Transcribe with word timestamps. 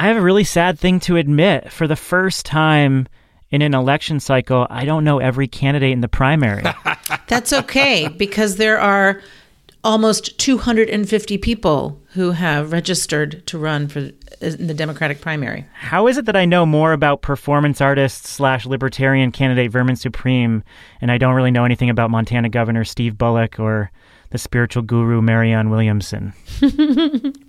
I 0.00 0.04
have 0.04 0.16
a 0.16 0.22
really 0.22 0.44
sad 0.44 0.78
thing 0.78 0.98
to 1.00 1.16
admit. 1.16 1.70
For 1.70 1.86
the 1.86 1.94
first 1.94 2.46
time 2.46 3.06
in 3.50 3.60
an 3.60 3.74
election 3.74 4.18
cycle, 4.18 4.66
I 4.70 4.86
don't 4.86 5.04
know 5.04 5.18
every 5.18 5.46
candidate 5.46 5.92
in 5.92 6.00
the 6.00 6.08
primary. 6.08 6.64
That's 7.28 7.52
okay 7.52 8.08
because 8.08 8.56
there 8.56 8.80
are 8.80 9.20
almost 9.84 10.38
250 10.38 11.36
people 11.36 12.00
who 12.12 12.30
have 12.30 12.72
registered 12.72 13.46
to 13.48 13.58
run 13.58 13.88
for 13.88 13.98
uh, 13.98 14.10
in 14.40 14.68
the 14.68 14.74
Democratic 14.74 15.20
primary. 15.20 15.66
How 15.74 16.06
is 16.06 16.16
it 16.16 16.24
that 16.24 16.36
I 16.36 16.46
know 16.46 16.64
more 16.64 16.94
about 16.94 17.20
performance 17.20 17.82
artist 17.82 18.24
slash 18.24 18.64
libertarian 18.64 19.30
candidate 19.32 19.70
Vermin 19.70 19.96
Supreme, 19.96 20.64
and 21.02 21.12
I 21.12 21.18
don't 21.18 21.34
really 21.34 21.50
know 21.50 21.66
anything 21.66 21.90
about 21.90 22.10
Montana 22.10 22.48
Governor 22.48 22.84
Steve 22.84 23.18
Bullock 23.18 23.60
or 23.60 23.90
the 24.30 24.38
spiritual 24.38 24.82
guru 24.82 25.20
Marianne 25.20 25.70
Williamson? 25.70 26.32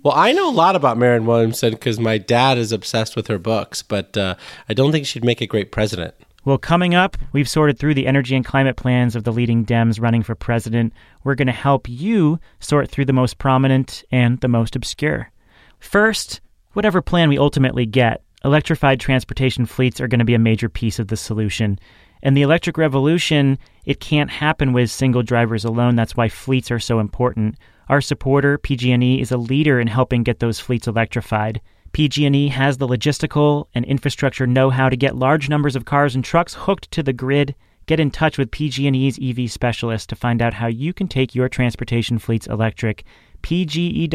well, 0.02 0.14
I 0.14 0.32
know 0.32 0.50
a 0.50 0.52
lot 0.52 0.76
about 0.76 0.98
Marianne 0.98 1.26
Williamson 1.26 1.72
because 1.72 1.98
my 1.98 2.18
dad 2.18 2.58
is 2.58 2.72
obsessed 2.72 3.16
with 3.16 3.28
her 3.28 3.38
books, 3.38 3.82
but 3.82 4.16
uh, 4.16 4.34
I 4.68 4.74
don't 4.74 4.92
think 4.92 5.06
she'd 5.06 5.24
make 5.24 5.40
a 5.40 5.46
great 5.46 5.72
president. 5.72 6.14
Well, 6.44 6.58
coming 6.58 6.94
up, 6.94 7.16
we've 7.32 7.48
sorted 7.48 7.78
through 7.78 7.94
the 7.94 8.08
energy 8.08 8.34
and 8.34 8.44
climate 8.44 8.76
plans 8.76 9.14
of 9.14 9.22
the 9.22 9.32
leading 9.32 9.64
Dems 9.64 10.00
running 10.00 10.24
for 10.24 10.34
president. 10.34 10.92
We're 11.22 11.36
going 11.36 11.46
to 11.46 11.52
help 11.52 11.88
you 11.88 12.40
sort 12.58 12.90
through 12.90 13.04
the 13.04 13.12
most 13.12 13.38
prominent 13.38 14.02
and 14.10 14.40
the 14.40 14.48
most 14.48 14.74
obscure. 14.74 15.30
First, 15.78 16.40
whatever 16.72 17.00
plan 17.00 17.28
we 17.28 17.38
ultimately 17.38 17.86
get, 17.86 18.24
electrified 18.44 18.98
transportation 18.98 19.66
fleets 19.66 20.00
are 20.00 20.08
going 20.08 20.18
to 20.18 20.24
be 20.24 20.34
a 20.34 20.38
major 20.40 20.68
piece 20.68 20.98
of 20.98 21.06
the 21.08 21.16
solution. 21.16 21.78
And 22.22 22.36
the 22.36 22.42
electric 22.42 22.78
revolution, 22.78 23.58
it 23.84 23.98
can't 23.98 24.30
happen 24.30 24.72
with 24.72 24.90
single 24.90 25.22
drivers 25.22 25.64
alone. 25.64 25.96
That's 25.96 26.16
why 26.16 26.28
fleets 26.28 26.70
are 26.70 26.78
so 26.78 27.00
important. 27.00 27.56
Our 27.88 28.00
supporter, 28.00 28.58
PG&E, 28.58 29.20
is 29.20 29.32
a 29.32 29.36
leader 29.36 29.80
in 29.80 29.88
helping 29.88 30.22
get 30.22 30.38
those 30.38 30.60
fleets 30.60 30.86
electrified. 30.86 31.60
PG&E 31.92 32.48
has 32.48 32.78
the 32.78 32.86
logistical 32.86 33.66
and 33.74 33.84
infrastructure 33.84 34.46
know-how 34.46 34.88
to 34.88 34.96
get 34.96 35.16
large 35.16 35.48
numbers 35.48 35.76
of 35.76 35.84
cars 35.84 36.14
and 36.14 36.24
trucks 36.24 36.54
hooked 36.54 36.90
to 36.92 37.02
the 37.02 37.12
grid. 37.12 37.54
Get 37.86 38.00
in 38.00 38.12
touch 38.12 38.38
with 38.38 38.52
PG&E's 38.52 39.18
EV 39.20 39.50
specialist 39.50 40.08
to 40.08 40.16
find 40.16 40.40
out 40.40 40.54
how 40.54 40.68
you 40.68 40.94
can 40.94 41.08
take 41.08 41.34
your 41.34 41.48
transportation 41.48 42.18
fleets 42.18 42.46
electric. 42.46 43.04
pge.com/gtm. 43.42 44.10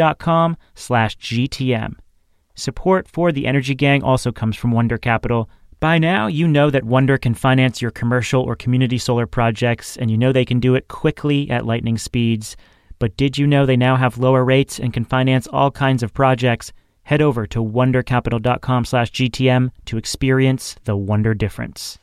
Support 2.55 3.07
for 3.07 3.31
the 3.31 3.45
Energy 3.45 3.75
Gang 3.75 4.01
also 4.01 4.31
comes 4.31 4.55
from 4.55 4.71
Wonder 4.71 4.97
Capital. 4.97 5.47
By 5.79 5.99
now, 5.99 6.25
you 6.25 6.47
know 6.47 6.71
that 6.71 6.85
Wonder 6.85 7.19
can 7.19 7.35
finance 7.35 7.83
your 7.83 7.91
commercial 7.91 8.41
or 8.41 8.55
community 8.55 8.97
solar 8.97 9.27
projects, 9.27 9.95
and 9.95 10.09
you 10.09 10.17
know 10.17 10.31
they 10.31 10.45
can 10.45 10.59
do 10.59 10.73
it 10.73 10.87
quickly 10.87 11.51
at 11.51 11.67
lightning 11.67 11.99
speeds. 11.99 12.57
But 12.97 13.15
did 13.15 13.37
you 13.37 13.45
know 13.45 13.67
they 13.67 13.77
now 13.77 13.95
have 13.95 14.17
lower 14.17 14.43
rates 14.43 14.79
and 14.79 14.91
can 14.91 15.05
finance 15.05 15.47
all 15.47 15.69
kinds 15.69 16.01
of 16.01 16.15
projects? 16.15 16.73
Head 17.03 17.21
over 17.21 17.45
to 17.47 17.63
wondercapital.com 17.63 18.85
slash 18.85 19.11
gtm 19.11 19.69
to 19.85 19.97
experience 19.97 20.75
the 20.85 20.97
wonder 20.97 21.35
difference. 21.35 21.99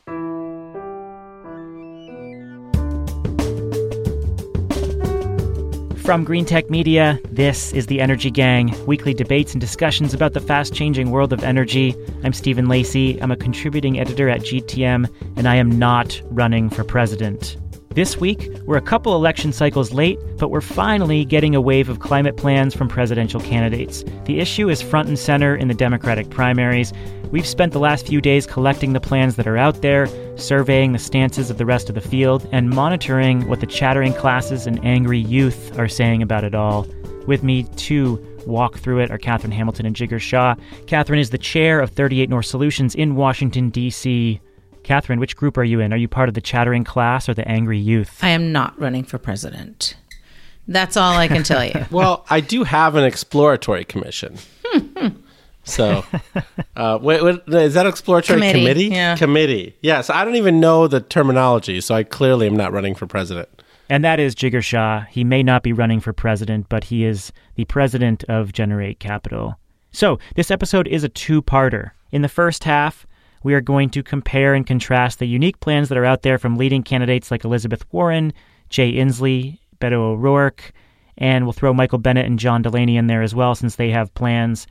From 6.05 6.23
Greentech 6.23 6.69
Media, 6.69 7.19
this 7.31 7.73
is 7.73 7.87
the 7.87 7.99
Energy 7.99 8.29
Gang, 8.29 8.75
weekly 8.85 9.11
debates 9.11 9.53
and 9.53 9.59
discussions 9.59 10.13
about 10.13 10.33
the 10.33 10.39
fast 10.39 10.71
changing 10.71 11.09
world 11.09 11.33
of 11.33 11.43
energy. 11.43 11.95
I'm 12.23 12.31
Stephen 12.31 12.67
Lacey. 12.67 13.19
I'm 13.23 13.31
a 13.31 13.35
contributing 13.35 13.99
editor 13.99 14.29
at 14.29 14.41
GTM, 14.41 15.09
and 15.35 15.47
I 15.47 15.55
am 15.55 15.79
not 15.79 16.21
running 16.25 16.69
for 16.69 16.83
president. 16.83 17.57
This 17.95 18.17
week, 18.17 18.51
we're 18.65 18.75
a 18.75 18.81
couple 18.81 19.15
election 19.15 19.53
cycles 19.53 19.93
late, 19.93 20.19
but 20.35 20.49
we're 20.49 20.59
finally 20.59 21.23
getting 21.23 21.55
a 21.55 21.61
wave 21.61 21.87
of 21.87 22.01
climate 22.01 22.35
plans 22.35 22.75
from 22.75 22.89
presidential 22.89 23.39
candidates. 23.39 24.03
The 24.25 24.41
issue 24.41 24.67
is 24.67 24.81
front 24.81 25.07
and 25.07 25.17
center 25.17 25.55
in 25.55 25.69
the 25.69 25.73
Democratic 25.73 26.29
primaries. 26.29 26.91
We've 27.31 27.47
spent 27.47 27.71
the 27.71 27.79
last 27.79 28.05
few 28.07 28.19
days 28.19 28.45
collecting 28.45 28.91
the 28.91 28.99
plans 28.99 29.37
that 29.37 29.47
are 29.47 29.55
out 29.55 29.81
there, 29.81 30.09
surveying 30.37 30.91
the 30.91 30.99
stances 30.99 31.49
of 31.49 31.57
the 31.57 31.65
rest 31.65 31.87
of 31.87 31.95
the 31.95 32.01
field, 32.01 32.45
and 32.51 32.69
monitoring 32.69 33.47
what 33.47 33.61
the 33.61 33.65
chattering 33.65 34.13
classes 34.13 34.67
and 34.67 34.83
angry 34.83 35.19
youth 35.19 35.79
are 35.79 35.87
saying 35.87 36.21
about 36.21 36.43
it 36.43 36.53
all. 36.53 36.85
With 37.27 37.43
me 37.43 37.63
to 37.63 38.21
walk 38.45 38.77
through 38.77 38.99
it 38.99 39.09
are 39.09 39.17
Katherine 39.17 39.53
Hamilton 39.53 39.85
and 39.85 39.95
Jigar 39.95 40.19
Shah. 40.19 40.55
Katherine 40.85 41.21
is 41.21 41.29
the 41.29 41.37
chair 41.37 41.79
of 41.79 41.91
38 41.91 42.29
North 42.29 42.45
Solutions 42.45 42.93
in 42.93 43.15
Washington, 43.15 43.69
D.C. 43.69 44.41
Katherine, 44.85 45.19
which 45.19 45.35
group 45.35 45.57
are 45.57 45.63
you 45.63 45.79
in? 45.79 45.91
Are 45.91 45.97
you 45.97 46.07
part 46.07 46.29
of 46.29 46.35
the 46.35 46.41
chattering 46.41 46.83
class 46.83 47.27
or 47.27 47.33
the 47.33 47.47
angry 47.47 47.79
youth? 47.79 48.19
I 48.21 48.29
am 48.29 48.51
not 48.51 48.79
running 48.79 49.03
for 49.03 49.17
president. 49.17 49.95
That's 50.67 50.95
all 50.95 51.13
I 51.13 51.27
can 51.27 51.43
tell 51.43 51.65
you. 51.65 51.85
well, 51.91 52.25
I 52.29 52.39
do 52.39 52.63
have 52.63 52.95
an 52.95 53.03
exploratory 53.03 53.83
commission. 53.83 54.37
so, 55.63 56.05
uh, 56.75 56.99
wait, 57.01 57.23
wait, 57.23 57.41
is 57.47 57.73
that 57.73 57.85
exploratory 57.85 58.39
committee? 58.39 58.59
Committee. 58.59 58.85
Yeah. 58.85 59.15
committee. 59.15 59.75
Yeah. 59.81 60.01
So 60.01 60.13
I 60.13 60.23
don't 60.23 60.35
even 60.35 60.59
know 60.59 60.87
the 60.87 61.01
terminology. 61.01 61.81
So 61.81 61.95
I 61.95 62.03
clearly 62.03 62.47
am 62.47 62.55
not 62.55 62.71
running 62.71 62.95
for 62.95 63.07
president. 63.07 63.49
And 63.89 64.03
that 64.03 64.19
is 64.19 64.35
Jigar 64.35 64.63
Shah. 64.63 65.01
He 65.09 65.23
may 65.23 65.43
not 65.43 65.63
be 65.63 65.73
running 65.73 65.99
for 65.99 66.13
president, 66.13 66.69
but 66.69 66.85
he 66.85 67.05
is 67.05 67.31
the 67.55 67.65
president 67.65 68.23
of 68.25 68.53
Generate 68.53 68.99
Capital. 68.99 69.59
So 69.91 70.19
this 70.35 70.51
episode 70.51 70.87
is 70.87 71.03
a 71.03 71.09
two-parter. 71.09 71.91
In 72.11 72.21
the 72.21 72.29
first 72.29 72.63
half, 72.63 73.05
we 73.45 73.53
are 73.53 73.61
going 73.61 73.91
to 73.91 74.01
compare 74.01 74.55
and 74.55 74.65
contrast 74.65 75.19
the 75.19 75.27
unique 75.27 75.59
plans 75.59 75.87
that 75.87 75.99
are 75.99 76.03
out 76.03 76.23
there 76.23 76.39
from 76.39 76.57
leading 76.57 76.81
candidates 76.81 77.29
like 77.29 77.45
Elizabeth 77.45 77.85
Warren, 77.93 78.33
Jay 78.71 78.93
Inslee, 78.93 79.59
Beto 79.79 79.99
O'Rourke, 79.99 80.73
and 81.19 81.45
we'll 81.45 81.53
throw 81.53 81.71
Michael 81.71 81.99
Bennet 81.99 82.25
and 82.25 82.39
John 82.39 82.63
Delaney 82.63 82.97
in 82.97 83.05
there 83.05 83.21
as 83.21 83.35
well 83.35 83.53
since 83.53 83.75
they 83.75 83.91
have 83.91 84.11
plans. 84.15 84.65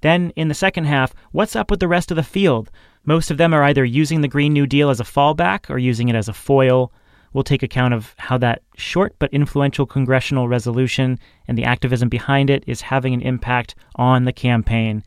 Then, 0.00 0.32
in 0.34 0.48
the 0.48 0.54
second 0.54 0.86
half, 0.86 1.14
what's 1.30 1.54
up 1.54 1.70
with 1.70 1.78
the 1.78 1.86
rest 1.86 2.10
of 2.10 2.16
the 2.16 2.24
field? 2.24 2.68
Most 3.04 3.30
of 3.30 3.38
them 3.38 3.54
are 3.54 3.62
either 3.62 3.84
using 3.84 4.22
the 4.22 4.28
Green 4.28 4.52
New 4.52 4.66
Deal 4.66 4.90
as 4.90 4.98
a 4.98 5.04
fallback 5.04 5.70
or 5.70 5.78
using 5.78 6.08
it 6.08 6.16
as 6.16 6.28
a 6.28 6.32
foil. 6.32 6.92
We'll 7.32 7.44
take 7.44 7.62
account 7.62 7.94
of 7.94 8.12
how 8.18 8.38
that 8.38 8.62
short 8.76 9.14
but 9.20 9.32
influential 9.32 9.86
congressional 9.86 10.48
resolution 10.48 11.20
and 11.46 11.56
the 11.56 11.64
activism 11.64 12.08
behind 12.08 12.50
it 12.50 12.64
is 12.66 12.80
having 12.80 13.14
an 13.14 13.22
impact 13.22 13.76
on 13.94 14.24
the 14.24 14.32
campaign. 14.32 15.04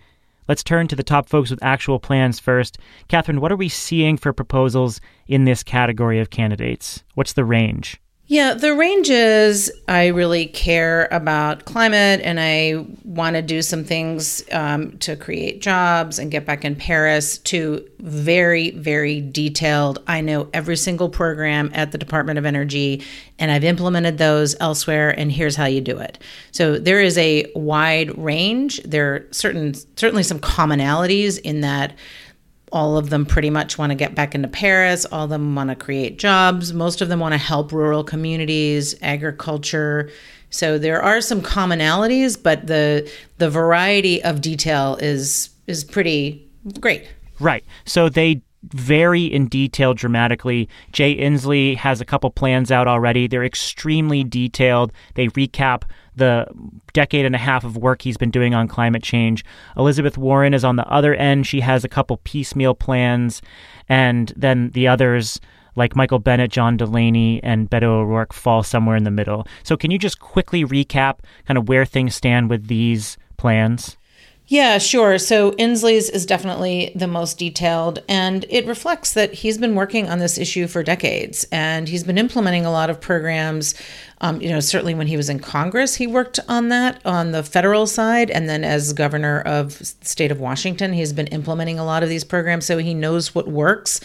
Let's 0.50 0.64
turn 0.64 0.88
to 0.88 0.96
the 0.96 1.04
top 1.04 1.30
folks 1.30 1.52
with 1.52 1.64
actual 1.64 2.00
plans 2.00 2.40
first. 2.40 2.80
Katherine, 3.08 3.40
what 3.40 3.52
are 3.52 3.56
we 3.56 3.70
seeing 3.70 4.18
for 4.18 4.34
proposals 4.34 5.00
in 5.28 5.44
this 5.44 5.62
category 5.62 6.20
of 6.20 6.32
candidates? 6.32 7.04
What's 7.14 7.34
the 7.34 7.46
range? 7.46 8.02
Yeah, 8.32 8.54
the 8.54 8.76
range 8.76 9.10
is 9.10 9.72
I 9.88 10.10
really 10.10 10.46
care 10.46 11.08
about 11.10 11.66
climate 11.66 12.22
and 12.24 12.40
I 12.40 12.86
want 13.04 13.36
to 13.36 13.42
do 13.42 13.64
some 13.64 13.84
things 13.84 14.44
um, 14.52 15.00
to 15.00 15.16
create 15.16 15.64
jobs 15.64 16.20
and 16.20 16.30
get 16.30 16.46
back 16.46 16.64
in 16.64 16.76
Paris 16.76 17.40
to 17.40 17.90
very, 17.98 18.70
very 18.70 19.20
detailed. 19.20 20.04
I 20.06 20.22
know 20.22 20.48
every 20.54 20.78
single 20.78 21.10
program 21.10 21.72
at 21.74 21.92
the 21.92 21.98
Department 21.98 22.38
of 22.38 22.46
Energy 22.46 23.04
and 23.40 23.50
I've 23.50 23.64
implemented 23.64 24.20
those 24.20 24.56
elsewhere 24.60 25.10
and 25.10 25.32
here's 25.32 25.56
how 25.56 25.66
you 25.66 25.82
do 25.82 25.98
it. 25.98 26.20
So 26.52 26.78
there 26.78 27.02
is 27.02 27.18
a 27.18 27.52
wide 27.56 28.16
range. 28.16 28.80
There 28.84 29.12
are 29.16 29.28
certain 29.32 29.74
certainly 29.96 30.22
some 30.22 30.40
commonalities 30.40 31.40
in 31.40 31.62
that 31.62 31.96
all 32.72 32.98
of 32.98 33.10
them 33.10 33.26
pretty 33.26 33.50
much 33.50 33.78
want 33.78 33.92
to 33.92 33.96
get 33.96 34.16
back 34.16 34.36
into 34.36 34.48
Paris. 34.48 35.06
All 35.06 35.26
of 35.26 35.30
them 35.30 35.56
want 35.56 35.70
to 35.70 35.76
create 35.76 36.18
jobs. 36.20 36.74
Most 36.74 37.02
of 37.02 37.10
them 37.10 37.20
want 37.20 37.34
to 37.34 37.38
help 37.38 37.72
rural 37.72 38.04
communities, 38.04 38.96
agriculture. 39.02 40.10
So 40.50 40.78
there 40.78 41.02
are 41.02 41.22
some 41.22 41.42
commonalities, 41.42 42.42
but 42.42 42.68
the 42.68 43.10
the 43.38 43.50
variety 43.50 44.24
of 44.24 44.42
detail 44.42 44.98
is 45.02 45.50
is 45.68 45.84
pretty 45.84 46.48
great. 46.80 47.08
Right. 47.40 47.64
So 47.86 48.10
they 48.10 48.42
vary 48.64 49.24
in 49.26 49.48
detail 49.48 49.94
dramatically. 49.94 50.68
Jay 50.92 51.16
Inslee 51.16 51.76
has 51.78 52.02
a 52.02 52.06
couple 52.06 52.30
plans 52.30 52.72
out 52.72 52.88
already. 52.88 53.28
They're 53.28 53.46
extremely 53.46 54.24
detailed. 54.24 54.92
They 55.16 55.28
recap 55.28 55.84
the 56.16 56.46
decade 56.94 57.26
and 57.26 57.36
a 57.36 57.40
half 57.40 57.64
of 57.64 57.78
work 57.78 58.02
he's 58.02 58.18
been 58.18 58.32
doing 58.32 58.54
on 58.54 58.68
climate 58.68 59.04
change. 59.04 59.46
Elizabeth 59.78 60.18
Warren 60.18 60.54
is 60.54 60.66
on 60.66 60.76
the 60.76 60.88
other 60.88 61.16
end. 61.16 61.48
She 61.48 61.62
has 61.62 61.84
a 61.84 61.90
couple 61.90 62.18
piecemeal 62.18 62.76
plans, 62.76 63.42
and 63.88 64.34
then 64.36 64.72
the 64.72 64.88
others, 64.88 65.40
like 65.76 65.96
Michael 65.96 66.20
Bennet, 66.20 66.52
John 66.52 66.76
Delaney, 66.76 67.42
and 67.42 67.70
Beto 67.70 67.84
O'Rourke, 67.84 68.34
fall 68.34 68.64
somewhere 68.64 68.98
in 68.98 69.06
the 69.06 69.12
middle. 69.12 69.48
So, 69.64 69.78
can 69.78 69.92
you 69.92 69.98
just 69.98 70.20
quickly 70.20 70.66
recap 70.66 71.20
kind 71.46 71.58
of 71.58 71.70
where 71.70 71.86
things 71.86 72.16
stand 72.16 72.50
with 72.50 72.68
these 72.68 73.18
plans? 73.38 73.98
Yeah, 74.52 74.80
sure. 74.80 75.20
So 75.20 75.52
Inslee's 75.52 76.10
is 76.10 76.26
definitely 76.26 76.92
the 76.96 77.06
most 77.06 77.38
detailed, 77.38 78.02
and 78.10 78.48
it 78.50 78.66
reflects 78.66 79.14
that 79.14 79.32
he's 79.32 79.60
been 79.60 79.76
working 79.76 80.10
on 80.10 80.18
this 80.18 80.40
issue 80.40 80.66
for 80.66 80.82
decades, 80.82 81.46
and 81.52 81.88
he's 81.88 82.04
been 82.04 82.18
implementing 82.18 82.66
a 82.66 82.72
lot 82.72 82.90
of 82.90 83.00
programs 83.00 83.76
Um, 84.22 84.42
you 84.42 84.50
know, 84.50 84.60
certainly 84.60 84.94
when 84.94 85.08
he 85.08 85.16
was 85.16 85.30
in 85.30 85.40
Congress, 85.40 85.96
he 85.96 86.06
worked 86.06 86.40
on 86.48 86.70
that 86.70 87.02
on 87.06 87.32
the 87.32 87.44
federal 87.44 87.88
side, 87.88 88.30
and 88.30 88.50
then 88.50 88.64
as 88.64 88.92
governor 88.94 89.42
of 89.42 89.80
the 89.80 89.86
state 89.86 90.32
of 90.32 90.40
Washington, 90.40 90.92
he's 90.92 91.14
been 91.14 91.28
implementing 91.28 91.80
a 91.80 91.86
lot 91.86 92.04
of 92.04 92.10
these 92.10 92.24
programs, 92.24 92.66
so 92.66 92.78
he 92.78 92.94
knows 92.94 93.34
what 93.34 93.48
works, 93.48 94.02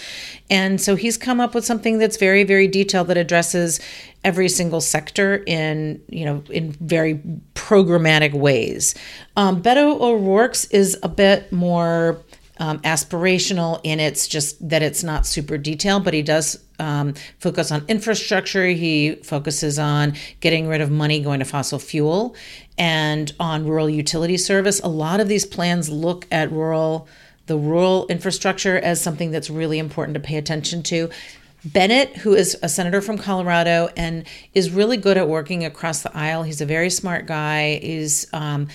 and 0.49 0.81
so 0.81 0.95
he's 0.95 1.17
come 1.17 1.41
up 1.41 1.55
with 1.55 1.65
something 1.65 1.99
that's 1.99 2.17
very, 2.17 2.45
very 2.45 2.69
detailed 2.69 3.09
that 3.09 3.17
addresses 3.17 3.81
every 4.23 4.49
single 4.49 4.81
sector 4.81 5.43
in 5.47 6.01
you 6.09 6.25
know 6.25 6.43
in 6.51 6.73
very 6.73 7.21
programmatic 7.55 8.33
ways. 8.33 8.95
Um, 9.37 9.63
Beto 9.63 10.01
O'Rourke's 10.01 10.65
is 10.67 10.99
a 11.03 11.09
bit 11.09 11.53
more 11.53 12.23
um, 12.59 12.79
aspirational 12.81 13.81
in 13.83 14.01
its 14.01 14.29
just 14.29 14.69
that 14.69 14.83
it's 14.83 15.03
not 15.03 15.27
super 15.27 15.59
detailed, 15.59 16.05
but 16.05 16.15
he 16.15 16.23
does 16.23 16.64
um, 16.79 17.15
focus 17.39 17.71
on 17.71 17.85
infrastructure. 17.89 18.67
He 18.67 19.17
focuses 19.17 19.79
on 19.79 20.15
getting 20.41 20.67
rid 20.69 20.81
of 20.81 20.91
money 20.91 21.21
going 21.21 21.39
to 21.41 21.45
fossil 21.45 21.79
fuel 21.79 22.35
and 22.79 23.33
on 23.39 23.67
rural 23.67 23.89
utility 23.89 24.37
service. 24.37 24.81
A 24.81 24.89
lot 24.89 25.21
of 25.21 25.29
these 25.29 25.47
plans 25.47 25.89
look 25.89 26.27
at 26.31 26.51
rural 26.51 27.09
the 27.47 27.57
rural 27.59 28.07
infrastructure 28.07 28.79
as 28.79 29.03
something 29.03 29.31
that's 29.31 29.51
really 29.51 29.79
important 29.79 30.15
to 30.15 30.21
pay 30.21 30.37
attention 30.37 30.83
to. 30.83 31.11
Bennet, 31.65 32.17
who 32.19 32.35
is 32.35 32.57
a 32.63 32.69
senator 32.69 33.01
from 33.01 33.17
Colorado 33.17 33.89
and 33.97 34.25
is 34.53 34.71
really 34.71 34.97
good 34.97 35.17
at 35.17 35.29
working 35.29 35.65
across 35.65 36.03
the 36.03 36.15
aisle. 36.17 36.43
He's 36.43 36.61
a 36.61 36.67
very 36.67 36.91
smart 36.91 37.27
guy. 37.27 37.79
He's 37.83 38.27
um, 38.33 38.69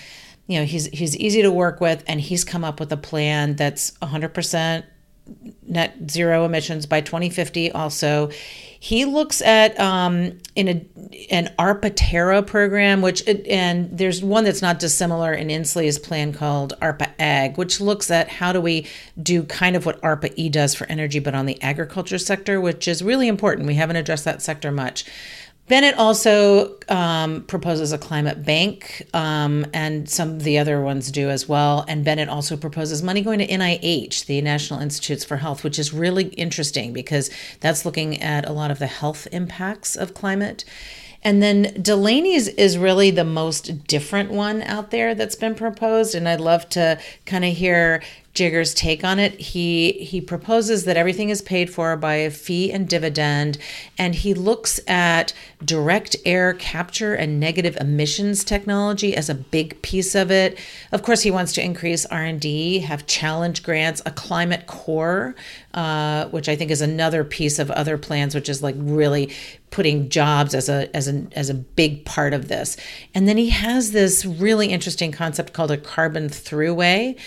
you 0.47 0.59
know 0.59 0.65
he's 0.65 0.87
he's 0.87 1.15
easy 1.17 1.43
to 1.43 1.51
work 1.51 1.79
with 1.79 2.03
and 2.07 2.19
he's 2.19 2.43
come 2.43 2.63
up 2.63 2.79
with 2.79 2.91
a 2.91 2.97
plan 2.97 3.55
that's 3.55 3.91
100% 4.01 4.83
net 5.63 5.95
zero 6.09 6.45
emissions 6.45 6.85
by 6.85 7.01
2050 7.01 7.71
also 7.71 8.29
he 8.81 9.03
looks 9.03 9.41
at 9.41 9.77
um, 9.79 10.37
in 10.55 10.67
a 10.69 10.85
an 11.31 11.53
ARPA 11.59 11.91
Terra 11.95 12.41
program, 12.41 13.01
which 13.01 13.27
it, 13.27 13.45
and 13.47 13.89
there's 13.97 14.23
one 14.23 14.45
that's 14.45 14.61
not 14.61 14.79
dissimilar 14.79 15.33
in 15.33 15.49
Inslee's 15.49 15.99
plan 15.99 16.31
called 16.31 16.73
ARPA 16.81 17.11
Ag, 17.19 17.57
which 17.57 17.81
looks 17.81 18.09
at 18.09 18.29
how 18.29 18.53
do 18.53 18.61
we 18.61 18.87
do 19.21 19.43
kind 19.43 19.75
of 19.75 19.85
what 19.85 20.01
ARPA 20.01 20.31
E 20.37 20.47
does 20.47 20.75
for 20.75 20.87
energy, 20.87 21.19
but 21.19 21.35
on 21.35 21.45
the 21.45 21.61
agriculture 21.61 22.17
sector, 22.17 22.61
which 22.61 22.87
is 22.87 23.03
really 23.03 23.27
important. 23.27 23.67
We 23.67 23.75
haven't 23.75 23.97
addressed 23.97 24.25
that 24.25 24.41
sector 24.41 24.71
much. 24.71 25.03
Bennet 25.69 25.99
also 25.99 26.75
um, 26.89 27.43
proposes 27.43 27.93
a 27.93 27.99
climate 27.99 28.43
bank, 28.43 29.05
um, 29.13 29.67
and 29.71 30.09
some 30.09 30.29
of 30.29 30.43
the 30.43 30.57
other 30.57 30.81
ones 30.81 31.11
do 31.11 31.29
as 31.29 31.47
well. 31.47 31.85
And 31.87 32.03
Bennet 32.03 32.27
also 32.27 32.57
proposes 32.57 33.03
money 33.03 33.21
going 33.21 33.37
to 33.37 33.47
NIH, 33.47 34.25
the 34.25 34.41
National 34.41 34.79
Institutes 34.79 35.23
for 35.23 35.37
Health, 35.37 35.63
which 35.63 35.77
is 35.77 35.93
really 35.93 36.25
interesting 36.29 36.91
because 36.91 37.29
that's 37.59 37.85
looking 37.85 38.19
at 38.19 38.49
a 38.49 38.51
lot 38.51 38.71
of 38.71 38.79
the 38.79 38.87
health 38.87 39.27
impacts 39.31 39.95
of 39.95 40.15
climate. 40.15 40.65
And 41.23 41.43
then 41.43 41.73
Delaney's 41.81 42.47
is 42.47 42.77
really 42.77 43.11
the 43.11 43.25
most 43.25 43.85
different 43.85 44.31
one 44.31 44.61
out 44.61 44.91
there 44.91 45.13
that's 45.13 45.35
been 45.35 45.55
proposed. 45.55 46.15
And 46.15 46.27
I'd 46.27 46.39
love 46.39 46.69
to 46.69 46.99
kind 47.25 47.43
of 47.43 47.53
hear 47.55 48.01
Jigar's 48.39 48.73
take 48.73 49.03
on 49.03 49.19
it. 49.19 49.33
He 49.39 49.91
he 49.91 50.21
proposes 50.21 50.85
that 50.85 50.95
everything 50.95 51.29
is 51.29 51.41
paid 51.41 51.69
for 51.69 51.97
by 51.97 52.15
a 52.15 52.31
fee 52.31 52.71
and 52.71 52.87
dividend, 52.87 53.57
and 53.97 54.15
he 54.15 54.33
looks 54.33 54.79
at 54.87 55.33
direct 55.65 56.15
air 56.25 56.53
capture 56.53 57.13
and 57.13 57.39
negative 57.39 57.75
emissions 57.81 58.43
technology 58.43 59.15
as 59.15 59.29
a 59.29 59.35
big 59.35 59.81
piece 59.81 60.15
of 60.15 60.31
it. 60.31 60.57
Of 60.91 61.01
course, 61.03 61.23
he 61.23 61.31
wants 61.31 61.53
to 61.53 61.63
increase 61.63 62.05
R 62.05 62.23
and 62.23 62.39
D, 62.39 62.79
have 62.79 63.07
challenge 63.07 63.63
grants, 63.63 64.01
a 64.05 64.11
climate 64.11 64.67
corps, 64.67 65.35
uh, 65.73 66.27
which 66.27 66.47
I 66.47 66.55
think 66.55 66.71
is 66.71 66.81
another 66.81 67.23
piece 67.23 67.59
of 67.59 67.71
other 67.71 67.97
plans, 67.97 68.35
which 68.35 68.47
is 68.47 68.63
like 68.63 68.75
really 68.77 69.33
putting 69.71 70.09
jobs 70.09 70.55
as 70.55 70.69
a 70.69 70.95
as 70.95 71.07
a 71.07 71.27
as 71.33 71.49
a 71.49 71.53
big 71.53 72.05
part 72.05 72.33
of 72.33 72.47
this. 72.47 72.77
And 73.13 73.27
then 73.27 73.37
he 73.37 73.49
has 73.49 73.91
this 73.91 74.25
really 74.25 74.67
interesting 74.67 75.11
concept 75.11 75.53
called 75.53 75.71
a 75.71 75.77
carbon 75.77 76.29
throughway 76.29 77.17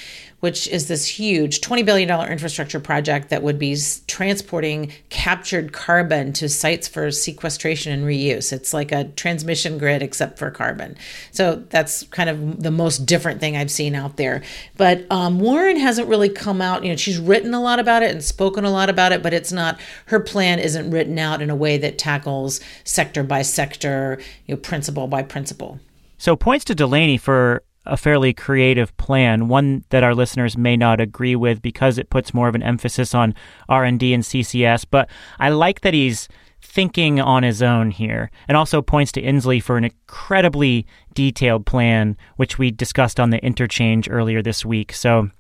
which 0.43 0.67
is 0.67 0.89
this 0.89 1.07
huge 1.07 1.61
$20 1.61 1.87
billion 1.87 2.11
infrastructure 2.29 2.81
project 2.81 3.29
that 3.29 3.45
would 3.45 3.61
be 3.61 3.77
transporting 4.09 4.91
captured 5.09 5.73
carbon 5.73 6.33
to 6.33 6.49
sites 6.49 6.89
for 6.89 7.13
sequestration 7.13 7.93
and 7.93 8.03
reuse. 8.03 8.53
It's 8.53 8.75
like 8.75 8.91
a 8.91 9.05
transmission 9.05 9.79
grid, 9.79 10.03
except 10.03 10.41
for 10.41 10.51
carbon. 10.51 10.97
So 11.31 11.63
that's 11.71 12.03
kind 12.09 12.29
of 12.29 12.61
the 12.61 12.73
most 12.73 13.07
different 13.07 13.39
thing 13.39 13.57
I've 13.57 13.71
seen 13.71 13.95
out 13.95 14.17
there. 14.17 14.43
But 14.77 15.07
um, 15.13 15.39
Warren 15.39 15.77
hasn't 15.77 16.09
really 16.09 16.29
come 16.29 16.61
out, 16.61 16.83
you 16.83 16.91
know, 16.91 16.97
she's 16.97 17.21
written 17.21 17.55
a 17.55 17.63
lot 17.63 17.79
about 17.79 18.03
it 18.03 18.11
and 18.11 18.21
spoken 18.21 18.65
a 18.65 18.71
lot 18.73 18.91
about 18.91 19.13
it, 19.13 19.23
but 19.23 19.33
it's 19.33 19.53
not, 19.53 19.79
her 20.07 20.19
plan 20.19 20.59
isn't 20.59 20.91
written 20.91 21.21
out 21.21 21.41
in 21.41 21.51
a 21.51 21.57
way 21.57 21.79
that 21.79 21.99
tackles 21.99 22.61
sector 22.83 23.23
by 23.23 23.43
sector, 23.43 24.21
you 24.47 24.57
know, 24.57 24.61
principle 24.61 25.07
by 25.07 25.23
principle. 25.23 25.79
So 26.19 26.35
points 26.35 26.65
to 26.65 26.75
Delaney 26.75 27.17
for 27.17 27.63
a 27.85 27.97
fairly 27.97 28.33
creative 28.33 28.97
plan, 28.97 29.49
one 29.49 29.85
that 29.91 30.05
our 30.05 30.15
listeners 30.15 30.57
may 30.57 30.77
not 30.77 31.01
agree 31.01 31.37
with 31.37 31.61
because 31.63 31.99
it 31.99 32.11
puts 32.11 32.35
more 32.35 32.49
of 32.49 32.55
an 32.55 32.63
emphasis 32.63 33.15
on 33.15 33.35
R&D 33.69 34.15
and 34.15 34.23
CCS, 34.23 34.87
but 34.91 35.09
I 35.39 35.49
like 35.51 35.81
that 35.81 35.95
he's 35.95 36.29
thinking 36.61 37.21
on 37.21 37.43
his 37.43 37.61
own 37.61 37.91
here 37.91 38.31
and 38.47 38.57
also 38.57 38.81
points 38.81 39.11
to 39.13 39.23
Inslee 39.23 39.63
for 39.63 39.77
an 39.77 39.85
incredibly 39.85 40.87
detailed 41.13 41.67
plan 41.67 42.17
which 42.37 42.57
we 42.57 42.71
discussed 42.71 43.19
on 43.19 43.31
the 43.31 43.45
interchange 43.45 44.09
earlier 44.09 44.43
this 44.43 44.65
week. 44.65 44.93
So 44.93 45.31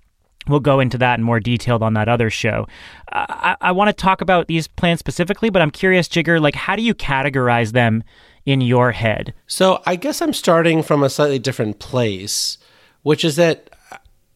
We'll 0.49 0.61
go 0.61 0.81
into 0.81 0.99
that 0.99 1.19
in 1.19 1.25
more 1.25 1.39
detail 1.39 1.79
on 1.83 1.95
that 1.95 2.09
other 2.09 2.29
show. 2.29 2.67
I, 3.13 3.57
I 3.61 3.73
want 3.73 3.89
to 3.89 3.93
talk 3.93 4.21
about 4.21 4.49
these 4.49 4.67
plans 4.67 4.99
specifically, 4.99 5.51
but 5.51 5.63
I'm 5.63 5.71
curious, 5.71 6.09
Jigar, 6.09 6.41
like 6.41 6.57
how 6.57 6.75
do 6.75 6.83
you 6.83 6.95
categorize 6.95 7.73
them 7.73 8.03
in 8.45 8.61
your 8.61 8.93
head? 8.93 9.35
So 9.47 9.83
I 9.87 9.97
guess 9.97 10.21
I'm 10.21 10.33
starting 10.33 10.83
from 10.83 11.03
a 11.03 11.11
slightly 11.11 11.39
different 11.39 11.79
place, 11.79 12.59
which 13.03 13.25
is 13.25 13.37
that 13.37 13.71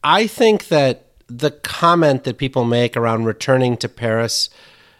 I 0.04 0.26
think 0.26 0.68
that 0.68 1.06
the 1.28 1.50
comment 1.50 2.24
that 2.24 2.38
people 2.38 2.64
make 2.64 2.96
around 2.96 3.24
returning 3.24 3.76
to 3.78 3.88
Paris 3.88 4.48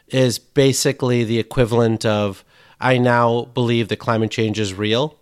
is 0.08 0.38
basically 0.38 1.24
the 1.24 1.38
equivalent 1.38 2.04
of 2.04 2.44
I 2.80 2.98
now 2.98 3.46
believe 3.54 3.88
that 3.88 3.96
climate 3.96 4.30
change 4.30 4.58
is 4.58 4.74
real. 4.74 5.18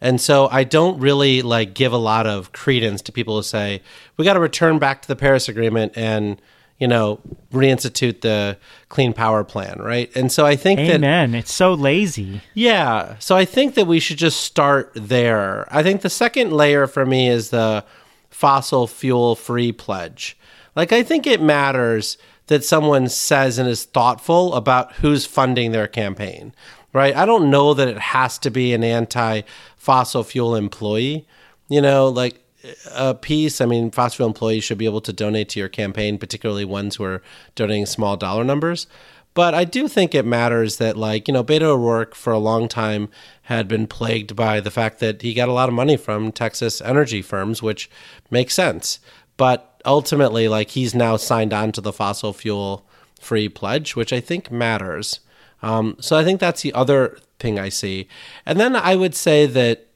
And 0.00 0.20
so 0.20 0.48
I 0.50 0.64
don't 0.64 0.98
really 0.98 1.42
like 1.42 1.74
give 1.74 1.92
a 1.92 1.98
lot 1.98 2.26
of 2.26 2.52
credence 2.52 3.02
to 3.02 3.12
people 3.12 3.36
who 3.36 3.42
say 3.42 3.82
we 4.16 4.24
got 4.24 4.34
to 4.34 4.40
return 4.40 4.78
back 4.78 5.02
to 5.02 5.08
the 5.08 5.16
Paris 5.16 5.48
agreement 5.48 5.92
and 5.96 6.40
you 6.82 6.88
know, 6.88 7.20
reinstitute 7.52 8.22
the 8.22 8.58
clean 8.88 9.12
power 9.12 9.44
plan, 9.44 9.78
right? 9.78 10.10
And 10.16 10.32
so 10.32 10.44
I 10.44 10.56
think 10.56 10.80
Amen. 10.80 10.88
that 10.88 10.96
Amen. 10.96 11.34
It's 11.36 11.54
so 11.54 11.74
lazy. 11.74 12.40
Yeah. 12.54 13.14
So 13.20 13.36
I 13.36 13.44
think 13.44 13.76
that 13.76 13.86
we 13.86 14.00
should 14.00 14.16
just 14.16 14.40
start 14.40 14.90
there. 14.96 15.68
I 15.70 15.84
think 15.84 16.00
the 16.00 16.10
second 16.10 16.52
layer 16.52 16.88
for 16.88 17.06
me 17.06 17.28
is 17.28 17.50
the 17.50 17.84
fossil 18.30 18.88
fuel 18.88 19.36
free 19.36 19.70
pledge. 19.70 20.36
Like 20.74 20.92
I 20.92 21.04
think 21.04 21.24
it 21.24 21.40
matters 21.40 22.18
that 22.48 22.64
someone 22.64 23.08
says 23.08 23.60
and 23.60 23.68
is 23.68 23.84
thoughtful 23.84 24.52
about 24.52 24.92
who's 24.94 25.24
funding 25.24 25.70
their 25.70 25.86
campaign. 25.86 26.52
Right? 26.92 27.14
I 27.14 27.26
don't 27.26 27.48
know 27.48 27.74
that 27.74 27.86
it 27.86 27.98
has 28.00 28.38
to 28.38 28.50
be 28.50 28.74
an 28.74 28.82
anti 28.82 29.42
fossil 29.76 30.24
fuel 30.24 30.56
employee. 30.56 31.28
You 31.68 31.80
know, 31.80 32.08
like 32.08 32.41
a 32.90 33.14
piece. 33.14 33.60
I 33.60 33.66
mean, 33.66 33.90
fossil 33.90 34.16
fuel 34.16 34.28
employees 34.28 34.64
should 34.64 34.78
be 34.78 34.86
able 34.86 35.00
to 35.02 35.12
donate 35.12 35.48
to 35.50 35.60
your 35.60 35.68
campaign, 35.68 36.18
particularly 36.18 36.64
ones 36.64 36.96
who 36.96 37.04
are 37.04 37.22
donating 37.54 37.86
small 37.86 38.16
dollar 38.16 38.44
numbers. 38.44 38.86
But 39.34 39.54
I 39.54 39.64
do 39.64 39.88
think 39.88 40.14
it 40.14 40.26
matters 40.26 40.76
that, 40.76 40.96
like, 40.96 41.26
you 41.26 41.32
know, 41.32 41.42
Beto 41.42 41.62
O'Rourke 41.62 42.14
for 42.14 42.32
a 42.32 42.38
long 42.38 42.68
time 42.68 43.08
had 43.42 43.66
been 43.66 43.86
plagued 43.86 44.36
by 44.36 44.60
the 44.60 44.70
fact 44.70 44.98
that 45.00 45.22
he 45.22 45.32
got 45.32 45.48
a 45.48 45.52
lot 45.52 45.70
of 45.70 45.74
money 45.74 45.96
from 45.96 46.32
Texas 46.32 46.82
energy 46.82 47.22
firms, 47.22 47.62
which 47.62 47.90
makes 48.30 48.52
sense. 48.52 49.00
But 49.38 49.80
ultimately, 49.86 50.48
like, 50.48 50.70
he's 50.70 50.94
now 50.94 51.16
signed 51.16 51.54
on 51.54 51.72
to 51.72 51.80
the 51.80 51.94
fossil 51.94 52.34
fuel 52.34 52.86
free 53.18 53.48
pledge, 53.48 53.96
which 53.96 54.12
I 54.12 54.20
think 54.20 54.50
matters. 54.50 55.20
Um, 55.62 55.96
so 55.98 56.18
I 56.18 56.24
think 56.24 56.38
that's 56.38 56.60
the 56.60 56.74
other 56.74 57.18
thing 57.38 57.58
I 57.58 57.70
see. 57.70 58.08
And 58.44 58.60
then 58.60 58.76
I 58.76 58.96
would 58.96 59.14
say 59.14 59.46
that 59.46 59.86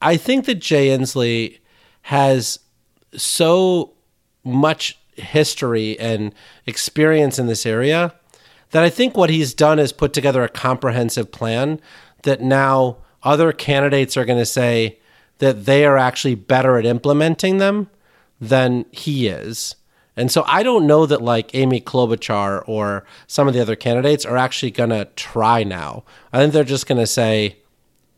I 0.00 0.16
think 0.16 0.46
that 0.46 0.60
Jay 0.60 0.88
Inslee 0.88 1.58
has 2.08 2.58
so 3.14 3.92
much 4.42 4.98
history 5.12 5.98
and 6.00 6.34
experience 6.64 7.38
in 7.38 7.48
this 7.48 7.66
area 7.66 8.14
that 8.70 8.82
I 8.82 8.88
think 8.88 9.14
what 9.14 9.28
he's 9.28 9.52
done 9.52 9.78
is 9.78 9.92
put 9.92 10.14
together 10.14 10.42
a 10.42 10.48
comprehensive 10.48 11.30
plan 11.30 11.82
that 12.22 12.40
now 12.40 12.96
other 13.22 13.52
candidates 13.52 14.16
are 14.16 14.24
going 14.24 14.38
to 14.38 14.46
say 14.46 14.98
that 15.36 15.66
they 15.66 15.84
are 15.84 15.98
actually 15.98 16.34
better 16.34 16.78
at 16.78 16.86
implementing 16.86 17.58
them 17.58 17.90
than 18.40 18.86
he 18.90 19.28
is. 19.28 19.76
And 20.16 20.32
so 20.32 20.44
I 20.46 20.62
don't 20.62 20.86
know 20.86 21.04
that 21.04 21.20
like 21.20 21.54
Amy 21.54 21.78
Klobuchar 21.78 22.66
or 22.66 23.04
some 23.26 23.48
of 23.48 23.52
the 23.52 23.60
other 23.60 23.76
candidates 23.76 24.24
are 24.24 24.38
actually 24.38 24.70
going 24.70 24.90
to 24.90 25.04
try 25.14 25.62
now. 25.62 26.04
I 26.32 26.38
think 26.38 26.54
they're 26.54 26.64
just 26.64 26.86
going 26.86 27.02
to 27.02 27.06
say, 27.06 27.58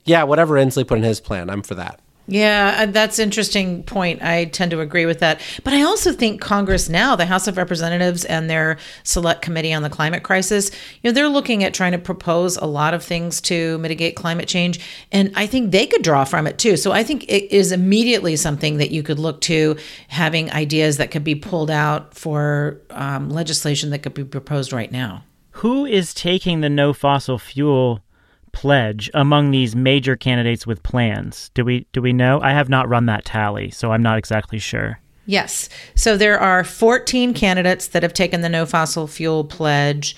yeah, 0.05 0.23
whatever 0.23 0.55
Inslee 0.55 0.87
put 0.87 0.99
in 0.99 1.03
his 1.03 1.21
plan, 1.21 1.51
I'm 1.51 1.63
for 1.63 1.75
that. 1.75 1.99
Yeah, 2.27 2.77
uh, 2.79 2.87
that's 2.87 3.19
interesting 3.19 3.83
point. 3.83 4.23
I 4.23 4.45
tend 4.45 4.71
to 4.71 4.81
agree 4.81 5.05
with 5.05 5.19
that. 5.19 5.41
But 5.65 5.73
I 5.73 5.83
also 5.83 6.13
think 6.13 6.41
Congress 6.41 6.89
now, 6.89 7.17
the 7.17 7.27
House 7.27 7.49
of 7.49 7.57
Representatives 7.57 8.25
and 8.25 8.49
their 8.49 8.79
select 9.03 9.43
committee 9.43 9.73
on 9.73 9.83
the 9.83 9.91
climate 9.91 10.23
crisis, 10.23 10.71
you 11.03 11.11
know, 11.11 11.13
they're 11.13 11.29
looking 11.29 11.65
at 11.65 11.75
trying 11.75 11.93
to 11.93 11.99
propose 11.99 12.57
a 12.57 12.67
lot 12.67 12.95
of 12.95 13.03
things 13.03 13.41
to 13.43 13.79
mitigate 13.79 14.15
climate 14.15 14.47
change, 14.47 14.79
and 15.11 15.33
I 15.35 15.47
think 15.47 15.73
they 15.73 15.87
could 15.87 16.03
draw 16.03 16.25
from 16.25 16.47
it 16.47 16.59
too. 16.59 16.77
So 16.77 16.93
I 16.93 17.03
think 17.03 17.25
it 17.25 17.53
is 17.53 17.73
immediately 17.73 18.37
something 18.37 18.77
that 18.77 18.93
you 18.93 19.03
could 19.03 19.19
look 19.19 19.41
to 19.43 19.77
having 20.09 20.53
ideas 20.53 20.99
that 20.99 21.11
could 21.11 21.25
be 21.25 21.35
pulled 21.35 21.71
out 21.71 22.15
for 22.15 22.81
um, 22.91 23.31
legislation 23.31 23.91
that 23.91 24.01
could 24.01 24.15
be 24.15 24.25
proposed 24.25 24.73
right 24.73 24.93
now. 24.93 25.25
Who 25.53 25.85
is 25.85 26.15
taking 26.15 26.61
the 26.61 26.71
no 26.71 26.93
fossil 26.93 27.39
fuel 27.39 28.03
pledge 28.53 29.11
among 29.15 29.51
these 29.51 29.77
major 29.77 30.17
candidates 30.17 30.67
with 30.67 30.83
plans? 30.83 31.51
Do 31.55 31.65
we 31.65 31.87
do 31.93 32.03
we 32.03 32.13
know? 32.13 32.41
I 32.41 32.51
have 32.51 32.69
not 32.69 32.89
run 32.89 33.07
that 33.07 33.25
tally, 33.25 33.71
so 33.71 33.93
I'm 33.93 34.03
not 34.03 34.19
exactly 34.19 34.59
sure. 34.59 35.01
Yes. 35.27 35.69
So 35.95 36.17
there 36.17 36.41
are 36.41 36.65
14 36.65 37.35
candidates 37.35 37.89
that 37.89 38.03
have 38.03 38.15
taken 38.15 38.41
the 38.41 38.49
no 38.49 38.67
fossil 38.67 39.07
fuel 39.07 39.45
pledge 39.45 40.17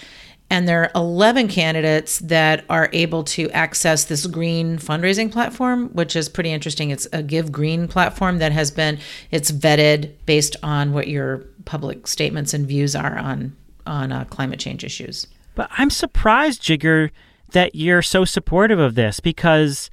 and 0.52 0.68
there 0.68 0.82
are 0.82 0.90
11 0.94 1.48
candidates 1.48 2.18
that 2.18 2.66
are 2.68 2.90
able 2.92 3.24
to 3.24 3.50
access 3.52 4.04
this 4.04 4.26
green 4.26 4.76
fundraising 4.76 5.32
platform 5.32 5.88
which 5.94 6.14
is 6.14 6.28
pretty 6.28 6.52
interesting 6.52 6.90
it's 6.90 7.08
a 7.12 7.22
give 7.22 7.50
green 7.50 7.88
platform 7.88 8.38
that 8.38 8.52
has 8.52 8.70
been 8.70 8.98
it's 9.30 9.50
vetted 9.50 10.12
based 10.26 10.54
on 10.62 10.92
what 10.92 11.08
your 11.08 11.38
public 11.64 12.06
statements 12.06 12.52
and 12.52 12.66
views 12.66 12.94
are 12.94 13.18
on 13.18 13.56
on 13.86 14.12
uh, 14.12 14.24
climate 14.24 14.60
change 14.60 14.84
issues 14.84 15.26
but 15.54 15.70
i'm 15.78 15.90
surprised 15.90 16.62
Jigar 16.62 17.10
that 17.52 17.75
you're 17.75 18.02
so 18.02 18.25
supportive 18.25 18.78
of 18.78 18.94
this 18.94 19.21
because 19.21 19.90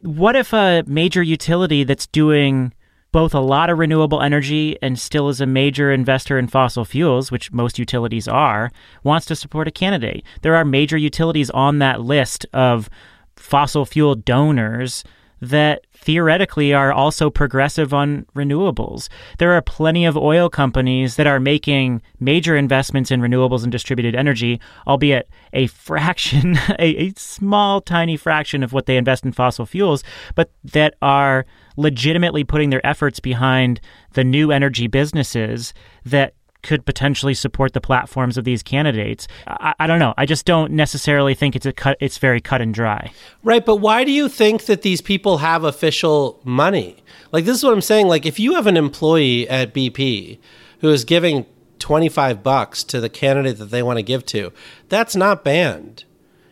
what 0.00 0.34
if 0.36 0.52
a 0.52 0.82
major 0.86 1.22
utility 1.22 1.84
that's 1.84 2.06
doing 2.06 2.72
both 3.12 3.34
a 3.34 3.40
lot 3.40 3.70
of 3.70 3.78
renewable 3.78 4.22
energy 4.22 4.78
and 4.80 4.98
still 4.98 5.28
is 5.28 5.40
a 5.40 5.46
major 5.46 5.92
investor 5.92 6.38
in 6.38 6.46
fossil 6.46 6.84
fuels, 6.84 7.30
which 7.30 7.52
most 7.52 7.78
utilities 7.78 8.28
are, 8.28 8.70
wants 9.02 9.26
to 9.26 9.36
support 9.36 9.68
a 9.68 9.72
candidate? 9.72 10.24
There 10.42 10.54
are 10.54 10.64
major 10.64 10.96
utilities 10.96 11.50
on 11.50 11.80
that 11.80 12.00
list 12.00 12.46
of 12.52 12.88
fossil 13.36 13.84
fuel 13.84 14.14
donors 14.14 15.04
that 15.40 15.82
theoretically 15.94 16.72
are 16.72 16.92
also 16.92 17.30
progressive 17.30 17.92
on 17.92 18.26
renewables. 18.34 19.08
There 19.38 19.52
are 19.52 19.62
plenty 19.62 20.04
of 20.04 20.16
oil 20.16 20.48
companies 20.48 21.16
that 21.16 21.26
are 21.26 21.40
making 21.40 22.02
major 22.18 22.56
investments 22.56 23.10
in 23.10 23.20
renewables 23.20 23.62
and 23.62 23.72
distributed 23.72 24.14
energy, 24.14 24.60
albeit 24.86 25.28
a 25.52 25.66
fraction, 25.68 26.56
a, 26.78 27.06
a, 27.06 27.12
small, 27.16 27.80
tiny 27.80 28.16
fraction 28.16 28.62
of 28.62 28.72
what 28.72 28.86
they 28.86 28.96
invest 28.96 29.24
in 29.24 29.32
fossil 29.32 29.66
fuels, 29.66 30.02
but 30.34 30.50
that 30.64 30.94
are 31.02 31.46
legitimately 31.76 32.44
putting 32.44 32.70
their 32.70 32.86
efforts 32.86 33.20
behind 33.20 33.80
the 34.12 34.24
new 34.24 34.50
energy 34.50 34.86
businesses 34.86 35.72
that 36.04 36.34
could 36.62 36.84
potentially 36.84 37.34
support 37.34 37.72
the 37.72 37.80
platforms 37.80 38.36
of 38.36 38.44
these 38.44 38.62
candidates. 38.62 39.26
I, 39.46 39.74
I, 39.80 39.86
don't 39.86 39.98
know. 39.98 40.14
I 40.16 40.26
just 40.26 40.46
don't 40.46 40.72
necessarily 40.72 41.34
think 41.34 41.56
it's 41.56 41.66
a 41.66 41.72
cut. 41.72 41.96
It's 42.00 42.18
very 42.18 42.40
cut 42.40 42.60
and 42.60 42.74
dry. 42.74 43.12
Right, 43.42 43.64
but 43.64 43.76
why 43.76 44.04
do 44.04 44.10
you 44.10 44.28
think 44.28 44.66
that 44.66 44.82
these 44.82 45.00
people 45.00 45.38
have 45.38 45.64
official 45.64 46.40
money? 46.44 47.02
Like 47.32 47.44
this 47.44 47.56
is 47.56 47.64
what 47.64 47.72
I'm 47.72 47.80
saying. 47.80 48.08
Like 48.08 48.26
if 48.26 48.38
you 48.38 48.54
have 48.54 48.66
an 48.66 48.76
employee 48.76 49.48
at 49.48 49.74
BP 49.74 50.38
who 50.80 50.90
is 50.90 51.04
giving 51.04 51.46
25 51.78 52.42
bucks 52.42 52.84
to 52.84 53.00
the 53.00 53.08
candidate 53.08 53.58
that 53.58 53.66
they 53.66 53.82
want 53.82 53.98
to 53.98 54.02
give 54.02 54.24
to, 54.26 54.52
that's 54.88 55.16
not 55.16 55.44
banned. 55.44 56.04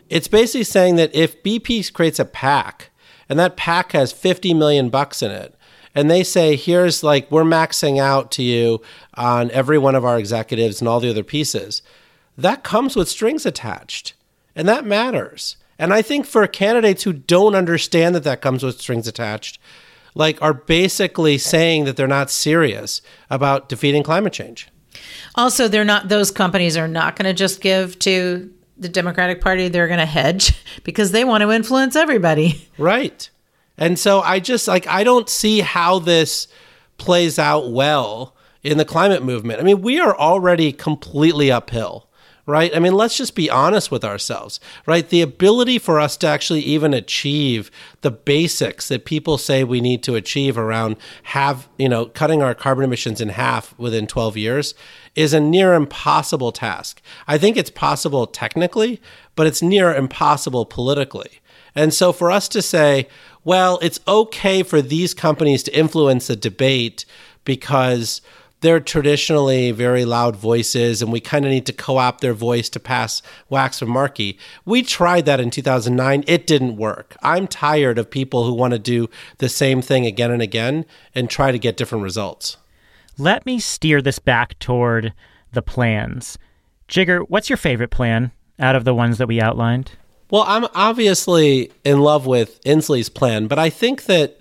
It's 0.09 0.29
basically 0.29 0.65
saying 0.65 0.97
that 0.97 1.15
if 1.15 1.43
BP 1.43 1.93
creates 1.93 2.19
a 2.19 2.25
PAC 2.25 2.91
and 3.29 3.39
that 3.39 3.57
PAC 3.57 3.93
has 3.93 4.13
50 4.13 4.55
million 4.55 4.89
bucks 4.89 5.23
in 5.23 5.31
it, 5.31 5.55
and 5.99 6.09
they 6.09 6.23
say, 6.23 6.55
here's 6.55 7.03
like, 7.03 7.29
we're 7.29 7.43
maxing 7.43 7.99
out 7.99 8.31
to 8.31 8.43
you 8.45 8.81
on 9.15 9.51
every 9.51 9.79
one 9.79 9.97
of 9.97 10.05
our 10.05 10.17
executives 10.17 10.81
and 10.81 10.87
all 10.87 11.01
the 11.01 11.11
other 11.11 11.25
pieces, 11.25 11.83
that 12.37 12.63
comes 12.63 12.95
with 12.95 13.09
strings 13.09 13.45
attached. 13.45 14.15
And 14.55 14.69
that 14.69 14.87
matters. 14.87 15.57
And 15.77 15.93
I 15.93 16.03
think 16.03 16.25
for 16.25 16.47
candidates 16.47 17.03
who 17.03 17.13
don't 17.13 17.57
understand 17.57 18.15
that 18.15 18.23
that 18.23 18.41
comes 18.41 18.63
with 18.63 18.81
strings 18.81 19.09
attached, 19.09 19.59
like 20.15 20.41
are 20.41 20.55
basically 20.55 21.37
saying 21.37 21.85
that 21.87 21.97
they're 21.97 22.07
not 22.07 22.31
serious 22.31 23.03
about 23.29 23.69
defeating 23.69 24.05
climate 24.05 24.33
change. 24.33 24.69
Also, 25.35 25.67
they're 25.67 25.85
not 25.85 26.09
those 26.09 26.31
companies 26.31 26.77
are 26.77 26.87
not 26.87 27.17
going 27.17 27.27
to 27.27 27.35
just 27.35 27.61
give 27.61 27.99
to 27.99 28.53
the 28.77 28.89
Democratic 28.89 29.41
Party, 29.41 29.67
they're 29.67 29.89
going 29.89 29.99
to 29.99 30.07
hedge 30.07 30.53
because 30.85 31.11
they 31.11 31.25
want 31.25 31.43
to 31.43 31.51
influence 31.51 31.97
everybody. 31.97 32.69
Right. 32.79 33.29
And 33.79 33.99
so 33.99 34.21
I 34.21 34.41
just 34.41 34.69
like 34.69 34.87
I 34.87 35.05
don't 35.05 35.29
see 35.29 35.61
how 35.61 36.01
this 36.01 36.49
plays 36.99 37.39
out 37.39 37.71
well 37.71 38.35
in 38.63 38.77
the 38.77 38.85
climate 38.85 39.23
movement. 39.23 39.61
I 39.61 39.63
mean, 39.63 39.81
we 39.81 40.01
are 40.01 40.17
already 40.17 40.73
completely 40.73 41.51
uphill 41.51 42.08
right? 42.49 42.75
I 42.75 42.79
mean, 42.79 42.95
let's 42.95 43.19
just 43.19 43.35
be 43.35 43.51
honest 43.51 43.91
with 43.91 44.03
ourselves, 44.03 44.59
right? 44.87 45.07
The 45.07 45.21
ability 45.21 45.79
for 45.79 46.01
us 46.01 46.17
to 46.17 46.27
actually 46.27 46.63
even 46.63 46.95
achieve 46.95 47.71
the 48.01 48.11
basics 48.11 48.89
that 48.89 49.05
people 49.05 49.37
say 49.37 49.63
we 49.63 49.83
need 49.83 50.03
to 50.05 50.15
achieve 50.15 50.57
around 50.57 50.97
have, 51.25 51.69
you 51.77 51.91
know, 51.91 52.07
cutting 52.07 52.43
our 52.43 52.55
carbon 52.55 52.85
emissions 52.85 53.21
in 53.21 53.29
half 53.29 53.79
within 53.79 54.07
12 54.07 54.39
years 54.39 54.75
is 55.15 55.35
a 55.35 55.41
near 55.41 55.75
impossible 55.75 56.51
task. 56.51 57.03
I 57.27 57.37
think 57.37 57.59
it's 57.59 57.69
possible 57.69 58.27
technically, 58.27 58.99
but 59.37 59.47
it's 59.47 59.61
near 59.61 59.95
impossible 59.95 60.65
politically. 60.65 61.41
And 61.75 61.93
so 61.93 62.15
for 62.15 62.31
us 62.31 62.49
to 62.49 62.63
say, 62.63 63.09
well, 63.45 63.79
it's 63.83 64.01
okay 64.09 64.63
for 64.63 64.81
these 64.81 65.13
companies 65.13 65.63
to 65.65 65.79
influence 65.79 66.29
the 66.29 66.37
debate 66.37 67.05
because 67.45 68.23
they're 68.61 68.81
traditionally 68.81 69.71
very 69.71 70.05
loud 70.05 70.37
voices 70.37 71.01
and 71.01 71.13
we 71.13 71.21
kind 71.21 71.45
of 71.45 71.51
need 71.51 71.67
to 71.67 71.73
co-opt 71.73 72.21
their 72.21 72.35
voice 72.35 72.69
to 72.71 72.81
pass 72.81 73.23
Waxman-Markey. 73.51 74.39
We 74.65 74.83
tried 74.83 75.27
that 75.27 75.41
in 75.41 75.51
2009. 75.51 76.25
It 76.27 76.47
didn't 76.47 76.77
work. 76.77 77.17
I'm 77.23 77.47
tired 77.47 77.99
of 77.99 78.11
people 78.11 78.45
who 78.45 78.53
want 78.53 78.73
to 78.73 78.79
do 78.79 79.09
the 79.39 79.49
same 79.49 79.81
thing 79.81 80.07
again 80.07 80.31
and 80.31 80.43
again 80.43 80.87
and 81.15 81.31
try 81.31 81.53
to 81.53 81.59
get 81.59 81.77
different 81.77 82.05
results. 82.05 82.57
Let 83.17 83.47
me 83.47 83.61
steer 83.61 84.03
this 84.03 84.19
back 84.19 84.59
toward 84.59 85.13
the 85.53 85.63
plans. 85.63 86.39
Jigar, 86.89 87.25
what's 87.29 87.51
your 87.51 87.57
favorite 87.57 87.91
plan 87.91 88.33
out 88.59 88.77
of 88.77 88.85
the 88.85 88.95
ones 88.95 89.19
that 89.19 89.29
we 89.29 89.41
outlined? 89.41 89.93
Well, 90.31 90.45
I'm 90.47 90.67
obviously 90.75 91.73
in 91.85 92.01
love 92.01 92.27
with 92.27 92.63
Inslee's 92.65 93.09
plan, 93.09 93.47
but 93.47 93.59
I 93.59 93.71
think 93.71 94.05
that 94.05 94.41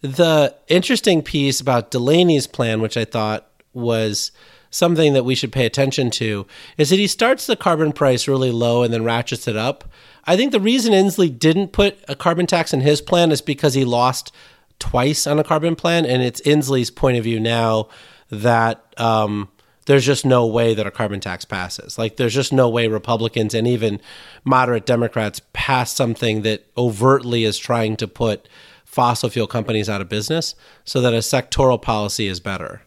the 0.00 0.54
interesting 0.68 1.22
piece 1.22 1.60
about 1.60 1.90
Delaney's 1.90 2.46
plan, 2.46 2.80
which 2.80 2.96
I 2.96 3.04
thought 3.04 3.47
was 3.78 4.32
something 4.70 5.14
that 5.14 5.24
we 5.24 5.34
should 5.34 5.52
pay 5.52 5.64
attention 5.64 6.10
to, 6.10 6.46
is 6.76 6.90
that 6.90 6.98
he 6.98 7.06
starts 7.06 7.46
the 7.46 7.56
carbon 7.56 7.92
price 7.92 8.28
really 8.28 8.50
low 8.50 8.82
and 8.82 8.92
then 8.92 9.04
ratchets 9.04 9.48
it 9.48 9.56
up. 9.56 9.84
I 10.24 10.36
think 10.36 10.52
the 10.52 10.60
reason 10.60 10.92
Inslee 10.92 11.38
didn't 11.38 11.72
put 11.72 11.98
a 12.06 12.14
carbon 12.14 12.46
tax 12.46 12.74
in 12.74 12.82
his 12.82 13.00
plan 13.00 13.32
is 13.32 13.40
because 13.40 13.74
he 13.74 13.84
lost 13.84 14.30
twice 14.78 15.26
on 15.26 15.38
a 15.38 15.44
carbon 15.44 15.74
plan, 15.74 16.04
and 16.04 16.22
it's 16.22 16.40
Inslee's 16.42 16.90
point 16.90 17.16
of 17.16 17.24
view 17.24 17.40
now 17.40 17.88
that 18.30 18.84
um, 18.98 19.48
there's 19.86 20.04
just 20.04 20.26
no 20.26 20.46
way 20.46 20.74
that 20.74 20.86
a 20.86 20.90
carbon 20.90 21.20
tax 21.20 21.46
passes. 21.46 21.96
Like, 21.96 22.16
there's 22.16 22.34
just 22.34 22.52
no 22.52 22.68
way 22.68 22.88
Republicans 22.88 23.54
and 23.54 23.66
even 23.66 24.00
moderate 24.44 24.84
Democrats 24.84 25.40
pass 25.54 25.92
something 25.92 26.42
that 26.42 26.66
overtly 26.76 27.44
is 27.44 27.56
trying 27.56 27.96
to 27.96 28.06
put 28.06 28.48
fossil 28.84 29.30
fuel 29.30 29.46
companies 29.46 29.88
out 29.88 30.00
of 30.00 30.08
business 30.08 30.54
so 30.84 31.00
that 31.00 31.14
a 31.14 31.18
sectoral 31.18 31.80
policy 31.80 32.26
is 32.26 32.38
better. 32.38 32.82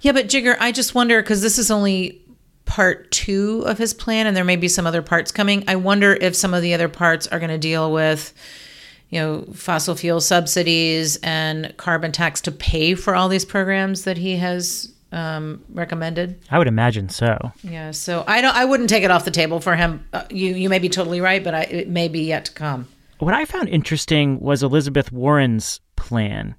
Yeah, 0.00 0.12
but 0.12 0.26
Jigar, 0.26 0.56
I 0.60 0.72
just 0.72 0.94
wonder 0.94 1.22
because 1.22 1.42
this 1.42 1.58
is 1.58 1.70
only 1.70 2.22
part 2.64 3.10
two 3.12 3.62
of 3.66 3.78
his 3.78 3.94
plan 3.94 4.26
and 4.26 4.36
there 4.36 4.44
may 4.44 4.56
be 4.56 4.68
some 4.68 4.86
other 4.86 5.02
parts 5.02 5.30
coming. 5.30 5.64
I 5.68 5.76
wonder 5.76 6.14
if 6.14 6.34
some 6.34 6.52
of 6.52 6.62
the 6.62 6.74
other 6.74 6.88
parts 6.88 7.26
are 7.28 7.38
going 7.38 7.50
to 7.50 7.58
deal 7.58 7.92
with 7.92 8.32
you 9.10 9.20
know 9.20 9.44
fossil 9.54 9.94
fuel 9.94 10.20
subsidies 10.20 11.16
and 11.22 11.72
carbon 11.76 12.10
tax 12.10 12.40
to 12.42 12.52
pay 12.52 12.94
for 12.94 13.14
all 13.14 13.28
these 13.28 13.44
programs 13.44 14.04
that 14.04 14.18
he 14.18 14.36
has 14.36 14.92
um, 15.12 15.64
recommended? 15.72 16.40
I 16.50 16.58
would 16.58 16.66
imagine 16.66 17.08
so. 17.08 17.52
Yeah, 17.62 17.92
so 17.92 18.24
I 18.26 18.40
don't. 18.40 18.54
I 18.54 18.64
wouldn't 18.64 18.90
take 18.90 19.04
it 19.04 19.10
off 19.10 19.24
the 19.24 19.30
table 19.30 19.60
for 19.60 19.76
him. 19.76 20.06
Uh, 20.12 20.24
you 20.30 20.54
you 20.54 20.68
may 20.68 20.78
be 20.78 20.88
totally 20.88 21.20
right, 21.20 21.42
but 21.42 21.54
I, 21.54 21.62
it 21.62 21.88
may 21.88 22.08
be 22.08 22.20
yet 22.20 22.46
to 22.46 22.52
come. 22.52 22.88
What 23.18 23.34
I 23.34 23.44
found 23.44 23.68
interesting 23.68 24.40
was 24.40 24.62
Elizabeth 24.62 25.10
Warren's 25.10 25.80
plan. 25.96 26.54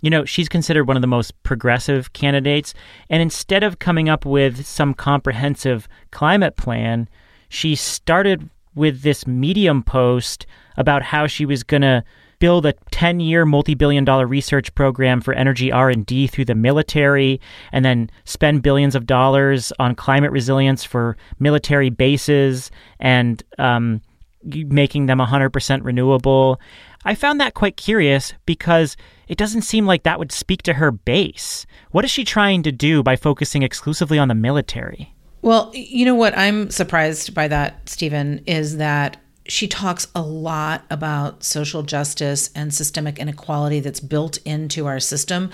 You 0.00 0.10
know, 0.10 0.24
she's 0.24 0.48
considered 0.48 0.86
one 0.86 0.96
of 0.96 1.02
the 1.02 1.06
most 1.06 1.40
progressive 1.42 2.12
candidates, 2.12 2.74
and 3.08 3.22
instead 3.22 3.62
of 3.62 3.78
coming 3.78 4.08
up 4.08 4.24
with 4.24 4.66
some 4.66 4.94
comprehensive 4.94 5.88
climate 6.10 6.56
plan, 6.56 7.08
she 7.48 7.74
started 7.74 8.48
with 8.74 9.02
this 9.02 9.26
Medium 9.26 9.82
post 9.82 10.46
about 10.76 11.02
how 11.02 11.26
she 11.26 11.44
was 11.44 11.62
going 11.62 11.82
to 11.82 12.04
build 12.38 12.64
a 12.64 12.72
10-year 12.90 13.44
multi-billion 13.44 14.04
dollar 14.04 14.26
research 14.26 14.74
program 14.74 15.20
for 15.20 15.34
energy 15.34 15.70
R&D 15.70 16.26
through 16.26 16.46
the 16.46 16.54
military 16.54 17.40
and 17.70 17.84
then 17.84 18.10
spend 18.24 18.62
billions 18.62 18.94
of 18.94 19.06
dollars 19.06 19.72
on 19.78 19.94
climate 19.94 20.32
resilience 20.32 20.82
for 20.82 21.16
military 21.38 21.90
bases 21.90 22.70
and 22.98 23.42
um, 23.58 24.00
making 24.42 25.04
them 25.04 25.18
100% 25.18 25.84
renewable. 25.84 26.58
I 27.04 27.14
found 27.14 27.40
that 27.40 27.54
quite 27.54 27.76
curious 27.76 28.34
because 28.44 28.96
it 29.26 29.38
doesn't 29.38 29.62
seem 29.62 29.86
like 29.86 30.02
that 30.02 30.18
would 30.18 30.32
speak 30.32 30.62
to 30.64 30.74
her 30.74 30.90
base. 30.90 31.66
What 31.92 32.04
is 32.04 32.10
she 32.10 32.24
trying 32.24 32.62
to 32.64 32.72
do 32.72 33.02
by 33.02 33.16
focusing 33.16 33.62
exclusively 33.62 34.18
on 34.18 34.28
the 34.28 34.34
military? 34.34 35.14
Well, 35.42 35.70
you 35.74 36.04
know 36.04 36.14
what 36.14 36.36
I'm 36.36 36.70
surprised 36.70 37.34
by 37.34 37.48
that, 37.48 37.88
Stephen, 37.88 38.42
is 38.46 38.76
that 38.76 39.16
she 39.46 39.66
talks 39.66 40.06
a 40.14 40.20
lot 40.20 40.84
about 40.90 41.42
social 41.42 41.82
justice 41.82 42.50
and 42.54 42.72
systemic 42.72 43.18
inequality 43.18 43.80
that's 43.80 44.00
built 44.00 44.36
into 44.44 44.86
our 44.86 45.00
system. 45.00 45.50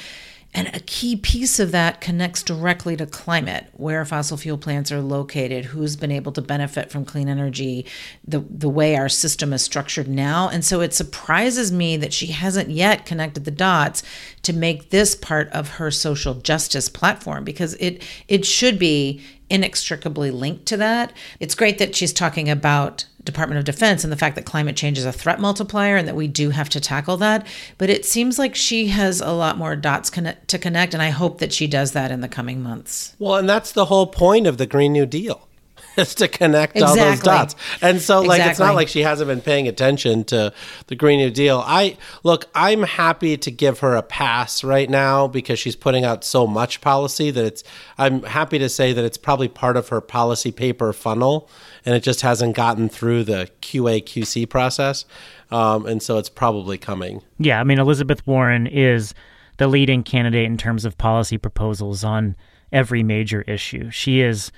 And 0.56 0.68
a 0.75 0.80
key 0.80 1.16
piece 1.16 1.60
of 1.60 1.70
that 1.72 2.00
connects 2.00 2.42
directly 2.42 2.96
to 2.96 3.04
climate, 3.04 3.66
where 3.75 4.02
fossil 4.06 4.38
fuel 4.38 4.56
plants 4.56 4.90
are 4.90 5.02
located, 5.02 5.66
who's 5.66 5.96
been 5.96 6.10
able 6.10 6.32
to 6.32 6.40
benefit 6.40 6.90
from 6.90 7.04
clean 7.04 7.28
energy, 7.28 7.84
the, 8.26 8.38
the 8.38 8.70
way 8.70 8.96
our 8.96 9.10
system 9.10 9.52
is 9.52 9.60
structured 9.60 10.08
now. 10.08 10.48
And 10.48 10.64
so 10.64 10.80
it 10.80 10.94
surprises 10.94 11.70
me 11.70 11.98
that 11.98 12.14
she 12.14 12.28
hasn't 12.28 12.70
yet 12.70 13.04
connected 13.04 13.44
the 13.44 13.50
dots 13.50 14.02
to 14.42 14.54
make 14.54 14.88
this 14.88 15.14
part 15.14 15.50
of 15.50 15.72
her 15.72 15.90
social 15.90 16.32
justice 16.32 16.88
platform 16.88 17.44
because 17.44 17.75
it 17.75 18.02
it 18.26 18.46
should 18.46 18.78
be 18.78 19.22
inextricably 19.50 20.30
linked 20.30 20.64
to 20.66 20.78
that. 20.78 21.12
It's 21.38 21.54
great 21.54 21.76
that 21.78 21.94
she's 21.94 22.14
talking 22.14 22.48
about 22.48 23.04
Department 23.26 23.59
of 23.59 23.64
Defense 23.64 24.04
and 24.04 24.12
the 24.12 24.16
fact 24.16 24.37
that 24.37 24.47
climate 24.47 24.76
change 24.76 24.97
is 24.97 25.04
a 25.04 25.12
threat 25.12 25.38
multiplier 25.38 25.97
and 25.97 26.09
that 26.09 26.16
we 26.16 26.28
do 26.28 26.50
have 26.50 26.68
to 26.71 26.80
tackle 26.80 27.16
that. 27.18 27.47
But 27.76 27.90
it 27.90 28.06
seems 28.06 28.38
like 28.38 28.54
she 28.54 28.87
has 28.88 29.21
a 29.21 29.33
lot 29.33 29.59
more 29.59 29.76
dots 29.76 30.09
connect, 30.09 30.49
to 30.49 30.59
connect, 30.59 30.95
and 30.95 31.02
I 31.02 31.11
hope 31.11 31.38
that 31.38 31.52
she 31.52 31.66
does 31.66 31.92
that 31.92 32.11
in 32.11 32.23
the 32.23 32.28
coming 32.28 32.62
months. 32.62 33.14
Well, 33.18 33.37
and 33.37 33.49
that's 33.49 33.73
the 33.73 33.87
whole 33.87 34.06
point 34.06 34.47
of 34.47 34.56
the 34.56 34.66
Green 34.66 34.92
New 34.92 35.06
Deal. 35.06 35.47
Is 35.97 36.14
to 36.16 36.28
connect 36.28 36.76
exactly. 36.76 37.00
all 37.00 37.11
those 37.11 37.21
dots. 37.21 37.56
And 37.80 38.00
so 38.00 38.21
like 38.21 38.38
exactly. 38.38 38.50
it's 38.50 38.59
not 38.61 38.75
like 38.75 38.88
she 38.88 39.02
hasn't 39.02 39.28
been 39.28 39.40
paying 39.40 39.66
attention 39.66 40.25
to 40.25 40.52
the 40.88 40.95
Green 40.95 41.18
New 41.18 41.30
Deal. 41.30 41.62
I 41.64 41.97
look, 42.23 42.47
I'm 42.54 42.83
happy 42.83 43.37
to 43.38 43.50
give 43.50 43.80
her 43.80 43.95
a 43.95 44.02
pass 44.02 44.62
right 44.62 44.90
now 44.90 45.26
because 45.26 45.59
she's 45.59 45.76
putting 45.76 46.04
out 46.04 46.23
so 46.23 46.47
much 46.47 46.83
policy 46.83 47.30
that 47.30 47.45
it's 47.45 47.64
I'm 47.97 48.23
happy 48.25 48.59
to 48.59 48.68
say 48.68 48.92
that 48.92 49.04
it's 49.04 49.16
probably 49.16 49.49
part 49.49 49.76
of 49.76 49.88
her 49.88 50.02
policy 50.02 50.52
paper 50.52 50.92
funnel 50.92 51.49
and 51.87 51.95
it 51.95 52.02
just 52.02 52.21
hasn't 52.21 52.57
gotten 52.57 52.88
through 52.88 53.25
the 53.25 53.49
QA 53.62 54.02
QC 54.02 54.49
process. 54.50 55.05
Um, 55.52 55.87
and 55.87 56.02
so 56.02 56.19
it's 56.19 56.28
probably 56.28 56.76
coming. 56.76 57.23
Yeah, 57.38 57.61
I 57.61 57.64
mean, 57.64 57.78
Elizabeth 57.78 58.26
Warren 58.26 58.66
is 58.66 59.14
the 59.59 59.69
leading 59.69 60.02
candidate 60.02 60.45
in 60.45 60.59
terms 60.59 60.85
of 60.85 60.99
policy 60.99 61.38
proposals 61.38 62.02
on 62.02 62.37
every 62.73 63.05
major 63.05 63.43
issue. 63.43 63.90
She 63.90 64.21
is 64.21 64.50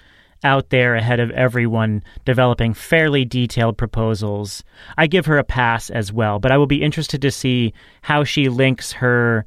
out 0.43 0.71
there 0.71 0.95
ahead 0.95 1.21
of 1.21 1.31
everyone 1.33 2.03
developing 2.25 2.73
fairly 2.73 3.25
detailed 3.25 3.77
proposals. 3.77 4.65
I 4.97 5.07
give 5.07 5.27
her 5.27 5.37
a 5.37 5.45
pass 5.45 5.91
as 5.91 6.13
well, 6.13 6.39
but 6.39 6.51
I 6.51 6.57
will 6.57 6.67
be 6.67 6.83
interested 6.83 7.21
to 7.23 7.31
see 7.31 7.75
how 8.03 8.25
she 8.25 8.49
links 8.49 8.93
her 8.93 9.45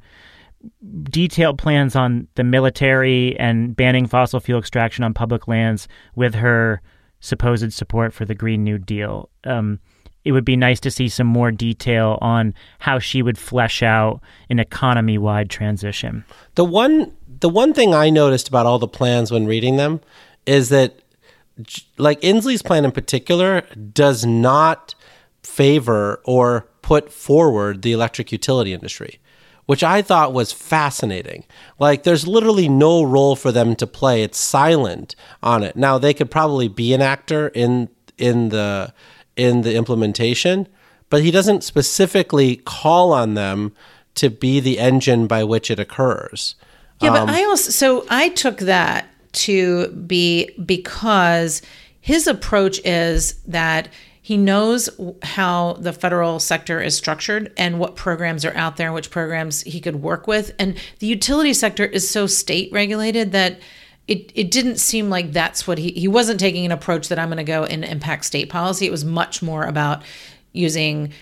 detailed 1.04 1.58
plans 1.58 1.96
on 1.96 2.28
the 2.36 2.44
military 2.44 3.36
and 3.38 3.74
banning 3.74 4.06
fossil 4.06 4.38
fuel 4.38 4.60
extraction 4.60 5.02
on 5.02 5.12
public 5.12 5.48
lands 5.48 5.88
with 6.14 6.34
her 6.36 6.80
supposed 7.22 7.72
support 7.72 8.12
for 8.12 8.26
the 8.26 8.34
Green 8.34 8.62
New 8.62 8.76
Deal. 8.76 9.30
Um, 9.44 9.78
it 10.24 10.32
would 10.32 10.44
be 10.44 10.56
nice 10.56 10.78
to 10.80 10.90
see 10.90 11.08
some 11.08 11.26
more 11.26 11.50
detail 11.50 12.18
on 12.20 12.54
how 12.80 12.98
she 12.98 13.22
would 13.22 13.38
flesh 13.38 13.82
out 13.82 14.20
an 14.50 14.58
economy 14.58 15.18
wide 15.18 15.48
transition. 15.48 16.24
The 16.56 16.64
one 16.64 17.16
the 17.40 17.48
one 17.48 17.72
thing 17.72 17.94
I 17.94 18.10
noticed 18.10 18.48
about 18.48 18.66
all 18.66 18.78
the 18.78 18.86
plans 18.86 19.32
when 19.32 19.46
reading 19.46 19.76
them 19.76 20.00
is 20.46 20.68
that 20.68 21.00
like 21.96 22.20
Inslee's 22.20 22.62
plan 22.62 22.84
in 22.84 22.92
particular 22.92 23.62
does 23.92 24.24
not 24.24 24.94
favor 25.42 26.20
or 26.24 26.68
put 26.82 27.12
forward 27.12 27.82
the 27.82 27.92
electric 27.92 28.30
utility 28.30 28.72
industry 28.72 29.18
which 29.66 29.82
I 29.84 30.02
thought 30.02 30.32
was 30.32 30.52
fascinating. 30.52 31.44
Like, 31.78 32.02
there's 32.02 32.26
literally 32.26 32.68
no 32.68 33.02
role 33.02 33.36
for 33.36 33.52
them 33.52 33.76
to 33.76 33.86
play. 33.86 34.22
It's 34.22 34.38
silent 34.38 35.14
on 35.42 35.62
it. 35.62 35.76
Now, 35.76 35.98
they 35.98 36.14
could 36.14 36.30
probably 36.30 36.68
be 36.68 36.92
an 36.94 37.02
actor 37.02 37.48
in 37.48 37.88
in 38.18 38.50
the 38.50 38.92
in 39.36 39.62
the 39.62 39.74
implementation, 39.74 40.68
but 41.10 41.22
he 41.22 41.30
doesn't 41.30 41.64
specifically 41.64 42.56
call 42.56 43.12
on 43.12 43.34
them 43.34 43.72
to 44.14 44.28
be 44.28 44.60
the 44.60 44.78
engine 44.78 45.26
by 45.26 45.42
which 45.44 45.70
it 45.70 45.78
occurs. 45.78 46.54
Yeah, 47.00 47.10
um, 47.10 47.26
but 47.26 47.34
I 47.34 47.44
also 47.44 47.70
so 47.70 48.06
I 48.10 48.28
took 48.30 48.58
that 48.58 49.08
to 49.32 49.88
be 49.88 50.50
because 50.64 51.62
his 52.00 52.26
approach 52.26 52.80
is 52.84 53.34
that 53.46 53.88
he 54.24 54.36
knows 54.36 54.88
how 55.24 55.74
the 55.74 55.92
federal 55.92 56.38
sector 56.38 56.80
is 56.80 56.96
structured 56.96 57.52
and 57.56 57.80
what 57.80 57.96
programs 57.96 58.44
are 58.44 58.54
out 58.54 58.76
there 58.76 58.92
which 58.92 59.10
programs 59.10 59.62
he 59.62 59.80
could 59.80 59.96
work 59.96 60.28
with. 60.28 60.54
And 60.60 60.78
the 61.00 61.08
utility 61.08 61.52
sector 61.52 61.84
is 61.84 62.08
so 62.08 62.28
state 62.28 62.70
regulated 62.72 63.32
that 63.32 63.58
it, 64.06 64.30
it 64.36 64.52
didn't 64.52 64.76
seem 64.76 65.10
like 65.10 65.32
that's 65.32 65.66
what 65.66 65.78
he 65.78 65.90
he 65.90 66.06
wasn't 66.06 66.38
taking 66.38 66.64
an 66.64 66.72
approach 66.72 67.08
that 67.08 67.18
I'm 67.18 67.28
going 67.28 67.38
to 67.38 67.44
go 67.44 67.64
and 67.64 67.84
impact 67.84 68.24
state 68.24 68.48
policy. 68.48 68.86
It 68.86 68.90
was 68.90 69.04
much 69.04 69.42
more 69.42 69.64
about 69.64 70.04
using 70.52 71.12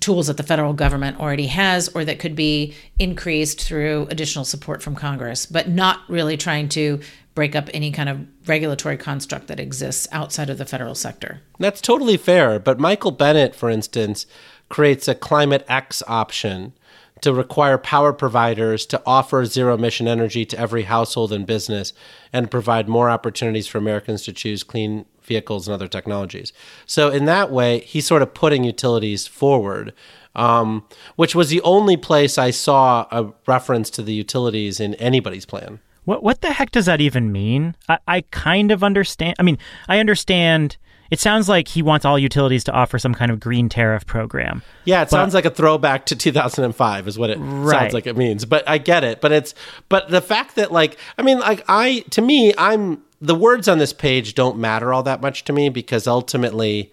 tools 0.00 0.28
that 0.28 0.36
the 0.36 0.42
federal 0.42 0.72
government 0.72 1.20
already 1.20 1.48
has 1.48 1.88
or 1.88 2.04
that 2.04 2.18
could 2.18 2.36
be 2.36 2.74
increased 2.98 3.62
through 3.62 4.06
additional 4.10 4.44
support 4.44 4.82
from 4.82 4.94
Congress, 4.94 5.44
but 5.44 5.68
not 5.68 6.00
really 6.08 6.36
trying 6.36 6.68
to 6.70 7.00
break 7.38 7.54
up 7.54 7.70
any 7.72 7.92
kind 7.92 8.08
of 8.08 8.26
regulatory 8.48 8.96
construct 8.96 9.46
that 9.46 9.60
exists 9.60 10.08
outside 10.10 10.50
of 10.50 10.58
the 10.58 10.64
federal 10.64 10.96
sector. 10.96 11.40
That's 11.60 11.80
totally 11.80 12.16
fair. 12.16 12.58
But 12.58 12.80
Michael 12.80 13.12
Bennet, 13.12 13.54
for 13.54 13.70
instance, 13.70 14.26
creates 14.68 15.06
a 15.06 15.14
Climate 15.14 15.64
X 15.68 16.02
option 16.08 16.72
to 17.20 17.32
require 17.32 17.78
power 17.78 18.12
providers 18.12 18.84
to 18.86 19.00
offer 19.06 19.44
zero 19.44 19.74
emission 19.74 20.08
energy 20.08 20.44
to 20.46 20.58
every 20.58 20.82
household 20.82 21.32
and 21.32 21.46
business 21.46 21.92
and 22.32 22.50
provide 22.50 22.88
more 22.88 23.08
opportunities 23.08 23.68
for 23.68 23.78
Americans 23.78 24.24
to 24.24 24.32
choose 24.32 24.64
clean 24.64 25.04
vehicles 25.22 25.68
and 25.68 25.74
other 25.76 25.86
technologies. 25.86 26.52
So, 26.86 27.08
in 27.08 27.26
that 27.26 27.52
way, 27.52 27.82
he's 27.82 28.04
sort 28.04 28.22
of 28.22 28.34
putting 28.34 28.64
utilities 28.64 29.28
forward. 29.28 29.94
Um, 30.34 30.86
which 31.16 31.34
was 31.34 31.50
the 31.50 31.62
only 31.62 31.96
place 31.96 32.38
I 32.38 32.50
saw 32.50 33.06
a 33.10 33.32
reference 33.48 33.90
to 33.90 34.02
the 34.02 34.12
utilities 34.12 34.78
in 34.78 34.94
anybody's 34.96 35.46
plan. 35.46 35.80
What 36.08 36.22
what 36.22 36.40
the 36.40 36.54
heck 36.54 36.70
does 36.70 36.86
that 36.86 37.02
even 37.02 37.32
mean? 37.32 37.74
I, 37.86 37.98
I 38.08 38.20
kind 38.30 38.70
of 38.70 38.82
understand. 38.82 39.36
I 39.38 39.42
mean, 39.42 39.58
I 39.88 39.98
understand. 39.98 40.78
It 41.10 41.20
sounds 41.20 41.50
like 41.50 41.68
he 41.68 41.82
wants 41.82 42.06
all 42.06 42.18
utilities 42.18 42.64
to 42.64 42.72
offer 42.72 42.98
some 42.98 43.12
kind 43.12 43.30
of 43.30 43.40
green 43.40 43.68
tariff 43.68 44.06
program. 44.06 44.62
Yeah, 44.86 45.02
it 45.02 45.04
but, 45.04 45.10
sounds 45.10 45.34
like 45.34 45.44
a 45.44 45.50
throwback 45.50 46.06
to 46.06 46.16
2005 46.16 47.08
is 47.08 47.18
what 47.18 47.28
it 47.28 47.36
right. 47.36 47.78
sounds 47.78 47.92
like 47.92 48.06
it 48.06 48.16
means. 48.16 48.46
But 48.46 48.66
I 48.66 48.78
get 48.78 49.04
it. 49.04 49.20
But 49.20 49.32
it's 49.32 49.54
but 49.90 50.08
the 50.08 50.22
fact 50.22 50.54
that 50.56 50.72
like 50.72 50.96
I 51.18 51.22
mean 51.22 51.40
like 51.40 51.62
I 51.68 52.06
to 52.10 52.22
me 52.22 52.54
I'm 52.56 53.02
the 53.20 53.34
words 53.34 53.68
on 53.68 53.76
this 53.76 53.92
page 53.92 54.34
don't 54.34 54.56
matter 54.56 54.94
all 54.94 55.02
that 55.02 55.20
much 55.20 55.44
to 55.44 55.52
me 55.52 55.68
because 55.68 56.06
ultimately 56.06 56.90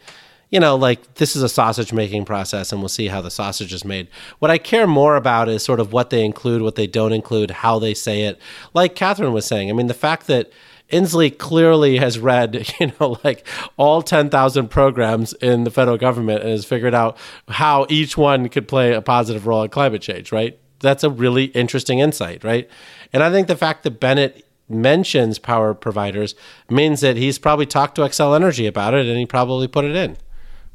you 0.56 0.62
know, 0.62 0.78
like 0.78 1.16
this 1.16 1.36
is 1.36 1.44
a 1.44 1.50
sausage 1.50 1.92
making 1.92 2.24
process 2.24 2.72
and 2.72 2.82
we'll 2.82 2.88
see 2.88 3.10
how 3.10 3.20
the 3.20 3.30
sausage 3.30 3.74
is 3.74 3.84
made. 3.84 4.08
What 4.40 4.50
I 4.50 4.58
care 4.58 4.88
more 4.88 5.18
about 5.18 5.50
is 5.50 5.66
sort 5.66 5.82
of 5.82 5.92
what 5.92 6.12
they 6.12 6.24
include, 6.24 6.62
what 6.62 6.76
they 6.76 6.88
don't 6.88 7.12
include, 7.12 7.52
how 7.52 7.78
they 7.78 7.94
say 7.94 8.22
it. 8.22 8.40
Like 8.74 8.96
Katherine 8.96 9.34
was 9.34 9.46
saying, 9.46 9.70
I 9.70 9.74
mean, 9.74 9.88
the 9.88 9.94
fact 9.94 10.28
that 10.28 10.54
Inslee 10.90 11.38
clearly 11.38 11.98
has 11.98 12.20
read, 12.20 12.72
you 12.80 12.94
know, 13.02 13.20
like 13.26 13.46
all 13.76 14.02
10,000 14.02 14.70
programs 14.70 15.34
in 15.34 15.66
the 15.66 15.72
federal 15.72 15.98
government 15.98 16.40
and 16.40 16.52
has 16.52 16.64
figured 16.64 16.96
out 16.96 17.18
how 17.50 17.86
each 17.90 18.16
one 18.16 18.48
could 18.48 18.70
play 18.70 18.94
a 18.94 19.02
positive 19.02 19.48
role 19.48 19.64
in 19.64 19.70
climate 19.70 20.02
change, 20.02 20.32
right? 20.32 20.58
That's 20.80 21.04
a 21.04 21.10
really 21.10 21.48
interesting 21.48 22.00
insight, 22.00 22.46
right? 22.46 22.70
And 23.12 23.22
I 23.22 23.30
think 23.30 23.50
the 23.50 23.58
fact 23.58 23.84
that 23.84 24.00
Bennet 24.00 24.48
mentions 24.70 25.38
power 25.38 25.74
providers 25.74 26.34
means 26.70 27.02
that 27.02 27.18
he's 27.18 27.40
probably 27.40 27.66
talked 27.66 27.96
to 27.96 28.04
Xcel 28.04 28.38
Energy 28.38 28.68
about 28.68 28.94
it 28.94 29.06
and 29.06 29.20
he 29.20 29.26
probably 29.26 29.68
put 29.68 29.84
it 29.84 29.98
in. 29.98 30.16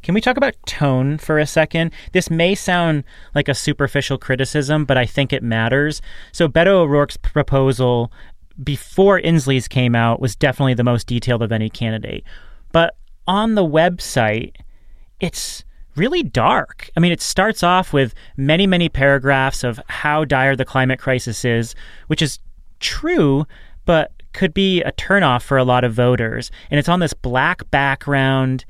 Can 0.02 0.14
we 0.14 0.20
talk 0.20 0.36
about 0.36 0.54
tone 0.66 1.18
for 1.18 1.38
a 1.38 1.46
second? 1.46 1.92
This 2.12 2.30
may 2.30 2.54
sound 2.54 3.04
like 3.34 3.48
a 3.48 3.54
superficial 3.54 4.18
criticism, 4.18 4.84
but 4.84 4.96
I 4.96 5.06
think 5.06 5.32
it 5.32 5.42
matters. 5.42 6.00
So, 6.32 6.48
Beto 6.48 6.68
O'Rourke's 6.68 7.16
proposal 7.16 8.10
before 8.62 9.20
Inslee's 9.20 9.68
came 9.68 9.94
out 9.94 10.20
was 10.20 10.36
definitely 10.36 10.74
the 10.74 10.84
most 10.84 11.06
detailed 11.06 11.42
of 11.42 11.52
any 11.52 11.70
candidate. 11.70 12.24
But 12.72 12.96
on 13.26 13.54
the 13.54 13.64
website, 13.64 14.56
it's 15.18 15.64
really 15.96 16.22
dark. 16.22 16.90
I 16.96 17.00
mean, 17.00 17.12
it 17.12 17.20
starts 17.20 17.62
off 17.62 17.92
with 17.92 18.14
many, 18.36 18.66
many 18.66 18.88
paragraphs 18.88 19.64
of 19.64 19.80
how 19.88 20.24
dire 20.24 20.56
the 20.56 20.64
climate 20.64 20.98
crisis 20.98 21.44
is, 21.44 21.74
which 22.06 22.22
is 22.22 22.38
true, 22.80 23.46
but 23.84 24.12
could 24.32 24.54
be 24.54 24.82
a 24.82 24.92
turnoff 24.92 25.42
for 25.42 25.58
a 25.58 25.64
lot 25.64 25.84
of 25.84 25.92
voters. 25.92 26.50
And 26.70 26.78
it's 26.78 26.88
on 26.88 27.00
this 27.00 27.14
black 27.14 27.70
background 27.70 28.64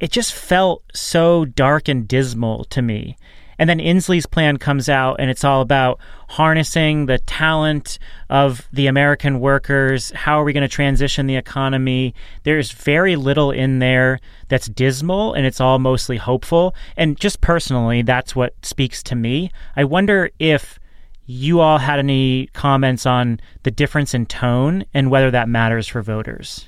it 0.00 0.10
just 0.10 0.34
felt 0.34 0.82
so 0.94 1.44
dark 1.44 1.88
and 1.88 2.06
dismal 2.06 2.64
to 2.64 2.82
me. 2.82 3.16
And 3.58 3.70
then 3.70 3.78
Inslee's 3.78 4.26
plan 4.26 4.58
comes 4.58 4.86
out, 4.86 5.16
and 5.18 5.30
it's 5.30 5.42
all 5.42 5.62
about 5.62 5.98
harnessing 6.28 7.06
the 7.06 7.18
talent 7.20 7.98
of 8.28 8.68
the 8.70 8.86
American 8.86 9.40
workers. 9.40 10.10
How 10.10 10.38
are 10.38 10.44
we 10.44 10.52
going 10.52 10.68
to 10.68 10.68
transition 10.68 11.26
the 11.26 11.36
economy? 11.36 12.14
There's 12.42 12.72
very 12.72 13.16
little 13.16 13.50
in 13.50 13.78
there 13.78 14.20
that's 14.48 14.66
dismal, 14.66 15.32
and 15.32 15.46
it's 15.46 15.60
all 15.60 15.78
mostly 15.78 16.18
hopeful. 16.18 16.74
And 16.98 17.18
just 17.18 17.40
personally, 17.40 18.02
that's 18.02 18.36
what 18.36 18.52
speaks 18.62 19.02
to 19.04 19.14
me. 19.14 19.50
I 19.74 19.84
wonder 19.84 20.28
if 20.38 20.78
you 21.26 21.60
all 21.60 21.78
had 21.78 21.98
any 21.98 22.48
comments 22.52 23.04
on 23.06 23.40
the 23.64 23.70
difference 23.70 24.14
in 24.14 24.26
tone 24.26 24.84
and 24.94 25.10
whether 25.10 25.30
that 25.30 25.48
matters 25.48 25.86
for 25.88 26.00
voters. 26.02 26.64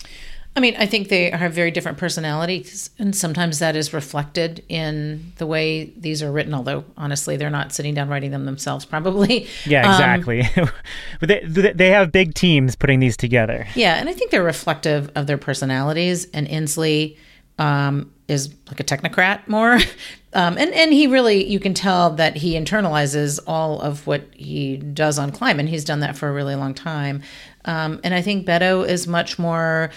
I 0.56 0.60
mean, 0.60 0.74
I 0.76 0.86
think 0.86 1.08
they 1.08 1.30
have 1.30 1.52
very 1.52 1.70
different 1.70 1.98
personalities, 1.98 2.90
and 2.98 3.14
sometimes 3.14 3.60
that 3.60 3.76
is 3.76 3.92
reflected 3.92 4.64
in 4.68 5.32
the 5.36 5.46
way 5.46 5.92
these 5.96 6.20
are 6.20 6.32
written. 6.32 6.52
Although, 6.52 6.84
honestly, 6.96 7.36
they're 7.36 7.48
not 7.50 7.72
sitting 7.72 7.94
down 7.94 8.08
writing 8.08 8.32
them 8.32 8.44
themselves, 8.44 8.84
probably. 8.84 9.46
Yeah, 9.66 9.86
Um, 9.86 9.92
exactly. 9.92 10.48
they, 11.20 11.72
they 11.74 11.90
have 11.90 12.10
big 12.10 12.34
teams 12.34 12.74
putting 12.74 12.98
these 12.98 13.16
together. 13.16 13.68
yeah, 13.76 13.96
and 14.00 14.08
I 14.08 14.12
think 14.12 14.32
they're 14.32 14.42
reflective 14.42 15.12
of 15.14 15.28
their 15.28 15.38
personalities. 15.38 16.24
And 16.34 16.48
Inslee 16.48 17.16
um, 17.58 18.12
is 18.28 18.54
like 18.68 18.80
a 18.80 18.84
technocrat 18.84 19.46
more, 19.48 19.74
um, 20.32 20.58
and 20.58 20.72
and 20.72 20.92
he 20.92 21.06
really 21.06 21.44
you 21.46 21.60
can 21.60 21.74
tell 21.74 22.10
that 22.10 22.36
he 22.36 22.54
internalizes 22.54 23.38
all 23.46 23.80
of 23.80 24.06
what 24.06 24.22
he 24.34 24.76
does 24.76 25.18
on 25.18 25.32
climate. 25.32 25.68
He's 25.68 25.84
done 25.84 26.00
that 26.00 26.16
for 26.16 26.28
a 26.28 26.32
really 26.32 26.54
long 26.54 26.74
time, 26.74 27.22
um, 27.64 28.00
and 28.04 28.14
I 28.14 28.22
think 28.22 28.46
Beto 28.46 28.86
is 28.86 29.06
much 29.06 29.38
more 29.38 29.90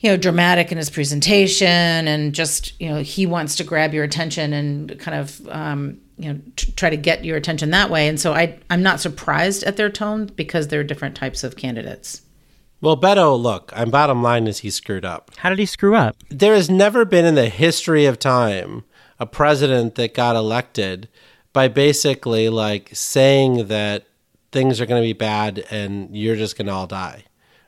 you 0.00 0.10
know 0.10 0.16
dramatic 0.16 0.72
in 0.72 0.78
his 0.78 0.90
presentation 0.90 1.68
and 1.68 2.34
just 2.34 2.78
you 2.80 2.88
know 2.88 3.02
he 3.02 3.24
wants 3.24 3.56
to 3.56 3.64
grab 3.64 3.94
your 3.94 4.04
attention 4.04 4.52
and 4.52 4.98
kind 4.98 5.18
of 5.18 5.48
um, 5.48 5.98
you 6.18 6.32
know 6.32 6.40
t- 6.56 6.72
try 6.72 6.90
to 6.90 6.96
get 6.96 7.24
your 7.24 7.36
attention 7.36 7.70
that 7.70 7.90
way. 7.90 8.08
And 8.08 8.20
so 8.20 8.32
i 8.32 8.58
i'm 8.70 8.82
not 8.82 9.00
surprised 9.00 9.62
at 9.64 9.76
their 9.76 9.90
tone 9.90 10.26
because 10.26 10.68
they're 10.68 10.84
different 10.84 11.16
types 11.16 11.44
of 11.44 11.56
candidates 11.56 12.22
Well, 12.82 12.96
Beto, 12.96 13.40
look, 13.40 13.72
I'm 13.76 13.90
bottom 13.90 14.24
line 14.24 14.48
is 14.48 14.58
he 14.58 14.70
screwed 14.70 15.04
up. 15.04 15.30
How 15.36 15.50
did 15.50 15.60
he 15.60 15.66
screw 15.66 15.94
up? 15.94 16.16
There 16.28 16.54
has 16.54 16.68
never 16.68 17.04
been 17.04 17.24
in 17.24 17.36
the 17.36 17.48
history 17.48 18.06
of 18.06 18.18
time 18.18 18.82
a 19.20 19.24
president 19.24 19.94
that 19.94 20.14
got 20.14 20.34
elected 20.34 21.08
by 21.52 21.68
basically 21.68 22.48
like 22.48 22.90
saying 22.92 23.68
that 23.68 24.06
things 24.50 24.80
are 24.80 24.86
going 24.86 25.00
to 25.00 25.06
be 25.06 25.12
bad 25.12 25.64
and 25.70 26.14
you're 26.16 26.34
just 26.34 26.58
going 26.58 26.66
to 26.66 26.72
all 26.72 26.88
die. 26.88 27.22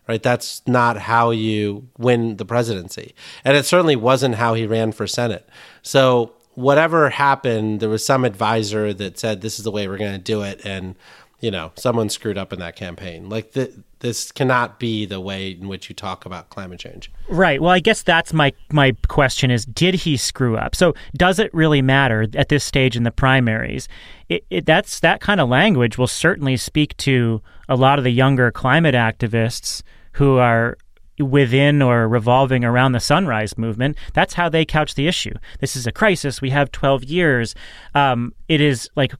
Right? 0.09 0.20
That's 0.20 0.62
not 0.66 0.96
how 0.96 1.31
you 1.31 1.88
win 1.96 2.37
the 2.37 2.44
presidency. 2.44 3.14
And 3.44 3.57
it 3.57 3.66
certainly 3.66 3.96
wasn't 3.96 4.35
how 4.35 4.55
he 4.55 4.66
ran 4.66 4.90
for 4.90 5.07
Senate. 5.07 5.48
So, 5.81 6.33
whatever 6.55 7.11
happened, 7.11 7.81
there 7.81 7.88
was 7.88 8.05
some 8.05 8.24
advisor 8.24 8.92
that 8.94 9.18
said 9.18 9.40
this 9.40 9.59
is 9.59 9.64
the 9.64 9.70
way 9.70 9.87
we're 9.87 9.96
going 9.96 10.12
to 10.12 10.18
do 10.18 10.42
it 10.42 10.61
and 10.64 10.96
you 11.44 11.50
know, 11.50 11.72
someone 11.74 12.09
screwed 12.09 12.38
up 12.38 12.54
in 12.54 12.59
that 12.61 12.74
campaign. 12.74 13.28
Like 13.28 13.52
th- 13.52 13.74
this 13.98 14.33
cannot 14.33 14.80
be 14.80 15.04
the 15.04 15.20
way 15.20 15.50
in 15.50 15.68
which 15.68 15.90
you 15.90 15.94
talk 15.94 16.24
about 16.24 16.48
climate 16.48 16.80
change. 16.80 17.12
Right. 17.28 17.61
Well, 17.61 17.70
I 17.70 17.80
guess 17.80 18.02
that's 18.02 18.33
my 18.33 18.54
my 18.72 18.96
question 19.09 19.50
is 19.50 19.66
did 19.66 19.94
he 19.94 20.16
screw 20.16 20.57
up? 20.57 20.74
So, 20.74 20.94
does 21.14 21.38
it 21.38 21.52
really 21.52 21.83
matter 21.83 22.26
at 22.35 22.48
this 22.48 22.64
stage 22.64 22.96
in 22.96 23.02
the 23.02 23.11
primaries? 23.11 23.88
It, 24.30 24.46
it, 24.48 24.64
that's 24.64 25.00
that 25.00 25.20
kind 25.20 25.38
of 25.38 25.50
language 25.50 25.98
will 25.98 26.07
certainly 26.07 26.57
speak 26.57 26.96
to 26.98 27.42
a 27.68 27.76
lot 27.76 27.98
of 27.98 28.04
the 28.04 28.11
younger 28.11 28.50
climate 28.50 28.94
activists 28.94 29.83
who 30.12 30.38
are 30.38 30.78
within 31.18 31.83
or 31.83 32.09
revolving 32.09 32.64
around 32.64 32.90
the 32.90 32.98
sunrise 32.98 33.57
movement 33.57 33.96
that's 34.14 34.35
how 34.35 34.48
they 34.48 34.64
couch 34.64 34.96
the 34.96 35.07
issue 35.07 35.33
this 35.61 35.76
is 35.76 35.87
a 35.87 35.92
crisis 35.92 36.40
we 36.40 36.50
have 36.50 36.72
12 36.72 37.04
years 37.04 37.54
um, 37.94 38.35
it 38.48 38.61
is 38.61 38.90
like 38.96 39.14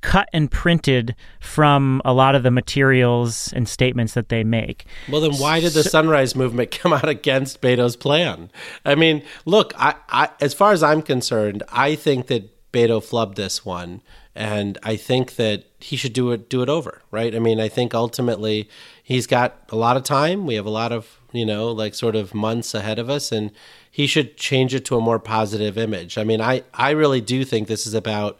cut 0.00 0.28
and 0.32 0.50
printed 0.50 1.14
from 1.40 2.00
a 2.04 2.12
lot 2.12 2.34
of 2.34 2.42
the 2.42 2.50
materials 2.50 3.52
and 3.54 3.68
statements 3.68 4.14
that 4.14 4.28
they 4.28 4.44
make 4.44 4.86
Well, 5.08 5.20
then 5.20 5.34
why 5.34 5.60
did 5.60 5.72
the 5.72 5.84
Sunrise 5.84 6.34
Movement 6.34 6.70
come 6.78 6.92
out 6.92 7.08
against 7.08 7.60
Beto's 7.60 7.96
plan? 7.96 8.50
I 8.84 8.94
mean, 8.94 9.22
look, 9.44 9.72
I, 9.76 9.94
I, 10.08 10.30
as 10.40 10.54
far 10.54 10.72
as 10.72 10.82
I'm 10.82 11.02
concerned, 11.02 11.62
I 11.70 11.94
think 11.94 12.28
that 12.28 12.50
Beto 12.72 13.00
flubbed 13.02 13.34
this 13.34 13.64
one, 13.64 14.00
and 14.34 14.78
I 14.82 14.96
think 14.96 15.36
that 15.36 15.64
he 15.80 15.96
should 15.96 16.12
do 16.12 16.30
it 16.30 16.48
do 16.48 16.62
it 16.62 16.68
over, 16.68 17.02
right? 17.10 17.34
I 17.34 17.40
mean, 17.40 17.58
I 17.58 17.68
think 17.68 17.94
ultimately 17.94 18.68
he's 19.02 19.26
got 19.26 19.56
a 19.70 19.76
lot 19.76 19.96
of 19.96 20.04
time. 20.04 20.46
We 20.46 20.54
have 20.54 20.66
a 20.66 20.70
lot 20.70 20.92
of 20.92 21.20
you 21.32 21.46
know, 21.46 21.70
like 21.70 21.94
sort 21.94 22.16
of 22.16 22.34
months 22.34 22.74
ahead 22.74 22.98
of 22.98 23.08
us, 23.08 23.32
and 23.32 23.50
he 23.90 24.06
should 24.06 24.36
change 24.36 24.74
it 24.74 24.84
to 24.86 24.96
a 24.96 25.00
more 25.00 25.18
positive 25.18 25.76
image. 25.78 26.18
I 26.18 26.24
mean, 26.24 26.40
I 26.40 26.62
I 26.74 26.90
really 26.90 27.20
do 27.20 27.44
think 27.44 27.68
this 27.68 27.86
is 27.86 27.94
about 27.94 28.38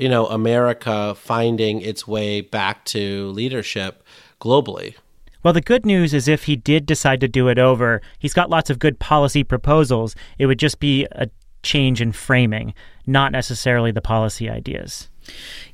you 0.00 0.08
know 0.08 0.26
America 0.26 1.14
finding 1.14 1.80
its 1.82 2.08
way 2.08 2.40
back 2.40 2.84
to 2.86 3.28
leadership 3.28 4.02
globally. 4.40 4.94
Well, 5.42 5.54
the 5.54 5.60
good 5.60 5.86
news 5.86 6.12
is 6.12 6.28
if 6.28 6.44
he 6.44 6.56
did 6.56 6.86
decide 6.86 7.20
to 7.20 7.28
do 7.28 7.48
it 7.48 7.58
over, 7.58 8.02
he's 8.18 8.34
got 8.34 8.50
lots 8.50 8.68
of 8.68 8.78
good 8.78 8.98
policy 8.98 9.42
proposals. 9.42 10.14
It 10.38 10.46
would 10.46 10.58
just 10.58 10.80
be 10.80 11.06
a 11.12 11.28
change 11.62 12.00
in 12.00 12.12
framing, 12.12 12.74
not 13.06 13.32
necessarily 13.32 13.90
the 13.90 14.02
policy 14.02 14.50
ideas. 14.50 15.08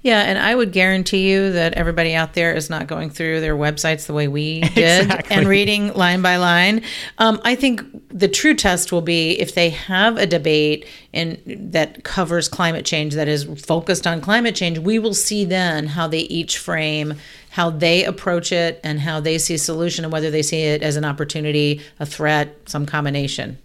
Yeah, 0.02 0.20
and 0.20 0.38
I 0.38 0.54
would 0.54 0.70
guarantee 0.70 1.30
you 1.30 1.52
that 1.52 1.74
everybody 1.74 2.14
out 2.14 2.34
there 2.34 2.54
is 2.54 2.70
not 2.70 2.86
going 2.86 3.10
through 3.10 3.40
their 3.40 3.56
websites 3.56 4.06
the 4.06 4.12
way 4.12 4.28
we 4.28 4.60
did 4.74 5.04
Exactly. 5.06 5.36
and 5.36 5.48
reading 5.48 5.92
line 5.94 6.22
by 6.22 6.36
line. 6.36 6.82
Um, 7.18 7.40
I 7.44 7.56
think 7.56 7.82
the 8.16 8.28
true 8.28 8.54
test 8.54 8.92
will 8.92 9.02
be 9.02 9.32
if 9.40 9.54
they 9.54 9.70
have 9.70 10.16
a 10.16 10.26
debate 10.26 10.86
in, 11.12 11.40
that 11.72 12.04
covers 12.04 12.48
climate 12.48 12.84
change, 12.84 13.14
that 13.14 13.26
is 13.26 13.44
focused 13.66 14.06
on 14.06 14.20
climate 14.20 14.54
change, 14.54 14.78
we 14.78 14.98
will 14.98 15.14
see 15.14 15.44
then 15.44 15.88
how 15.88 16.06
they 16.06 16.20
each 16.20 16.58
frame 16.58 17.14
how 17.56 17.70
they 17.70 18.04
approach 18.04 18.52
it 18.52 18.78
and 18.84 19.00
how 19.00 19.18
they 19.18 19.38
see 19.38 19.54
a 19.54 19.58
solution 19.58 20.04
and 20.04 20.12
whether 20.12 20.30
they 20.30 20.42
see 20.42 20.60
it 20.64 20.82
as 20.82 20.94
an 20.96 21.06
opportunity, 21.06 21.80
a 21.98 22.04
threat, 22.04 22.54
some 22.66 22.84
combination. 22.84 23.56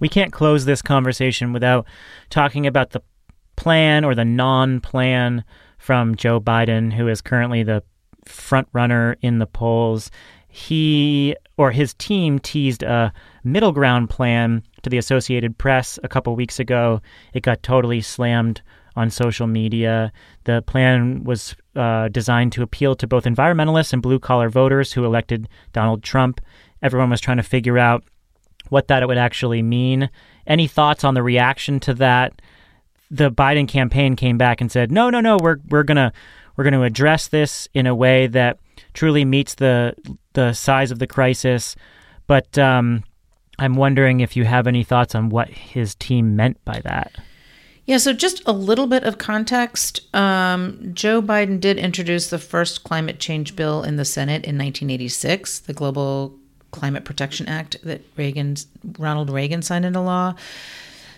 We 0.00 0.08
can't 0.08 0.32
close 0.32 0.64
this 0.64 0.80
conversation 0.80 1.52
without 1.52 1.84
talking 2.30 2.66
about 2.66 2.92
the 2.92 3.02
plan 3.56 4.04
or 4.04 4.14
the 4.14 4.24
non 4.24 4.80
plan 4.80 5.44
from 5.78 6.14
Joe 6.16 6.40
Biden, 6.40 6.92
who 6.92 7.08
is 7.08 7.20
currently 7.20 7.62
the 7.62 7.82
front 8.24 8.68
runner 8.72 9.16
in 9.22 9.38
the 9.38 9.46
polls. 9.46 10.10
He 10.48 11.36
or 11.58 11.70
his 11.70 11.94
team 11.94 12.38
teased 12.38 12.82
a 12.82 13.12
middle 13.44 13.72
ground 13.72 14.10
plan 14.10 14.62
to 14.82 14.90
the 14.90 14.98
Associated 14.98 15.58
Press 15.58 15.98
a 16.02 16.08
couple 16.08 16.34
weeks 16.34 16.58
ago. 16.58 17.00
It 17.34 17.42
got 17.42 17.62
totally 17.62 18.00
slammed 18.00 18.62
on 18.96 19.10
social 19.10 19.46
media. 19.46 20.10
The 20.44 20.62
plan 20.62 21.24
was 21.24 21.54
uh, 21.74 22.08
designed 22.08 22.52
to 22.52 22.62
appeal 22.62 22.94
to 22.96 23.06
both 23.06 23.24
environmentalists 23.24 23.92
and 23.92 24.02
blue 24.02 24.18
collar 24.18 24.48
voters 24.48 24.92
who 24.92 25.04
elected 25.04 25.48
Donald 25.72 26.02
Trump. 26.02 26.40
Everyone 26.82 27.10
was 27.10 27.20
trying 27.20 27.36
to 27.36 27.42
figure 27.42 27.78
out 27.78 28.04
what 28.70 28.88
that 28.88 29.06
would 29.06 29.18
actually 29.18 29.62
mean. 29.62 30.10
Any 30.46 30.66
thoughts 30.66 31.04
on 31.04 31.14
the 31.14 31.22
reaction 31.22 31.80
to 31.80 31.94
that? 31.94 32.40
The 33.10 33.30
Biden 33.30 33.68
campaign 33.68 34.16
came 34.16 34.38
back 34.38 34.60
and 34.60 34.70
said, 34.70 34.90
"No, 34.90 35.10
no, 35.10 35.20
no, 35.20 35.38
we're 35.40 35.58
we're 35.68 35.84
gonna 35.84 36.12
we're 36.56 36.64
gonna 36.64 36.82
address 36.82 37.28
this 37.28 37.68
in 37.74 37.86
a 37.86 37.94
way 37.94 38.26
that 38.28 38.58
truly 38.94 39.24
meets 39.24 39.54
the 39.54 39.94
the 40.32 40.52
size 40.52 40.90
of 40.90 40.98
the 40.98 41.06
crisis." 41.06 41.76
But 42.26 42.58
um, 42.58 43.04
I'm 43.58 43.74
wondering 43.74 44.20
if 44.20 44.36
you 44.36 44.44
have 44.44 44.66
any 44.66 44.84
thoughts 44.84 45.14
on 45.14 45.28
what 45.28 45.48
his 45.48 45.94
team 45.94 46.36
meant 46.36 46.62
by 46.64 46.80
that. 46.84 47.12
Yeah, 47.86 47.98
so 47.98 48.12
just 48.12 48.42
a 48.46 48.52
little 48.52 48.88
bit 48.88 49.04
of 49.04 49.18
context. 49.18 50.12
Um, 50.14 50.90
Joe 50.92 51.22
Biden 51.22 51.60
did 51.60 51.78
introduce 51.78 52.30
the 52.30 52.38
first 52.38 52.82
climate 52.82 53.20
change 53.20 53.54
bill 53.54 53.84
in 53.84 53.94
the 53.94 54.04
Senate 54.04 54.44
in 54.44 54.58
1986, 54.58 55.60
the 55.60 55.72
Global 55.72 56.34
Climate 56.72 57.04
Protection 57.04 57.48
Act 57.48 57.76
that 57.84 58.02
Reagan, 58.16 58.56
Ronald 58.98 59.30
Reagan 59.30 59.62
signed 59.62 59.84
into 59.84 60.00
law. 60.00 60.34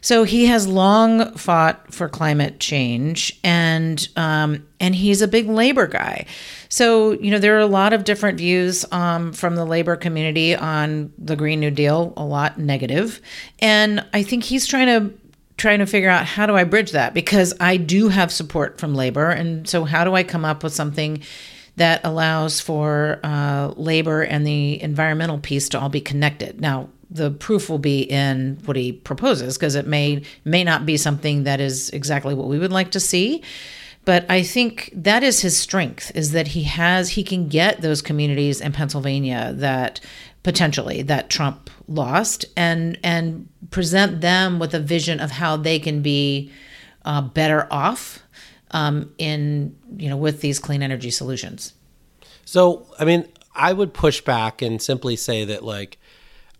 So 0.01 0.25
he 0.25 0.47
has 0.47 0.67
long 0.67 1.35
fought 1.35 1.93
for 1.93 2.09
climate 2.09 2.61
change, 2.61 3.39
and 3.43 4.07
um, 4.17 4.67
and 4.81 4.95
he's 4.95 5.23
a 5.23 5.29
big 5.29 5.49
labor 5.49 5.87
guy. 5.87 6.27
So 6.69 7.13
you 7.13 7.31
know 7.31 7.39
there 7.39 7.57
are 7.57 7.61
a 7.61 7.67
lot 7.67 7.93
of 7.93 8.05
different 8.05 8.39
views 8.39 8.85
um, 8.93 9.33
from 9.33 9.57
the 9.57 9.65
labor 9.65 9.97
community 9.97 10.55
on 10.55 11.13
the 11.19 11.37
Green 11.37 11.61
New 11.61 11.71
Deal. 11.71 12.13
A 12.17 12.25
lot 12.25 12.59
negative, 12.59 13.21
and 13.61 14.05
I 14.13 14.23
think 14.23 14.45
he's 14.45 14.67
trying 14.67 14.87
to 14.87 15.15
trying 15.57 15.81
to 15.81 15.87
figure 15.87 16.09
out 16.09 16.25
how 16.25 16.47
do 16.47 16.55
I 16.55 16.65
bridge 16.65 16.93
that 16.93 17.15
because 17.15 17.53
I 17.59 17.77
do 17.77 18.09
have 18.09 18.33
support 18.33 18.79
from 18.79 18.95
labor, 18.95 19.31
and 19.31 19.69
so 19.69 19.85
how 19.85 20.05
do 20.05 20.15
I 20.15 20.23
come 20.23 20.45
up 20.45 20.63
with 20.63 20.73
something 20.73 21.23
that 21.77 22.01
allows 22.05 22.61
for 22.61 23.21
uh, 23.23 23.73
labor 23.77 24.23
and 24.23 24.47
the 24.47 24.83
environmental 24.83 25.39
piece 25.39 25.69
to 25.71 25.81
all 25.81 25.89
be 25.89 26.01
connected? 26.01 26.61
Now, 26.61 26.89
the 27.11 27.31
proof 27.31 27.71
will 27.71 27.79
be 27.79 28.03
in 28.03 28.59
what 28.65 28.77
he 28.77 28.93
proposes 28.93 29.57
because 29.57 29.75
it 29.75 29.87
may 29.87 30.23
may 30.45 30.63
not 30.63 30.85
be 30.85 30.97
something 30.97 31.45
that 31.45 31.61
is 31.61 31.91
exactly 31.91 32.35
what 32.35 32.49
we 32.49 32.59
would 32.59 32.73
like 32.73 32.91
to 32.91 33.01
see 33.01 33.43
but 34.05 34.25
i 34.31 34.43
think 34.43 34.91
that 34.95 35.23
is 35.23 35.41
his 35.41 35.57
strength 35.57 36.13
is 36.15 36.33
that 36.33 36.49
he 36.49 36.65
has 36.65 37.11
he 37.11 37.23
can 37.23 37.49
get 37.49 37.81
those 37.81 38.03
communities 38.03 38.61
in 38.61 38.73
pennsylvania 38.73 39.53
that 39.57 40.01
potentially 40.43 41.03
that 41.03 41.31
trump 41.31 41.71
lost 41.89 42.45
and 42.57 42.99
and 43.03 43.49
present 43.71 44.21
them 44.21 44.59
with 44.59 44.75
a 44.75 44.81
vision 44.81 45.19
of 45.21 45.31
how 45.31 45.57
they 45.57 45.79
can 45.79 46.03
be 46.03 46.53
uh, 47.05 47.23
better 47.23 47.67
off 47.71 48.23
um, 48.71 49.13
in 49.19 49.77
you 49.97 50.09
know 50.09 50.17
with 50.17 50.41
these 50.41 50.59
clean 50.59 50.83
energy 50.83 51.11
solutions. 51.11 51.73
So, 52.45 52.87
I 52.99 53.05
mean, 53.05 53.29
I 53.55 53.73
would 53.73 53.93
push 53.93 54.21
back 54.21 54.63
and 54.63 54.81
simply 54.81 55.17
say 55.17 55.45
that, 55.45 55.65
like, 55.65 55.98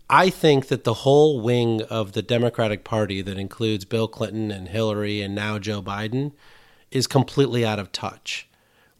I 0.09 0.31
think 0.31 0.69
that 0.69 0.85
the 0.85 0.95
whole 0.95 1.39
wing 1.39 1.83
of 1.83 2.13
the 2.13 2.23
Democratic 2.23 2.83
Party 2.83 3.21
that 3.21 3.37
includes 3.37 3.85
Bill 3.85 4.07
Clinton 4.07 4.49
and 4.49 4.69
Hillary 4.69 5.21
and 5.21 5.35
now 5.35 5.59
Joe 5.59 5.83
Biden 5.83 6.31
is 6.89 7.05
completely 7.05 7.63
out 7.63 7.77
of 7.77 7.91
touch. 7.91 8.47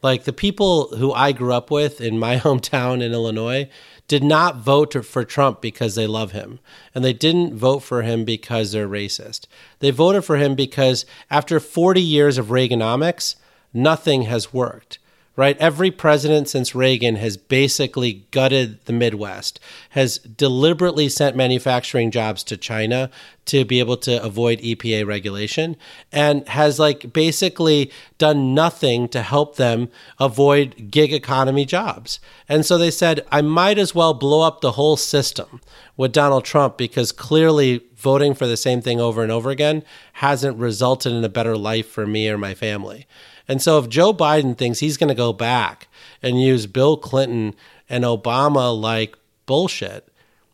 Like 0.03 0.25
the 0.25 0.33
people 0.33 0.95
who 0.97 1.11
I 1.11 1.31
grew 1.31 1.51
up 1.51 1.71
with 1.71 1.99
in 1.99 2.19
my 2.19 2.35
hometown 2.37 3.01
in 3.01 3.11
Illinois 3.11 3.67
did 4.07 4.23
not 4.23 4.57
vote 4.57 5.03
for 5.03 5.23
Trump 5.23 5.61
because 5.61 5.95
they 5.95 6.05
love 6.05 6.31
him. 6.31 6.59
And 6.93 7.03
they 7.03 7.13
didn't 7.13 7.55
vote 7.55 7.79
for 7.79 8.03
him 8.03 8.23
because 8.23 8.71
they're 8.71 8.87
racist. 8.87 9.47
They 9.79 9.89
voted 9.89 10.23
for 10.23 10.37
him 10.37 10.53
because 10.53 11.07
after 11.31 11.59
40 11.59 12.01
years 12.01 12.37
of 12.37 12.47
Reaganomics, 12.47 13.35
nothing 13.73 14.23
has 14.23 14.53
worked 14.53 14.98
right? 15.39 15.55
Every 15.57 15.89
president 15.89 16.49
since 16.49 16.75
Reagan 16.75 17.15
has 17.15 17.37
basically 17.37 18.25
gutted 18.31 18.83
the 18.87 18.91
Midwest, 18.91 19.57
has 19.91 20.17
deliberately 20.17 21.07
sent 21.07 21.37
manufacturing 21.37 22.11
jobs 22.11 22.43
to 22.43 22.57
China 22.57 23.09
to 23.45 23.63
be 23.63 23.79
able 23.79 23.95
to 23.95 24.21
avoid 24.21 24.59
EPA 24.59 25.07
regulation, 25.07 25.77
and 26.11 26.45
has 26.49 26.77
like 26.77 27.13
basically 27.13 27.89
done 28.17 28.53
nothing 28.53 29.07
to 29.07 29.21
help 29.21 29.55
them 29.55 29.87
avoid 30.19 30.91
gig 30.91 31.13
economy 31.13 31.63
jobs. 31.63 32.19
And 32.49 32.65
so 32.65 32.77
they 32.77 32.91
said, 32.91 33.25
I 33.31 33.41
might 33.41 33.77
as 33.77 33.95
well 33.95 34.13
blow 34.13 34.41
up 34.41 34.59
the 34.59 34.73
whole 34.73 34.97
system 34.97 35.61
with 35.95 36.11
Donald 36.11 36.43
Trump 36.43 36.75
because 36.77 37.13
clearly 37.13 37.81
voting 37.95 38.33
for 38.33 38.45
the 38.45 38.57
same 38.57 38.81
thing 38.81 38.99
over 38.99 39.23
and 39.23 39.31
over 39.31 39.51
again 39.51 39.85
hasn't 40.13 40.57
resulted 40.57 41.13
in 41.13 41.23
a 41.23 41.29
better 41.29 41.55
life 41.55 41.87
for 41.87 42.05
me 42.05 42.29
or 42.29 42.37
my 42.37 42.53
family. 42.53 43.07
And 43.49 43.61
so 43.61 43.79
if 43.79 43.89
Joe 43.89 44.13
Biden 44.13 44.55
thinks 44.55 44.79
he's 44.79 44.95
going 44.95 45.09
to 45.09 45.15
go 45.15 45.33
back 45.33 45.87
and 46.21 46.39
use 46.39 46.67
Bill 46.67 46.95
Clinton 46.95 47.55
and 47.89 48.03
Obama 48.03 48.79
like 48.79 49.17
bullshit, 49.47 50.07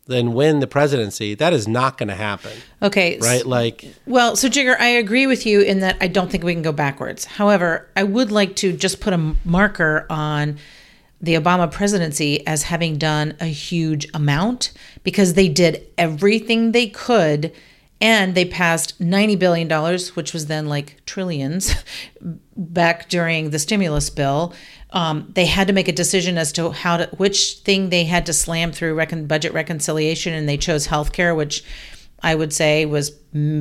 then 0.06 0.32
win 0.32 0.60
the 0.60 0.66
presidency, 0.66 1.34
that 1.34 1.52
is 1.52 1.68
not 1.68 1.98
going 1.98 2.08
to 2.08 2.14
happen. 2.14 2.52
Okay. 2.80 3.18
Right? 3.18 3.44
Like, 3.44 3.84
well, 4.06 4.34
so 4.34 4.48
Jigar, 4.48 4.78
I 4.80 4.88
agree 4.88 5.26
with 5.26 5.44
you 5.44 5.60
in 5.60 5.80
that 5.80 5.96
I 6.00 6.08
don't 6.08 6.30
think 6.30 6.42
we 6.42 6.54
can 6.54 6.62
go 6.62 6.72
backwards. 6.72 7.26
However, 7.26 7.88
I 7.94 8.04
would 8.04 8.32
like 8.32 8.56
to 8.56 8.72
just 8.72 9.00
put 9.00 9.12
a 9.12 9.34
marker 9.44 10.06
on 10.08 10.58
the 11.20 11.34
Obama 11.34 11.70
presidency 11.70 12.46
as 12.46 12.64
having 12.64 12.98
done 12.98 13.36
a 13.40 13.46
huge 13.46 14.06
amount 14.14 14.72
because 15.02 15.34
they 15.34 15.48
did 15.48 15.86
everything 15.98 16.72
they 16.72 16.88
could 16.88 17.52
and 18.00 18.34
they 18.34 18.44
passed 18.44 19.00
$90 19.00 19.38
billion, 19.38 19.98
which 20.14 20.32
was 20.32 20.46
then 20.46 20.66
like 20.66 21.04
trillions, 21.06 21.74
back 22.56 23.08
during 23.08 23.50
the 23.50 23.58
stimulus 23.58 24.10
bill. 24.10 24.54
Um, 24.90 25.30
they 25.34 25.46
had 25.46 25.66
to 25.66 25.72
make 25.72 25.88
a 25.88 25.92
decision 25.92 26.38
as 26.38 26.52
to 26.52 26.70
how 26.70 26.98
to, 26.98 27.06
which 27.16 27.58
thing 27.64 27.90
they 27.90 28.04
had 28.04 28.26
to 28.26 28.32
slam 28.32 28.72
through 28.72 28.94
recon, 28.94 29.26
budget 29.26 29.52
reconciliation, 29.52 30.32
and 30.32 30.48
they 30.48 30.56
chose 30.56 30.86
healthcare, 30.86 31.36
which 31.36 31.64
I 32.22 32.34
would 32.34 32.52
say 32.52 32.86
was 32.86 33.10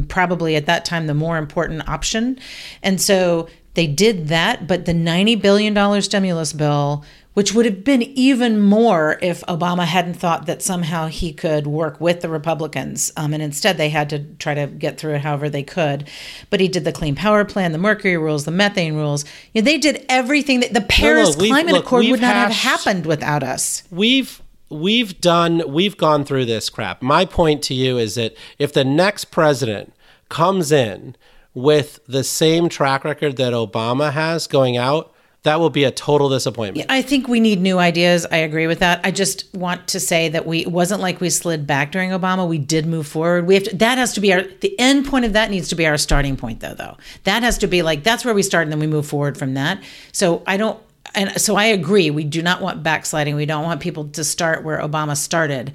probably 0.08 0.56
at 0.56 0.66
that 0.66 0.86
time 0.86 1.08
the 1.08 1.14
more 1.14 1.38
important 1.38 1.88
option. 1.90 2.40
And 2.84 3.02
so 3.02 3.50
they 3.76 3.88
did 3.88 4.28
that, 4.30 4.68
but 4.68 4.86
the 4.86 4.94
$90 4.94 5.42
billion 5.42 6.02
stimulus 6.02 6.54
bill 6.54 7.06
which 7.36 7.54
would 7.54 7.66
have 7.66 7.84
been 7.84 8.02
even 8.02 8.60
more 8.60 9.20
if 9.22 9.42
Obama 9.42 9.86
hadn't 9.86 10.14
thought 10.16 10.46
that 10.46 10.62
somehow 10.62 11.08
he 11.08 11.34
could 11.34 11.68
work 11.68 12.00
with 12.00 12.22
the 12.22 12.30
Republicans. 12.30 13.12
Um, 13.18 13.34
and 13.34 13.44
instead, 13.44 13.78
they 13.78 13.90
had 13.90 14.10
to 14.12 14.20
try 14.40 14.54
to 14.54 14.68
get 14.68 14.98
through 14.98 15.16
it 15.16 15.22
however 15.22 15.50
they 15.50 15.62
could. 15.62 16.10
But 16.50 16.62
he 16.62 16.70
did 16.70 16.86
the 16.86 16.94
Clean 16.94 17.14
Power 17.14 17.44
Plan, 17.44 17.74
the 17.74 17.78
Mercury 17.78 18.18
rules, 18.18 18.46
the 18.46 18.52
methane 18.52 18.96
rules. 18.96 19.26
You 19.54 19.62
know, 19.62 19.66
they 19.66 19.78
did 19.78 20.06
everything 20.08 20.62
that 20.62 20.74
the 20.74 20.82
Paris 20.82 21.38
no, 21.38 21.44
no, 21.44 21.50
Climate 21.50 21.74
look, 21.74 21.86
Accord 21.86 22.06
would 22.08 22.22
not 22.22 22.34
hashed, 22.34 22.62
have 22.62 22.80
happened 22.80 23.06
without 23.06 23.44
us. 23.44 23.84
We've 23.92 24.42
we've 24.70 25.20
done 25.20 25.62
we've 25.68 25.98
gone 25.98 26.24
through 26.24 26.46
this 26.46 26.70
crap. 26.70 27.02
My 27.02 27.26
point 27.26 27.62
to 27.64 27.74
you 27.74 27.98
is 27.98 28.16
that 28.16 28.34
if 28.58 28.72
the 28.72 28.86
next 28.86 29.26
president 29.26 29.94
comes 30.30 30.72
in 30.72 31.18
with 31.56 32.02
the 32.08 32.24
same 32.24 32.70
track 32.70 33.04
record 33.04 33.38
that 33.38 33.54
Obama 33.54 34.12
has 34.12 34.46
going 34.46 34.78
out, 34.78 35.16
that 35.44 35.60
will 35.60 35.70
be 35.70 35.84
a 35.84 35.92
total 35.92 36.28
disappointment. 36.28 36.88
I 36.90 37.02
think 37.02 37.28
we 37.28 37.40
need 37.40 37.62
new 37.62 37.78
ideas. 37.78 38.26
I 38.32 38.38
agree 38.38 38.68
with 38.68 38.80
that. 38.80 39.00
I 39.04 39.12
just 39.12 39.54
want 39.54 39.88
to 39.90 40.00
say 40.00 40.28
that 40.30 40.46
we 40.46 40.62
it 40.62 40.72
wasn't 40.72 41.02
like 41.02 41.22
we 41.22 41.30
slid 41.30 41.66
back 41.66 41.92
during 41.92 42.10
Obama. 42.10 42.48
We 42.48 42.58
did 42.58 42.88
move 42.88 43.08
forward. 43.08 43.46
We 43.46 43.54
have 43.54 43.64
to, 43.64 43.76
that 43.78 43.98
has 43.98 44.14
to 44.14 44.22
be 44.22 44.34
our 44.34 44.42
the 44.42 44.78
end 44.80 45.06
point 45.06 45.24
of 45.24 45.34
that 45.34 45.52
needs 45.52 45.70
to 45.70 45.76
be 45.76 45.86
our 45.86 45.98
starting 45.98 46.36
point 46.36 46.62
though 46.62 46.74
though. 46.74 46.98
That 47.24 47.44
has 47.44 47.60
to 47.60 47.68
be 47.68 47.84
like 47.84 48.04
that's 48.04 48.26
where 48.26 48.34
we 48.34 48.42
start 48.42 48.64
and 48.64 48.72
then 48.72 48.80
we 48.80 48.88
move 48.88 49.06
forward 49.06 49.38
from 49.38 49.54
that. 49.54 49.82
So 50.12 50.42
I 50.48 50.58
don't 50.58 50.82
and 51.14 51.40
so 51.40 51.56
I 51.56 51.66
agree. 51.66 52.10
We 52.10 52.24
do 52.24 52.42
not 52.42 52.60
want 52.62 52.82
backsliding. 52.82 53.36
We 53.36 53.46
don't 53.46 53.64
want 53.64 53.82
people 53.82 54.08
to 54.10 54.24
start 54.24 54.64
where 54.64 54.80
Obama 54.80 55.16
started. 55.16 55.74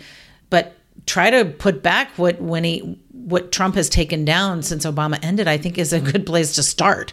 But 0.50 0.76
try 1.06 1.30
to 1.30 1.44
put 1.44 1.82
back 1.82 2.10
what 2.18 2.40
when 2.40 2.64
he 2.64 2.98
what 3.30 3.52
Trump 3.52 3.74
has 3.76 3.88
taken 3.88 4.24
down 4.24 4.62
since 4.62 4.84
Obama 4.84 5.18
ended, 5.22 5.48
I 5.48 5.56
think 5.56 5.78
is 5.78 5.92
a 5.92 6.00
good 6.00 6.26
place 6.26 6.54
to 6.56 6.62
start. 6.62 7.12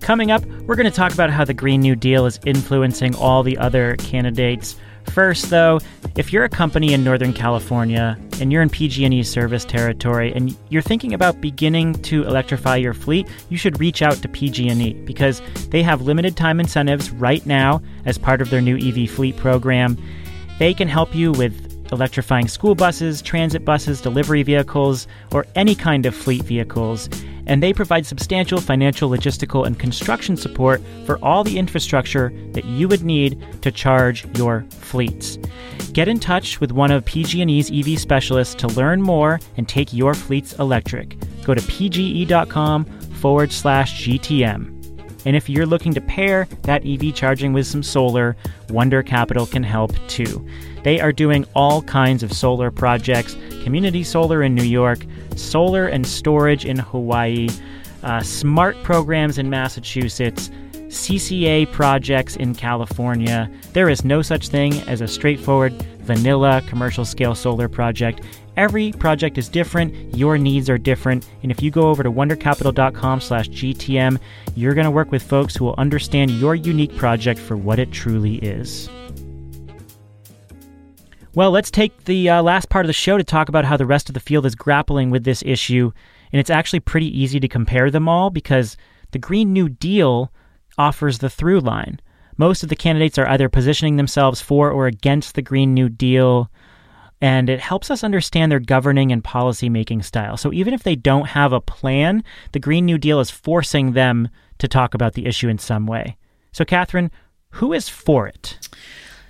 Coming 0.00 0.30
up, 0.30 0.44
we're 0.66 0.76
going 0.76 0.90
to 0.90 0.94
talk 0.94 1.14
about 1.14 1.30
how 1.30 1.44
the 1.44 1.54
Green 1.54 1.80
New 1.80 1.96
Deal 1.96 2.26
is 2.26 2.38
influencing 2.44 3.14
all 3.16 3.42
the 3.42 3.56
other 3.56 3.96
candidates. 3.96 4.76
First, 5.10 5.50
though, 5.50 5.80
if 6.16 6.32
you're 6.32 6.44
a 6.44 6.48
company 6.48 6.92
in 6.92 7.04
Northern 7.04 7.32
California 7.32 8.18
and 8.40 8.52
you're 8.52 8.62
in 8.62 8.68
PG&E 8.68 9.22
service 9.22 9.64
territory 9.64 10.32
and 10.34 10.56
you're 10.68 10.82
thinking 10.82 11.14
about 11.14 11.40
beginning 11.40 11.94
to 12.02 12.24
electrify 12.24 12.76
your 12.76 12.94
fleet, 12.94 13.28
you 13.48 13.56
should 13.56 13.80
reach 13.80 14.02
out 14.02 14.16
to 14.16 14.28
PG&E 14.28 14.92
because 15.04 15.40
they 15.70 15.82
have 15.82 16.02
limited 16.02 16.36
time 16.36 16.60
incentives 16.60 17.10
right 17.10 17.44
now 17.46 17.80
as 18.04 18.18
part 18.18 18.40
of 18.40 18.50
their 18.50 18.60
new 18.60 18.76
EV 18.76 19.10
fleet 19.10 19.36
program. 19.36 19.96
They 20.58 20.74
can 20.74 20.88
help 20.88 21.14
you 21.14 21.32
with 21.32 21.73
electrifying 21.94 22.48
school 22.48 22.74
buses, 22.74 23.22
transit 23.22 23.64
buses, 23.64 24.00
delivery 24.00 24.42
vehicles, 24.42 25.06
or 25.32 25.46
any 25.54 25.74
kind 25.74 26.04
of 26.04 26.14
fleet 26.14 26.42
vehicles 26.42 27.08
and 27.46 27.62
they 27.62 27.72
provide 27.72 28.06
substantial 28.06 28.60
financial, 28.60 29.10
logistical, 29.10 29.66
and 29.66 29.78
construction 29.78 30.36
support 30.36 30.80
for 31.04 31.18
all 31.22 31.44
the 31.44 31.58
infrastructure 31.58 32.32
that 32.52 32.64
you 32.64 32.88
would 32.88 33.04
need 33.04 33.44
to 33.62 33.70
charge 33.70 34.26
your 34.36 34.64
fleets. 34.70 35.38
Get 35.92 36.08
in 36.08 36.18
touch 36.18 36.60
with 36.60 36.72
one 36.72 36.90
of 36.90 37.04
PG&E's 37.04 37.70
EV 37.70 37.98
specialists 37.98 38.54
to 38.56 38.68
learn 38.68 39.02
more 39.02 39.40
and 39.56 39.68
take 39.68 39.92
your 39.92 40.14
fleets 40.14 40.54
electric. 40.54 41.16
Go 41.44 41.54
to 41.54 41.60
pge.com 41.60 42.84
forward 42.84 43.52
slash 43.52 44.06
GTM. 44.06 44.73
And 45.24 45.36
if 45.36 45.48
you're 45.48 45.66
looking 45.66 45.94
to 45.94 46.00
pair 46.00 46.46
that 46.62 46.86
EV 46.86 47.14
charging 47.14 47.52
with 47.52 47.66
some 47.66 47.82
solar, 47.82 48.36
Wonder 48.70 49.02
Capital 49.02 49.46
can 49.46 49.62
help 49.62 49.92
too. 50.08 50.46
They 50.82 51.00
are 51.00 51.12
doing 51.12 51.46
all 51.54 51.82
kinds 51.82 52.22
of 52.22 52.32
solar 52.32 52.70
projects 52.70 53.36
community 53.62 54.04
solar 54.04 54.42
in 54.42 54.54
New 54.54 54.64
York, 54.64 55.06
solar 55.36 55.86
and 55.86 56.06
storage 56.06 56.66
in 56.66 56.78
Hawaii, 56.78 57.48
uh, 58.02 58.20
smart 58.20 58.76
programs 58.82 59.38
in 59.38 59.48
Massachusetts, 59.48 60.50
CCA 60.88 61.72
projects 61.72 62.36
in 62.36 62.54
California. 62.54 63.50
There 63.72 63.88
is 63.88 64.04
no 64.04 64.22
such 64.22 64.48
thing 64.48 64.74
as 64.82 65.00
a 65.00 65.08
straightforward 65.08 65.72
vanilla 66.00 66.62
commercial 66.68 67.04
scale 67.04 67.34
solar 67.34 67.68
project. 67.68 68.20
Every 68.56 68.92
project 68.92 69.36
is 69.36 69.48
different, 69.48 70.16
your 70.16 70.38
needs 70.38 70.70
are 70.70 70.78
different, 70.78 71.28
and 71.42 71.50
if 71.50 71.60
you 71.62 71.70
go 71.70 71.88
over 71.88 72.02
to 72.02 72.10
wondercapital.com/gtm, 72.10 74.18
you're 74.54 74.74
going 74.74 74.84
to 74.84 74.90
work 74.90 75.10
with 75.10 75.22
folks 75.22 75.56
who 75.56 75.64
will 75.64 75.74
understand 75.76 76.30
your 76.30 76.54
unique 76.54 76.94
project 76.96 77.40
for 77.40 77.56
what 77.56 77.78
it 77.78 77.90
truly 77.90 78.36
is. 78.36 78.88
Well, 81.34 81.50
let's 81.50 81.72
take 81.72 82.04
the 82.04 82.30
uh, 82.30 82.42
last 82.42 82.68
part 82.68 82.84
of 82.84 82.88
the 82.88 82.92
show 82.92 83.18
to 83.18 83.24
talk 83.24 83.48
about 83.48 83.64
how 83.64 83.76
the 83.76 83.86
rest 83.86 84.08
of 84.08 84.14
the 84.14 84.20
field 84.20 84.46
is 84.46 84.54
grappling 84.54 85.10
with 85.10 85.24
this 85.24 85.42
issue. 85.44 85.90
And 86.32 86.38
it's 86.38 86.50
actually 86.50 86.80
pretty 86.80 87.06
easy 87.06 87.40
to 87.40 87.48
compare 87.48 87.90
them 87.90 88.08
all 88.08 88.30
because 88.30 88.76
the 89.10 89.18
Green 89.18 89.52
New 89.52 89.68
Deal 89.68 90.32
offers 90.78 91.18
the 91.18 91.30
through 91.30 91.58
line. 91.58 92.00
Most 92.36 92.62
of 92.62 92.68
the 92.68 92.76
candidates 92.76 93.18
are 93.18 93.26
either 93.26 93.48
positioning 93.48 93.96
themselves 93.96 94.40
for 94.40 94.70
or 94.70 94.86
against 94.86 95.34
the 95.34 95.42
Green 95.42 95.74
New 95.74 95.88
Deal, 95.88 96.52
and 97.24 97.48
it 97.48 97.58
helps 97.58 97.90
us 97.90 98.04
understand 98.04 98.52
their 98.52 98.60
governing 98.60 99.10
and 99.10 99.24
policy 99.24 99.70
making 99.70 100.02
style. 100.02 100.36
So 100.36 100.52
even 100.52 100.74
if 100.74 100.82
they 100.82 100.94
don't 100.94 101.28
have 101.28 101.54
a 101.54 101.60
plan, 101.60 102.22
the 102.52 102.58
Green 102.58 102.84
New 102.84 102.98
Deal 102.98 103.18
is 103.18 103.30
forcing 103.30 103.92
them 103.92 104.28
to 104.58 104.68
talk 104.68 104.92
about 104.92 105.14
the 105.14 105.24
issue 105.24 105.48
in 105.48 105.56
some 105.56 105.86
way. 105.86 106.18
So, 106.52 106.66
Katherine, 106.66 107.10
who 107.52 107.72
is 107.72 107.88
for 107.88 108.26
it? 108.26 108.68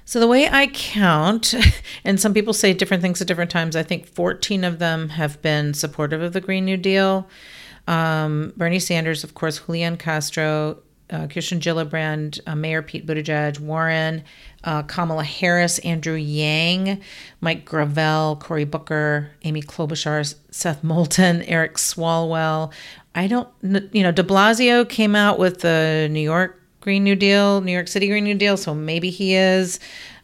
So 0.05 0.19
the 0.19 0.27
way 0.27 0.49
I 0.49 0.67
count, 0.67 1.55
and 2.05 2.19
some 2.19 2.35
people 2.35 2.53
say 2.53 2.75
different 2.75 3.01
things 3.01 3.21
at 3.21 3.29
different 3.29 3.53
times, 3.53 3.77
I 3.77 3.85
think 3.85 4.09
14 4.09 4.65
of 4.65 4.81
them 4.81 5.11
have 5.11 5.41
been 5.41 5.73
supportive 5.73 6.21
of 6.21 6.33
the 6.33 6.41
Green 6.41 6.65
New 6.65 6.77
Deal. 6.77 7.29
Um, 7.87 8.55
Bernie 8.57 8.81
Sanders, 8.81 9.23
of 9.23 9.35
course, 9.35 9.61
Julian 9.65 9.99
Castro, 9.99 10.83
uh, 11.15 11.27
Kirsten 11.29 11.61
Gillibrand, 11.61 12.41
uh, 12.47 12.57
Mayor 12.57 12.83
Pete 12.83 13.07
Buttigieg, 13.07 13.61
Warren, 13.61 14.25
uh, 14.65 14.83
Kamala 14.83 15.23
Harris, 15.25 15.79
Andrew 15.81 16.15
Yang, 16.15 17.01
Mike 17.41 17.65
Gravel, 17.65 18.37
Cory 18.37 18.65
Booker, 18.65 19.31
Amy 19.45 19.63
Klobuchar, 19.63 20.35
Seth 20.51 20.83
Moulton, 20.83 21.43
Eric 21.43 21.75
Swalwell. 21.75 22.73
I 23.15 23.29
don't, 23.29 23.49
you 23.63 24.03
know, 24.03 24.11
de 24.11 24.25
Blasio 24.25 24.89
came 24.89 25.15
out 25.15 25.39
with 25.39 25.61
the 25.61 26.09
New 26.11 26.21
York 26.21 26.61
Green 26.81 27.05
New 27.05 27.17
Deal, 27.17 27.61
New 27.61 27.73
York 27.73 27.89
City 27.89 28.09
Green 28.09 28.25
New 28.25 28.35
Deal, 28.35 28.57
so 28.57 28.75
maybe 28.75 29.11
he 29.11 29.35
is. 29.35 29.79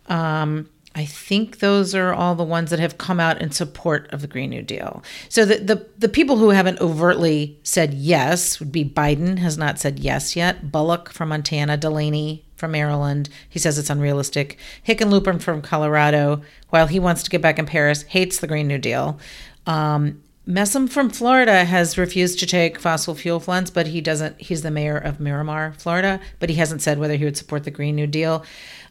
Um, 0.08 0.68
I 1.00 1.06
think 1.06 1.60
those 1.60 1.94
are 1.94 2.12
all 2.12 2.34
the 2.34 2.44
ones 2.44 2.68
that 2.68 2.78
have 2.78 2.98
come 2.98 3.18
out 3.18 3.40
in 3.40 3.52
support 3.52 4.06
of 4.12 4.20
the 4.20 4.26
Green 4.26 4.50
New 4.50 4.60
Deal. 4.60 5.02
So 5.30 5.46
the, 5.46 5.56
the, 5.56 5.86
the 5.96 6.10
people 6.10 6.36
who 6.36 6.50
haven't 6.50 6.78
overtly 6.78 7.58
said 7.62 7.94
yes 7.94 8.60
would 8.60 8.70
be 8.70 8.84
Biden 8.84 9.38
has 9.38 9.56
not 9.56 9.78
said 9.78 9.98
yes 9.98 10.36
yet. 10.36 10.70
Bullock 10.70 11.10
from 11.10 11.30
Montana, 11.30 11.78
Delaney 11.78 12.44
from 12.54 12.72
Maryland. 12.72 13.30
He 13.48 13.58
says 13.58 13.78
it's 13.78 13.88
unrealistic. 13.88 14.58
Hickenlooper 14.86 15.40
from 15.40 15.62
Colorado, 15.62 16.42
while 16.68 16.86
he 16.86 17.00
wants 17.00 17.22
to 17.22 17.30
get 17.30 17.40
back 17.40 17.58
in 17.58 17.64
Paris, 17.64 18.02
hates 18.02 18.38
the 18.38 18.46
Green 18.46 18.68
New 18.68 18.76
Deal. 18.76 19.18
Um, 19.66 20.22
Messam 20.48 20.88
from 20.88 21.10
Florida 21.10 21.64
has 21.64 21.98
refused 21.98 22.38
to 22.40 22.46
take 22.46 22.78
fossil 22.78 23.14
fuel 23.14 23.40
funds, 23.40 23.70
but 23.70 23.88
he 23.88 24.00
doesn't. 24.00 24.40
He's 24.40 24.62
the 24.62 24.70
mayor 24.70 24.96
of 24.96 25.20
Miramar, 25.20 25.74
Florida, 25.78 26.20
but 26.38 26.48
he 26.48 26.56
hasn't 26.56 26.82
said 26.82 26.98
whether 26.98 27.16
he 27.16 27.24
would 27.24 27.36
support 27.36 27.64
the 27.64 27.70
Green 27.70 27.94
New 27.94 28.06
Deal. 28.06 28.44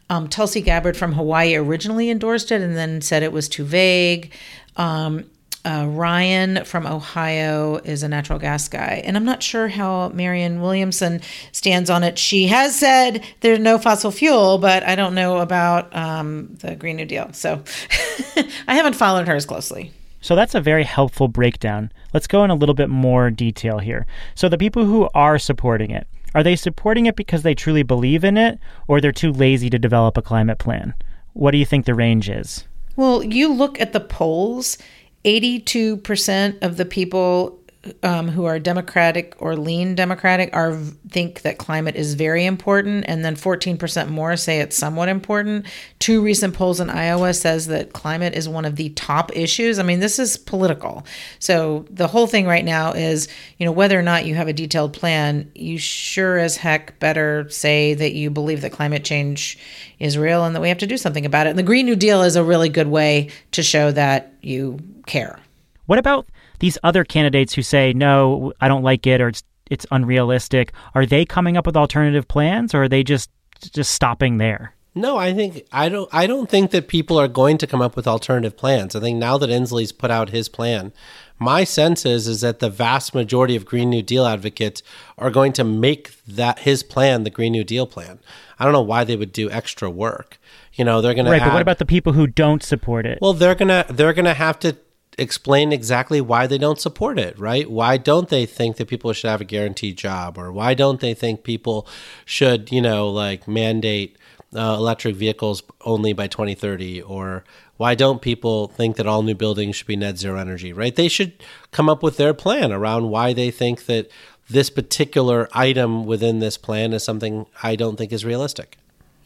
Um, 0.08 0.28
Tulsi 0.28 0.60
Gabbard 0.60 0.96
from 0.96 1.12
Hawaii 1.12 1.54
originally 1.54 2.10
endorsed 2.10 2.50
it 2.50 2.60
and 2.60 2.76
then 2.76 3.00
said 3.00 3.22
it 3.22 3.32
was 3.32 3.48
too 3.48 3.64
vague. 3.64 4.32
Um, 4.76 5.24
uh, 5.64 5.86
Ryan 5.88 6.64
from 6.64 6.86
Ohio 6.86 7.76
is 7.76 8.02
a 8.02 8.08
natural 8.08 8.38
gas 8.38 8.66
guy, 8.68 9.02
and 9.04 9.16
I'm 9.16 9.26
not 9.26 9.42
sure 9.42 9.68
how 9.68 10.08
Marianne 10.10 10.62
Williamson 10.62 11.20
stands 11.52 11.90
on 11.90 12.02
it. 12.02 12.18
She 12.18 12.46
has 12.46 12.74
said 12.78 13.22
there's 13.40 13.58
no 13.58 13.78
fossil 13.78 14.10
fuel, 14.10 14.56
but 14.56 14.82
I 14.84 14.94
don't 14.94 15.14
know 15.14 15.38
about 15.38 15.94
um, 15.94 16.56
the 16.60 16.76
Green 16.76 16.96
New 16.96 17.04
Deal, 17.04 17.32
so 17.32 17.62
I 18.66 18.74
haven't 18.74 18.94
followed 18.94 19.28
her 19.28 19.36
as 19.36 19.44
closely. 19.44 19.92
So 20.20 20.36
that's 20.36 20.54
a 20.54 20.60
very 20.60 20.84
helpful 20.84 21.28
breakdown. 21.28 21.92
Let's 22.12 22.26
go 22.26 22.44
in 22.44 22.50
a 22.50 22.54
little 22.54 22.74
bit 22.74 22.88
more 22.88 23.30
detail 23.30 23.78
here. 23.78 24.06
So 24.34 24.48
the 24.48 24.58
people 24.58 24.84
who 24.84 25.08
are 25.14 25.38
supporting 25.38 25.90
it, 25.90 26.06
are 26.34 26.42
they 26.42 26.56
supporting 26.56 27.06
it 27.06 27.16
because 27.16 27.42
they 27.42 27.54
truly 27.54 27.82
believe 27.82 28.24
in 28.24 28.36
it, 28.36 28.58
or 28.86 29.00
they're 29.00 29.12
too 29.12 29.32
lazy 29.32 29.70
to 29.70 29.78
develop 29.78 30.16
a 30.16 30.22
climate 30.22 30.58
plan? 30.58 30.94
What 31.32 31.52
do 31.52 31.58
you 31.58 31.66
think 31.66 31.86
the 31.86 31.94
range 31.94 32.28
is? 32.28 32.66
Well, 32.96 33.22
you 33.22 33.52
look 33.52 33.80
at 33.80 33.92
the 33.92 34.00
polls, 34.00 34.76
82% 35.24 36.62
of 36.62 36.76
the 36.76 36.84
people 36.84 37.59
um, 38.02 38.28
who 38.28 38.44
are 38.44 38.58
Democratic 38.58 39.34
or 39.38 39.56
lean 39.56 39.94
Democratic 39.94 40.50
are 40.52 40.74
think 41.08 41.42
that 41.42 41.56
climate 41.56 41.96
is 41.96 42.12
very 42.14 42.44
important, 42.44 43.04
and 43.08 43.24
then 43.24 43.34
14% 43.36 44.10
more 44.10 44.36
say 44.36 44.60
it's 44.60 44.76
somewhat 44.76 45.08
important. 45.08 45.66
Two 45.98 46.22
recent 46.22 46.54
polls 46.54 46.80
in 46.80 46.90
Iowa 46.90 47.32
says 47.32 47.68
that 47.68 47.94
climate 47.94 48.34
is 48.34 48.48
one 48.48 48.66
of 48.66 48.76
the 48.76 48.90
top 48.90 49.34
issues. 49.34 49.78
I 49.78 49.82
mean, 49.82 50.00
this 50.00 50.18
is 50.18 50.36
political. 50.36 51.06
So 51.38 51.86
the 51.90 52.06
whole 52.06 52.26
thing 52.26 52.46
right 52.46 52.64
now 52.64 52.92
is, 52.92 53.28
you 53.56 53.64
know, 53.64 53.72
whether 53.72 53.98
or 53.98 54.02
not 54.02 54.26
you 54.26 54.34
have 54.34 54.48
a 54.48 54.52
detailed 54.52 54.92
plan, 54.92 55.50
you 55.54 55.78
sure 55.78 56.36
as 56.36 56.56
heck 56.56 56.98
better 56.98 57.48
say 57.48 57.94
that 57.94 58.12
you 58.12 58.28
believe 58.30 58.60
that 58.60 58.72
climate 58.72 59.04
change 59.04 59.58
is 59.98 60.18
real 60.18 60.44
and 60.44 60.54
that 60.54 60.60
we 60.60 60.68
have 60.68 60.78
to 60.78 60.86
do 60.86 60.98
something 60.98 61.24
about 61.24 61.46
it. 61.46 61.50
And 61.50 61.58
the 61.58 61.62
Green 61.62 61.86
New 61.86 61.96
Deal 61.96 62.22
is 62.22 62.36
a 62.36 62.44
really 62.44 62.68
good 62.68 62.88
way 62.88 63.30
to 63.52 63.62
show 63.62 63.90
that 63.92 64.34
you 64.42 64.78
care. 65.06 65.38
What 65.86 65.98
about 65.98 66.26
these 66.60 66.78
other 66.82 67.04
candidates 67.04 67.52
who 67.54 67.62
say, 67.62 67.92
no, 67.92 68.52
I 68.60 68.68
don't 68.68 68.82
like 68.84 69.06
it 69.06 69.20
or 69.20 69.28
it's, 69.28 69.42
it's 69.70 69.86
unrealistic, 69.90 70.72
are 70.94 71.06
they 71.06 71.24
coming 71.24 71.56
up 71.56 71.66
with 71.66 71.76
alternative 71.76 72.26
plans 72.28 72.74
or 72.74 72.84
are 72.84 72.88
they 72.88 73.02
just 73.02 73.30
just 73.72 73.90
stopping 73.92 74.38
there? 74.38 74.74
No, 74.94 75.16
I 75.16 75.32
think 75.32 75.66
I 75.72 75.88
don't 75.88 76.08
I 76.12 76.26
don't 76.26 76.48
think 76.50 76.72
that 76.72 76.88
people 76.88 77.18
are 77.18 77.28
going 77.28 77.58
to 77.58 77.66
come 77.66 77.80
up 77.80 77.94
with 77.94 78.08
alternative 78.08 78.56
plans. 78.56 78.96
I 78.96 79.00
think 79.00 79.18
now 79.18 79.38
that 79.38 79.50
Inslee's 79.50 79.92
put 79.92 80.10
out 80.10 80.30
his 80.30 80.48
plan, 80.48 80.92
my 81.38 81.62
sense 81.62 82.04
is 82.04 82.26
is 82.26 82.40
that 82.40 82.58
the 82.58 82.70
vast 82.70 83.14
majority 83.14 83.54
of 83.54 83.64
Green 83.64 83.88
New 83.90 84.02
Deal 84.02 84.26
advocates 84.26 84.82
are 85.16 85.30
going 85.30 85.52
to 85.52 85.64
make 85.64 86.24
that 86.24 86.60
his 86.60 86.82
plan 86.82 87.22
the 87.22 87.30
Green 87.30 87.52
New 87.52 87.62
Deal 87.62 87.86
plan. 87.86 88.18
I 88.58 88.64
don't 88.64 88.72
know 88.72 88.82
why 88.82 89.04
they 89.04 89.14
would 89.16 89.32
do 89.32 89.48
extra 89.50 89.88
work. 89.88 90.38
You 90.74 90.84
know, 90.84 91.00
they're 91.00 91.14
going 91.14 91.26
to 91.26 91.30
Right, 91.30 91.40
add, 91.40 91.46
but 91.48 91.54
what 91.54 91.62
about 91.62 91.78
the 91.78 91.86
people 91.86 92.12
who 92.14 92.26
don't 92.26 92.62
support 92.62 93.06
it? 93.06 93.18
Well, 93.22 93.32
they're 93.32 93.54
going 93.54 93.68
to 93.68 93.86
they're 93.92 94.12
going 94.12 94.24
to 94.24 94.34
have 94.34 94.58
to 94.60 94.76
explain 95.20 95.70
exactly 95.70 96.20
why 96.20 96.46
they 96.46 96.56
don't 96.56 96.80
support 96.80 97.18
it, 97.18 97.38
right? 97.38 97.70
Why 97.70 97.98
don't 97.98 98.30
they 98.30 98.46
think 98.46 98.76
that 98.76 98.88
people 98.88 99.12
should 99.12 99.28
have 99.28 99.42
a 99.42 99.44
guaranteed 99.44 99.98
job 99.98 100.38
or 100.38 100.50
why 100.50 100.72
don't 100.72 101.00
they 101.00 101.12
think 101.12 101.44
people 101.44 101.86
should, 102.24 102.72
you 102.72 102.80
know, 102.80 103.08
like 103.10 103.46
mandate 103.46 104.16
uh, 104.56 104.74
electric 104.78 105.14
vehicles 105.14 105.62
only 105.82 106.14
by 106.14 106.26
2030 106.26 107.02
or 107.02 107.44
why 107.76 107.94
don't 107.94 108.22
people 108.22 108.68
think 108.68 108.96
that 108.96 109.06
all 109.06 109.22
new 109.22 109.34
buildings 109.34 109.76
should 109.76 109.86
be 109.86 109.94
net 109.94 110.16
zero 110.18 110.38
energy, 110.38 110.72
right? 110.72 110.96
They 110.96 111.08
should 111.08 111.34
come 111.70 111.90
up 111.90 112.02
with 112.02 112.16
their 112.16 112.34
plan 112.34 112.72
around 112.72 113.10
why 113.10 113.34
they 113.34 113.50
think 113.50 113.86
that 113.86 114.10
this 114.48 114.70
particular 114.70 115.48
item 115.52 116.06
within 116.06 116.38
this 116.40 116.56
plan 116.56 116.94
is 116.94 117.04
something 117.04 117.46
I 117.62 117.76
don't 117.76 117.96
think 117.96 118.10
is 118.10 118.24
realistic. 118.24 118.78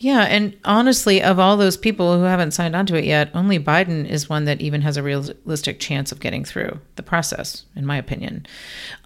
Yeah, 0.05 0.25
and 0.25 0.55
honestly, 0.67 1.23
of 1.23 1.39
all 1.39 1.57
those 1.57 1.79
people 1.79 2.19
who 2.19 2.25
haven't 2.25 2.51
signed 2.51 2.77
on 2.77 2.85
to 2.87 2.95
it 2.95 3.07
yet, 3.07 3.31
only 3.33 3.59
Biden 3.59 4.07
is 4.07 4.29
one 4.29 4.45
that 4.45 4.61
even 4.61 4.83
has 4.83 4.99
a 4.99 5.03
realistic 5.03 5.81
chance 5.81 6.13
of 6.13 6.21
getting 6.21 6.45
through 6.45 6.79
the 6.97 7.03
process, 7.03 7.65
in 7.75 7.87
my 7.87 7.97
opinion. 7.97 8.45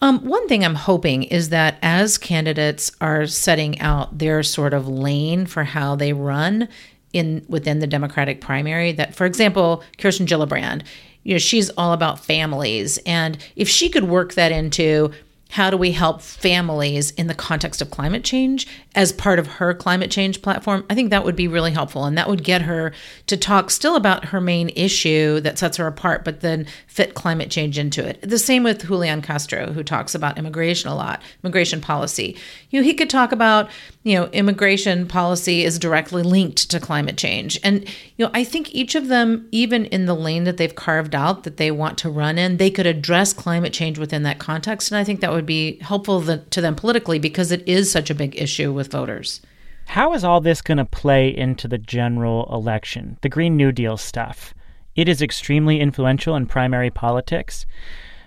Um, 0.03 0.19
one 0.25 0.49
thing 0.49 0.65
I'm 0.65 0.75
hoping 0.75 1.23
is 1.23 1.51
that 1.51 1.77
as 1.83 2.19
candidates 2.19 2.91
are 3.01 3.29
setting 3.29 3.79
out 3.79 4.19
their 4.19 4.43
sort 4.43 4.75
of 4.75 4.89
lane 4.89 5.47
for 5.47 5.63
how 5.63 5.95
they 5.95 6.13
run 6.13 6.67
in 7.13 7.47
within 7.49 7.79
the 7.79 7.87
Democratic 7.87 8.41
primary, 8.41 8.91
that, 8.91 9.15
for 9.15 9.25
example, 9.25 9.85
Kirsten 9.99 10.27
Gillibrand, 10.27 10.83
you 11.23 11.35
know, 11.35 11.39
she's 11.39 11.71
all 11.71 11.93
about 11.93 12.25
families, 12.25 12.99
and 13.07 13.39
if 13.55 13.69
she 13.69 13.89
could 13.89 14.09
work 14.09 14.35
that 14.35 14.51
into 14.51 15.13
how 15.51 15.71
do 15.71 15.77
we 15.77 15.93
help 15.93 16.21
families 16.21 17.11
in 17.13 17.27
the 17.27 17.35
context 17.35 17.81
of 17.81 17.91
climate 17.91 18.23
change 18.23 18.67
as 18.95 19.13
part 19.13 19.39
of 19.39 19.47
her 19.47 19.73
climate 19.73 20.11
change 20.11 20.43
platform? 20.43 20.85
I 20.91 20.95
think 20.95 21.11
that 21.11 21.25
would 21.25 21.37
be 21.37 21.49
really 21.49 21.73
helpful. 21.73 22.05
And 22.05 22.19
that 22.19 22.29
would 22.29 22.45
get 22.45 22.63
her 22.63 22.93
to 23.27 23.37
talk 23.37 23.71
still 23.71 23.97
about 23.97 24.27
her 24.27 24.41
main 24.41 24.69
issue 24.71 25.41
that 25.41 25.59
sets 25.59 25.79
her 25.79 25.87
apart, 25.87 26.25
but 26.25 26.41
then 26.41 26.67
fit 26.87 27.15
climate 27.15 27.51
change 27.51 27.79
into 27.79 28.07
it. 28.07 28.21
The 28.21 28.39
same 28.39 28.63
with 28.63 28.87
Julian 28.87 29.23
Castro, 29.23 29.73
who 29.73 29.83
talks 29.83 30.15
about 30.15 30.37
immigration 30.37 30.91
a 30.91 30.95
lot, 30.95 31.23
immigration 31.43 31.81
policy. 31.81 32.37
You 32.71 32.81
know, 32.81 32.85
he 32.85 32.95
could 32.95 33.11
talk 33.11 33.33
about, 33.33 33.71
you 34.09 34.19
know, 34.19 34.27
immigration 34.29 35.07
policy 35.07 35.65
is 35.65 35.79
directly 35.79 36.23
linked 36.23 36.71
to 36.71 36.81
climate 36.81 37.19
change. 37.19 37.61
And, 37.63 37.87
you 38.17 38.25
know, 38.25 38.31
I 38.33 38.43
think 38.43 38.75
each 38.75 38.95
of 38.95 39.09
them, 39.09 39.47
even 39.53 39.85
in 39.87 40.07
the 40.07 40.15
lane 40.15 40.45
that 40.45 40.57
they've 40.57 40.75
carved 40.75 41.15
out 41.15 41.45
that 41.45 41.59
they 41.59 41.71
want 41.71 41.99
to 41.99 42.11
run 42.11 42.39
in, 42.39 42.57
they 42.57 42.71
could 42.71 42.87
address 42.87 43.33
climate 43.33 43.73
change 43.73 43.99
within 43.99 44.23
that 44.23 44.39
context. 44.39 44.91
And 44.91 44.99
I 44.99 45.05
think 45.05 45.21
that 45.21 45.33
would 45.33 45.45
be 45.45 45.79
helpful 45.81 46.23
to 46.39 46.61
them 46.61 46.75
politically 46.75 47.19
because 47.19 47.53
it 47.53 47.67
is 47.69 47.91
such 47.91 48.09
a 48.09 48.15
big 48.15 48.41
issue 48.41 48.73
with 48.73 48.91
voters. 48.91 49.43
How 49.87 50.15
is 50.15 50.25
all 50.25 50.41
this 50.41 50.63
going 50.63 50.79
to 50.79 50.85
play 50.85 51.29
into 51.29 51.69
the 51.69 51.79
general 51.79 52.49
election, 52.53 53.19
the 53.23 53.29
Green 53.29 53.57
New 53.57 53.73
Deal 53.73 53.97
stuff? 53.97 54.55
It 54.97 55.09
is 55.09 55.23
extremely 55.23 55.81
influential 55.81 56.35
in 56.35 56.47
primary 56.47 56.91
politics. 56.91 57.67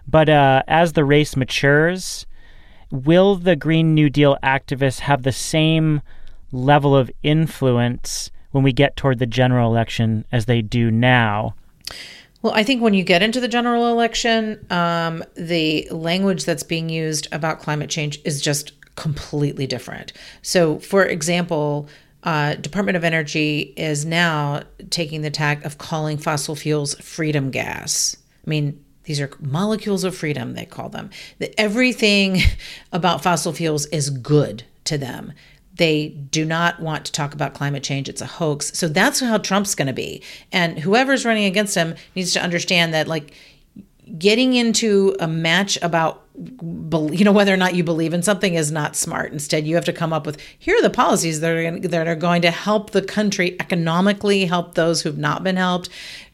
But 0.07 0.29
uh, 0.29 0.63
as 0.67 0.93
the 0.93 1.05
race 1.05 1.35
matures, 1.35 2.25
will 2.91 3.35
the 3.35 3.55
Green 3.55 3.93
New 3.93 4.09
Deal 4.09 4.37
activists 4.43 4.99
have 4.99 5.23
the 5.23 5.31
same 5.31 6.01
level 6.51 6.95
of 6.95 7.09
influence 7.23 8.29
when 8.51 8.63
we 8.63 8.73
get 8.73 8.95
toward 8.95 9.19
the 9.19 9.25
general 9.25 9.71
election 9.71 10.25
as 10.31 10.45
they 10.45 10.61
do 10.61 10.91
now? 10.91 11.55
Well, 12.41 12.53
I 12.53 12.63
think 12.63 12.81
when 12.81 12.93
you 12.93 13.03
get 13.03 13.21
into 13.21 13.39
the 13.39 13.47
general 13.47 13.87
election, 13.87 14.65
um, 14.69 15.23
the 15.35 15.87
language 15.91 16.45
that's 16.45 16.63
being 16.63 16.89
used 16.89 17.27
about 17.31 17.59
climate 17.59 17.89
change 17.89 18.19
is 18.25 18.41
just 18.41 18.73
completely 18.95 19.67
different. 19.67 20.11
So, 20.41 20.79
for 20.79 21.05
example, 21.05 21.87
uh, 22.23 22.55
Department 22.55 22.97
of 22.97 23.03
Energy 23.03 23.73
is 23.77 24.05
now 24.05 24.63
taking 24.89 25.21
the 25.21 25.29
tack 25.29 25.63
of 25.65 25.77
calling 25.77 26.17
fossil 26.17 26.55
fuels 26.55 26.95
freedom 26.95 27.51
gas. 27.51 28.17
I 28.45 28.49
mean, 28.49 28.83
these 29.03 29.19
are 29.19 29.31
molecules 29.39 30.03
of 30.03 30.15
freedom, 30.15 30.53
they 30.53 30.65
call 30.65 30.89
them. 30.89 31.09
That 31.39 31.59
everything 31.59 32.39
about 32.91 33.23
fossil 33.23 33.53
fuels 33.53 33.85
is 33.87 34.09
good 34.09 34.63
to 34.85 34.97
them. 34.97 35.33
They 35.75 36.09
do 36.09 36.45
not 36.45 36.79
want 36.79 37.05
to 37.05 37.11
talk 37.11 37.33
about 37.33 37.53
climate 37.53 37.83
change. 37.83 38.09
It's 38.09 38.21
a 38.21 38.25
hoax. 38.25 38.77
So 38.77 38.87
that's 38.87 39.19
how 39.19 39.37
Trump's 39.37 39.73
going 39.73 39.87
to 39.87 39.93
be. 39.93 40.21
And 40.51 40.77
whoever's 40.77 41.25
running 41.25 41.45
against 41.45 41.75
him 41.75 41.95
needs 42.13 42.33
to 42.33 42.41
understand 42.41 42.93
that, 42.93 43.07
like, 43.07 43.33
getting 44.17 44.53
into 44.53 45.15
a 45.19 45.27
match 45.27 45.77
about 45.81 46.25
you 46.35 47.23
know 47.23 47.31
whether 47.31 47.53
or 47.53 47.57
not 47.57 47.75
you 47.75 47.83
believe 47.83 48.13
in 48.13 48.23
something 48.23 48.55
is 48.55 48.71
not 48.71 48.95
smart 48.95 49.31
instead 49.31 49.67
you 49.67 49.75
have 49.75 49.85
to 49.85 49.93
come 49.93 50.11
up 50.11 50.25
with 50.25 50.39
here 50.57 50.75
are 50.77 50.81
the 50.81 50.89
policies 50.89 51.39
that 51.39 51.51
are 51.51 51.79
that 51.79 52.07
are 52.07 52.15
going 52.15 52.41
to 52.41 52.49
help 52.49 52.91
the 52.91 53.01
country 53.01 53.55
economically 53.59 54.45
help 54.45 54.73
those 54.73 55.01
who've 55.01 55.17
not 55.17 55.43
been 55.43 55.57
helped 55.57 55.89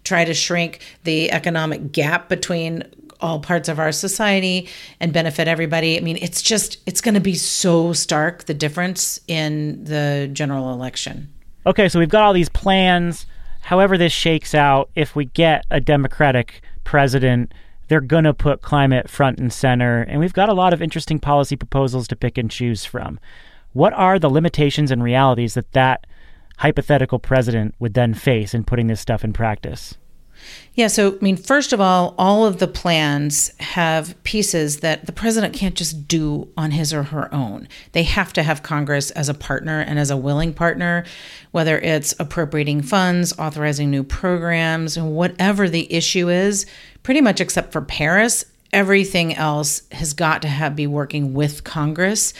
try 0.07 0.25
to 0.25 0.33
shrink 0.33 0.81
the 1.03 1.31
economic 1.31 1.91
gap 1.91 2.29
between 2.29 2.83
all 3.19 3.39
parts 3.39 3.67
of 3.67 3.79
our 3.79 3.91
society 3.91 4.69
and 4.99 5.11
benefit 5.11 5.47
everybody. 5.47 5.97
I 5.97 6.01
mean, 6.01 6.17
it's 6.21 6.41
just, 6.41 6.77
it's 6.85 7.01
going 7.01 7.15
to 7.15 7.21
be 7.21 7.35
so 7.35 7.93
stark 7.93 8.43
the 8.43 8.53
difference 8.53 9.19
in 9.27 9.83
the 9.83 10.29
general 10.31 10.71
election. 10.71 11.33
Okay, 11.65 11.89
so 11.89 11.99
we've 11.99 12.09
got 12.09 12.23
all 12.23 12.33
these 12.33 12.49
plans. 12.49 13.25
However, 13.61 13.97
this 13.97 14.13
shakes 14.13 14.55
out, 14.55 14.89
if 14.95 15.15
we 15.15 15.25
get 15.25 15.65
a 15.71 15.79
Democratic 15.79 16.61
president, 16.83 17.53
they're 17.87 18.01
going 18.01 18.23
to 18.23 18.33
put 18.33 18.61
climate 18.61 19.09
front 19.09 19.39
and 19.39 19.51
center. 19.51 20.01
And 20.03 20.19
we've 20.19 20.33
got 20.33 20.49
a 20.49 20.53
lot 20.53 20.73
of 20.73 20.81
interesting 20.81 21.19
policy 21.19 21.55
proposals 21.55 22.07
to 22.09 22.15
pick 22.15 22.37
and 22.37 22.51
choose 22.51 22.85
from. 22.85 23.19
What 23.73 23.93
are 23.93 24.19
the 24.19 24.29
limitations 24.29 24.91
and 24.91 25.03
realities 25.03 25.55
that 25.55 25.71
that 25.73 26.07
hypothetical 26.57 27.19
president 27.19 27.75
would 27.79 27.93
then 27.93 28.13
face 28.13 28.53
in 28.53 28.63
putting 28.63 28.87
this 28.87 29.01
stuff 29.01 29.23
in 29.23 29.33
practice? 29.33 29.97
Yeah, 30.73 30.87
so 30.87 31.15
I 31.15 31.23
mean, 31.23 31.37
first 31.37 31.73
of 31.73 31.81
all, 31.81 32.13
all 32.19 32.45
of 32.45 32.59
the 32.59 32.67
plans 32.67 33.51
have 33.59 34.21
pieces 34.23 34.81
that 34.81 35.07
the 35.07 35.11
president 35.11 35.55
can't 35.55 35.73
just 35.73 36.07
do 36.07 36.49
on 36.55 36.69
his 36.69 36.93
or 36.93 37.01
her 37.03 37.33
own. 37.33 37.67
They 37.93 38.03
have 38.03 38.31
to 38.33 38.43
have 38.43 38.61
Congress 38.61 39.09
as 39.11 39.27
a 39.27 39.33
partner 39.33 39.79
and 39.79 39.97
as 39.97 40.11
a 40.11 40.17
willing 40.17 40.53
partner, 40.53 41.03
whether 41.49 41.79
it's 41.79 42.13
appropriating 42.19 42.83
funds, 42.83 43.33
authorizing 43.39 43.89
new 43.89 44.03
programs, 44.03 44.99
whatever 44.99 45.67
the 45.67 45.91
issue 45.91 46.29
is, 46.29 46.67
pretty 47.01 47.21
much 47.21 47.41
except 47.41 47.71
for 47.71 47.81
Paris, 47.81 48.45
everything 48.71 49.33
else 49.33 49.81
has 49.91 50.13
got 50.13 50.43
to 50.43 50.47
have 50.47 50.75
be 50.75 50.85
working 50.85 51.33
with 51.33 51.63
Congress. 51.63 52.33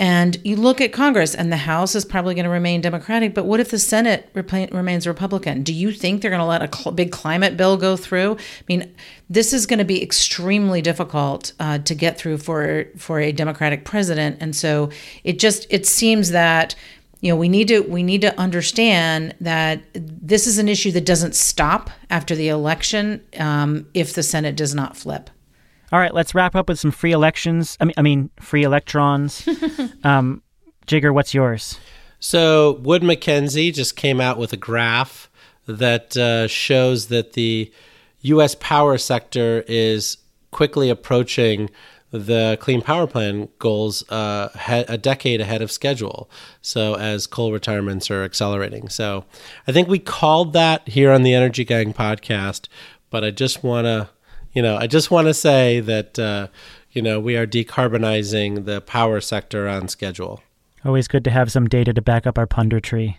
And 0.00 0.38
you 0.44 0.56
look 0.56 0.80
at 0.80 0.94
Congress, 0.94 1.34
and 1.34 1.52
the 1.52 1.58
House 1.58 1.94
is 1.94 2.06
probably 2.06 2.34
going 2.34 2.46
to 2.46 2.50
remain 2.50 2.80
Democratic. 2.80 3.34
But 3.34 3.44
what 3.44 3.60
if 3.60 3.70
the 3.70 3.78
Senate 3.78 4.30
remains 4.32 5.06
Republican? 5.06 5.62
Do 5.62 5.74
you 5.74 5.92
think 5.92 6.22
they're 6.22 6.30
going 6.30 6.40
to 6.40 6.46
let 6.46 6.62
a 6.62 6.74
cl- 6.74 6.94
big 6.94 7.12
climate 7.12 7.58
bill 7.58 7.76
go 7.76 7.98
through? 7.98 8.32
I 8.32 8.64
mean, 8.66 8.94
this 9.28 9.52
is 9.52 9.66
going 9.66 9.78
to 9.78 9.84
be 9.84 10.02
extremely 10.02 10.80
difficult 10.80 11.52
uh, 11.60 11.80
to 11.80 11.94
get 11.94 12.16
through 12.16 12.38
for 12.38 12.86
for 12.96 13.20
a 13.20 13.30
Democratic 13.30 13.84
president. 13.84 14.38
And 14.40 14.56
so 14.56 14.88
it 15.22 15.38
just 15.38 15.66
it 15.68 15.84
seems 15.84 16.30
that 16.30 16.74
you 17.20 17.30
know 17.30 17.36
we 17.36 17.50
need 17.50 17.68
to 17.68 17.80
we 17.80 18.02
need 18.02 18.22
to 18.22 18.34
understand 18.40 19.34
that 19.38 19.82
this 19.92 20.46
is 20.46 20.56
an 20.56 20.70
issue 20.70 20.92
that 20.92 21.04
doesn't 21.04 21.34
stop 21.34 21.90
after 22.08 22.34
the 22.34 22.48
election 22.48 23.22
um, 23.38 23.86
if 23.92 24.14
the 24.14 24.22
Senate 24.22 24.56
does 24.56 24.74
not 24.74 24.96
flip. 24.96 25.28
All 25.92 25.98
right, 25.98 26.14
let's 26.14 26.34
wrap 26.34 26.54
up 26.54 26.68
with 26.68 26.78
some 26.78 26.92
free 26.92 27.12
elections. 27.12 27.76
I 27.80 27.84
mean, 27.84 27.94
I 27.96 28.02
mean, 28.02 28.30
free 28.40 28.62
electrons. 28.62 29.48
um, 30.04 30.42
Jigar, 30.86 31.12
what's 31.12 31.34
yours? 31.34 31.78
So 32.20 32.72
Wood 32.82 33.02
Mackenzie 33.02 33.72
just 33.72 33.96
came 33.96 34.20
out 34.20 34.38
with 34.38 34.52
a 34.52 34.56
graph 34.56 35.30
that 35.66 36.16
uh, 36.16 36.46
shows 36.46 37.08
that 37.08 37.32
the 37.32 37.72
U.S. 38.22 38.54
power 38.60 38.98
sector 38.98 39.64
is 39.66 40.18
quickly 40.50 40.90
approaching 40.90 41.70
the 42.10 42.58
Clean 42.60 42.82
Power 42.82 43.06
Plan 43.06 43.48
goals 43.58 44.08
uh, 44.10 44.48
a 44.88 44.98
decade 44.98 45.40
ahead 45.40 45.62
of 45.62 45.70
schedule. 45.70 46.28
So, 46.60 46.94
as 46.94 47.26
coal 47.26 47.52
retirements 47.52 48.10
are 48.10 48.24
accelerating. 48.24 48.88
So, 48.88 49.24
I 49.66 49.72
think 49.72 49.88
we 49.88 50.00
called 50.00 50.52
that 50.52 50.88
here 50.88 51.12
on 51.12 51.22
the 51.22 51.34
Energy 51.34 51.64
Gang 51.64 51.94
podcast, 51.94 52.68
but 53.10 53.24
I 53.24 53.30
just 53.30 53.62
want 53.62 53.86
to 53.86 54.10
you 54.52 54.62
know, 54.62 54.76
I 54.76 54.86
just 54.86 55.10
want 55.10 55.26
to 55.26 55.34
say 55.34 55.80
that, 55.80 56.18
uh, 56.18 56.48
you 56.92 57.02
know, 57.02 57.20
we 57.20 57.36
are 57.36 57.46
decarbonizing 57.46 58.64
the 58.64 58.80
power 58.80 59.20
sector 59.20 59.68
on 59.68 59.88
schedule. 59.88 60.42
Always 60.84 61.08
good 61.08 61.24
to 61.24 61.30
have 61.30 61.52
some 61.52 61.68
data 61.68 61.92
to 61.92 62.02
back 62.02 62.26
up 62.26 62.38
our 62.38 62.46
punditry. 62.46 63.16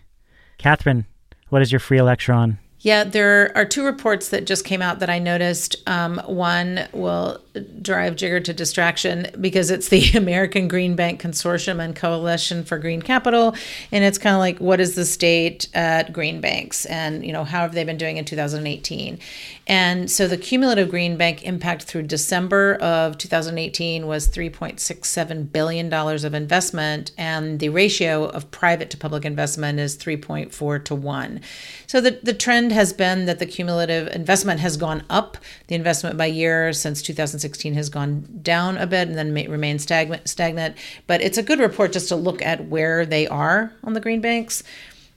Katherine, 0.57 1.05
what 1.49 1.61
is 1.61 1.71
your 1.71 1.79
free 1.79 1.97
electron? 1.97 2.59
Yeah, 2.84 3.03
there 3.03 3.55
are 3.55 3.63
two 3.63 3.86
reports 3.86 4.29
that 4.29 4.45
just 4.45 4.65
came 4.65 4.82
out 4.82 4.99
that 4.99 5.09
I 5.09 5.19
noticed. 5.19 5.75
Um, 5.86 6.17
one 6.25 6.88
will 6.93 7.39
drive 7.82 8.15
Jigar 8.15 8.43
to 8.45 8.53
distraction 8.53 9.27
because 9.39 9.69
it's 9.69 9.89
the 9.89 10.11
American 10.17 10.67
Green 10.67 10.95
Bank 10.95 11.21
Consortium 11.21 11.84
and 11.84 11.95
Coalition 11.95 12.63
for 12.63 12.79
Green 12.79 13.03
Capital, 13.03 13.55
and 13.91 14.03
it's 14.03 14.17
kind 14.17 14.36
of 14.36 14.39
like 14.39 14.57
what 14.57 14.79
is 14.79 14.95
the 14.95 15.05
state 15.05 15.67
at 15.75 16.11
green 16.11 16.41
banks, 16.41 16.86
and 16.86 17.23
you 17.23 17.32
know 17.32 17.43
how 17.43 17.59
have 17.61 17.73
they 17.73 17.84
been 17.84 17.97
doing 17.97 18.17
in 18.17 18.25
2018? 18.25 19.19
And 19.67 20.09
so 20.09 20.27
the 20.27 20.38
cumulative 20.38 20.89
green 20.89 21.17
bank 21.17 21.43
impact 21.43 21.84
through 21.84 22.03
December 22.03 22.75
of 22.75 23.17
2018 23.17 24.07
was 24.07 24.27
3.67 24.27 25.51
billion 25.51 25.88
dollars 25.88 26.23
of 26.23 26.34
investment, 26.34 27.11
and 27.17 27.59
the 27.59 27.69
ratio 27.69 28.25
of 28.25 28.49
private 28.49 28.89
to 28.89 28.97
public 28.97 29.23
investment 29.23 29.79
is 29.79 29.95
3.4 29.97 30.84
to 30.86 30.95
one. 30.95 31.41
So 31.86 32.01
the 32.01 32.19
the 32.23 32.34
trend 32.34 32.70
trend 32.72 32.80
has 32.80 32.93
been 32.93 33.26
that 33.26 33.39
the 33.39 33.45
cumulative 33.45 34.07
investment 34.15 34.59
has 34.61 34.78
gone 34.78 35.03
up. 35.09 35.38
The 35.67 35.76
investment 35.76 36.17
by 36.17 36.28
year 36.28 36.74
since 36.74 37.01
2016 37.01 37.74
has 37.74 37.89
gone 37.89 38.39
down 38.41 38.78
a 38.78 38.88
bit 38.88 39.07
and 39.07 39.17
then 39.17 39.34
may 39.34 39.47
remain 39.47 39.78
stagnant. 39.78 40.28
Stagnant, 40.28 40.78
but 41.07 41.22
it's 41.22 41.38
a 41.38 41.43
good 41.43 41.59
report 41.59 41.91
just 41.91 42.07
to 42.09 42.15
look 42.15 42.41
at 42.41 42.67
where 42.67 43.05
they 43.05 43.28
are 43.28 43.74
on 43.84 43.93
the 43.93 43.99
green 43.99 44.22
banks. 44.22 44.63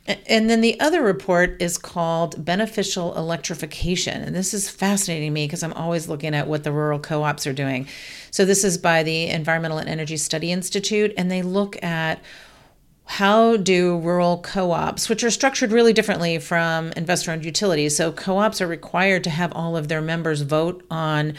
And 0.06 0.50
then 0.50 0.60
the 0.60 0.78
other 0.80 1.00
report 1.00 1.62
is 1.62 1.78
called 1.78 2.44
Beneficial 2.44 3.16
Electrification. 3.16 4.20
And 4.20 4.34
this 4.34 4.52
is 4.52 4.68
fascinating 4.68 5.32
me 5.32 5.46
because 5.46 5.62
I'm 5.62 5.72
always 5.72 6.08
looking 6.08 6.34
at 6.34 6.46
what 6.46 6.62
the 6.62 6.72
rural 6.72 6.98
co 6.98 7.22
ops 7.22 7.46
are 7.46 7.54
doing. 7.54 7.86
So, 8.30 8.44
this 8.44 8.64
is 8.64 8.76
by 8.76 9.02
the 9.02 9.28
Environmental 9.28 9.78
and 9.78 9.88
Energy 9.88 10.18
Study 10.18 10.52
Institute, 10.52 11.14
and 11.16 11.30
they 11.30 11.40
look 11.40 11.82
at 11.82 12.20
how 13.06 13.56
do 13.56 13.98
rural 13.98 14.38
co-ops 14.38 15.08
which 15.08 15.22
are 15.22 15.30
structured 15.30 15.72
really 15.72 15.92
differently 15.92 16.38
from 16.38 16.92
investor-owned 16.92 17.44
utilities 17.44 17.96
so 17.96 18.10
co-ops 18.10 18.60
are 18.60 18.66
required 18.66 19.22
to 19.22 19.30
have 19.30 19.52
all 19.52 19.76
of 19.76 19.88
their 19.88 20.00
members 20.00 20.40
vote 20.40 20.84
on 20.90 21.34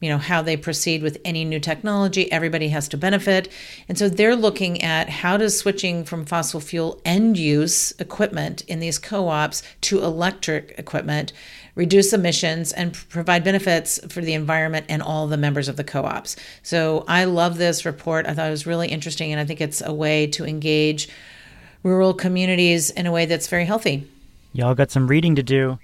you 0.00 0.08
know 0.08 0.18
how 0.18 0.42
they 0.42 0.56
proceed 0.56 1.02
with 1.02 1.18
any 1.24 1.44
new 1.44 1.60
technology. 1.60 2.30
Everybody 2.32 2.68
has 2.68 2.88
to 2.88 2.96
benefit. 2.96 3.48
And 3.88 3.98
so 3.98 4.08
they're 4.08 4.36
looking 4.36 4.82
at 4.82 5.08
how 5.08 5.36
does 5.36 5.58
switching 5.58 6.04
from 6.04 6.24
fossil 6.24 6.60
fuel 6.60 7.00
end 7.04 7.36
use 7.36 7.92
equipment 7.98 8.62
in 8.62 8.80
these 8.80 8.98
co-ops 8.98 9.62
to 9.82 10.02
electric 10.02 10.74
equipment 10.78 11.32
reduce 11.74 12.12
emissions, 12.12 12.72
and 12.72 12.94
provide 13.08 13.44
benefits 13.44 14.00
for 14.08 14.20
the 14.20 14.34
environment 14.34 14.86
and 14.88 15.02
all 15.02 15.26
the 15.26 15.36
members 15.36 15.68
of 15.68 15.76
the 15.76 15.84
co 15.84 16.04
ops. 16.04 16.36
So 16.62 17.04
I 17.08 17.24
love 17.24 17.58
this 17.58 17.84
report. 17.84 18.26
I 18.26 18.34
thought 18.34 18.48
it 18.48 18.50
was 18.50 18.66
really 18.66 18.88
interesting, 18.88 19.32
and 19.32 19.40
I 19.40 19.44
think 19.44 19.60
it's 19.60 19.80
a 19.80 19.92
way 19.92 20.26
to 20.28 20.44
engage 20.44 21.08
rural 21.82 22.14
communities 22.14 22.90
in 22.90 23.06
a 23.06 23.12
way 23.12 23.26
that's 23.26 23.48
very 23.48 23.64
healthy. 23.64 24.06
Y'all 24.52 24.74
got 24.74 24.90
some 24.90 25.06
reading 25.06 25.36
to 25.36 25.42
do. 25.42 25.78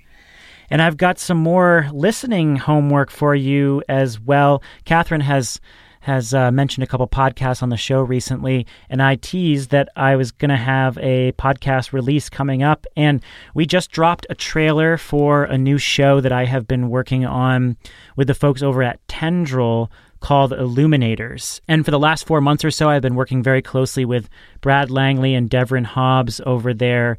And 0.69 0.83
I've 0.83 0.97
got 0.97 1.19
some 1.19 1.39
more 1.39 1.89
listening 1.93 2.57
homework 2.57 3.11
for 3.11 3.35
you 3.35 3.83
as 3.89 4.19
well. 4.19 4.63
Katherine 4.85 5.21
has 5.21 5.61
has 6.07 6.33
uh, 6.33 6.53
mentioned 6.53 6.85
a 6.85 6.87
couple 6.87 7.09
podcasts 7.09 7.65
on 7.65 7.69
the 7.69 7.77
show 7.77 8.01
recently, 8.01 8.65
and 8.89 9.03
I 9.03 9.17
teased 9.17 9.71
that 9.71 9.89
I 9.97 10.15
was 10.15 10.31
going 10.31 10.51
to 10.51 10.57
have 10.57 10.97
a 10.99 11.33
podcast 11.33 11.93
release 11.93 12.29
coming 12.29 12.63
up. 12.63 12.87
And 12.97 13.21
we 13.55 13.67
just 13.67 13.91
dropped 13.91 14.25
a 14.31 14.37
trailer 14.37 14.99
for 14.99 15.43
a 15.43 15.59
new 15.59 15.79
show 15.79 16.21
that 16.21 16.31
I 16.31 16.45
have 16.45 16.69
been 16.69 16.91
working 16.91 17.27
on 17.27 17.77
with 18.15 18.29
the 18.29 18.35
folks 18.35 18.63
over 18.63 18.85
at 18.85 19.05
Tendril 19.09 19.91
called 20.21 20.53
Illuminators. 20.53 21.61
And 21.67 21.85
for 21.85 21.91
the 21.91 21.99
last 21.99 22.25
four 22.25 22.41
months 22.41 22.65
or 22.65 22.71
so, 22.71 22.89
I've 22.89 23.03
been 23.03 23.17
working 23.17 23.43
very 23.43 23.61
closely 23.61 24.05
with 24.05 24.29
Brad 24.61 24.93
Langley 24.93 25.35
and 25.35 25.51
Devrin 25.51 25.87
Hobbs 25.87 26.41
over 26.47 26.73
there 26.73 27.19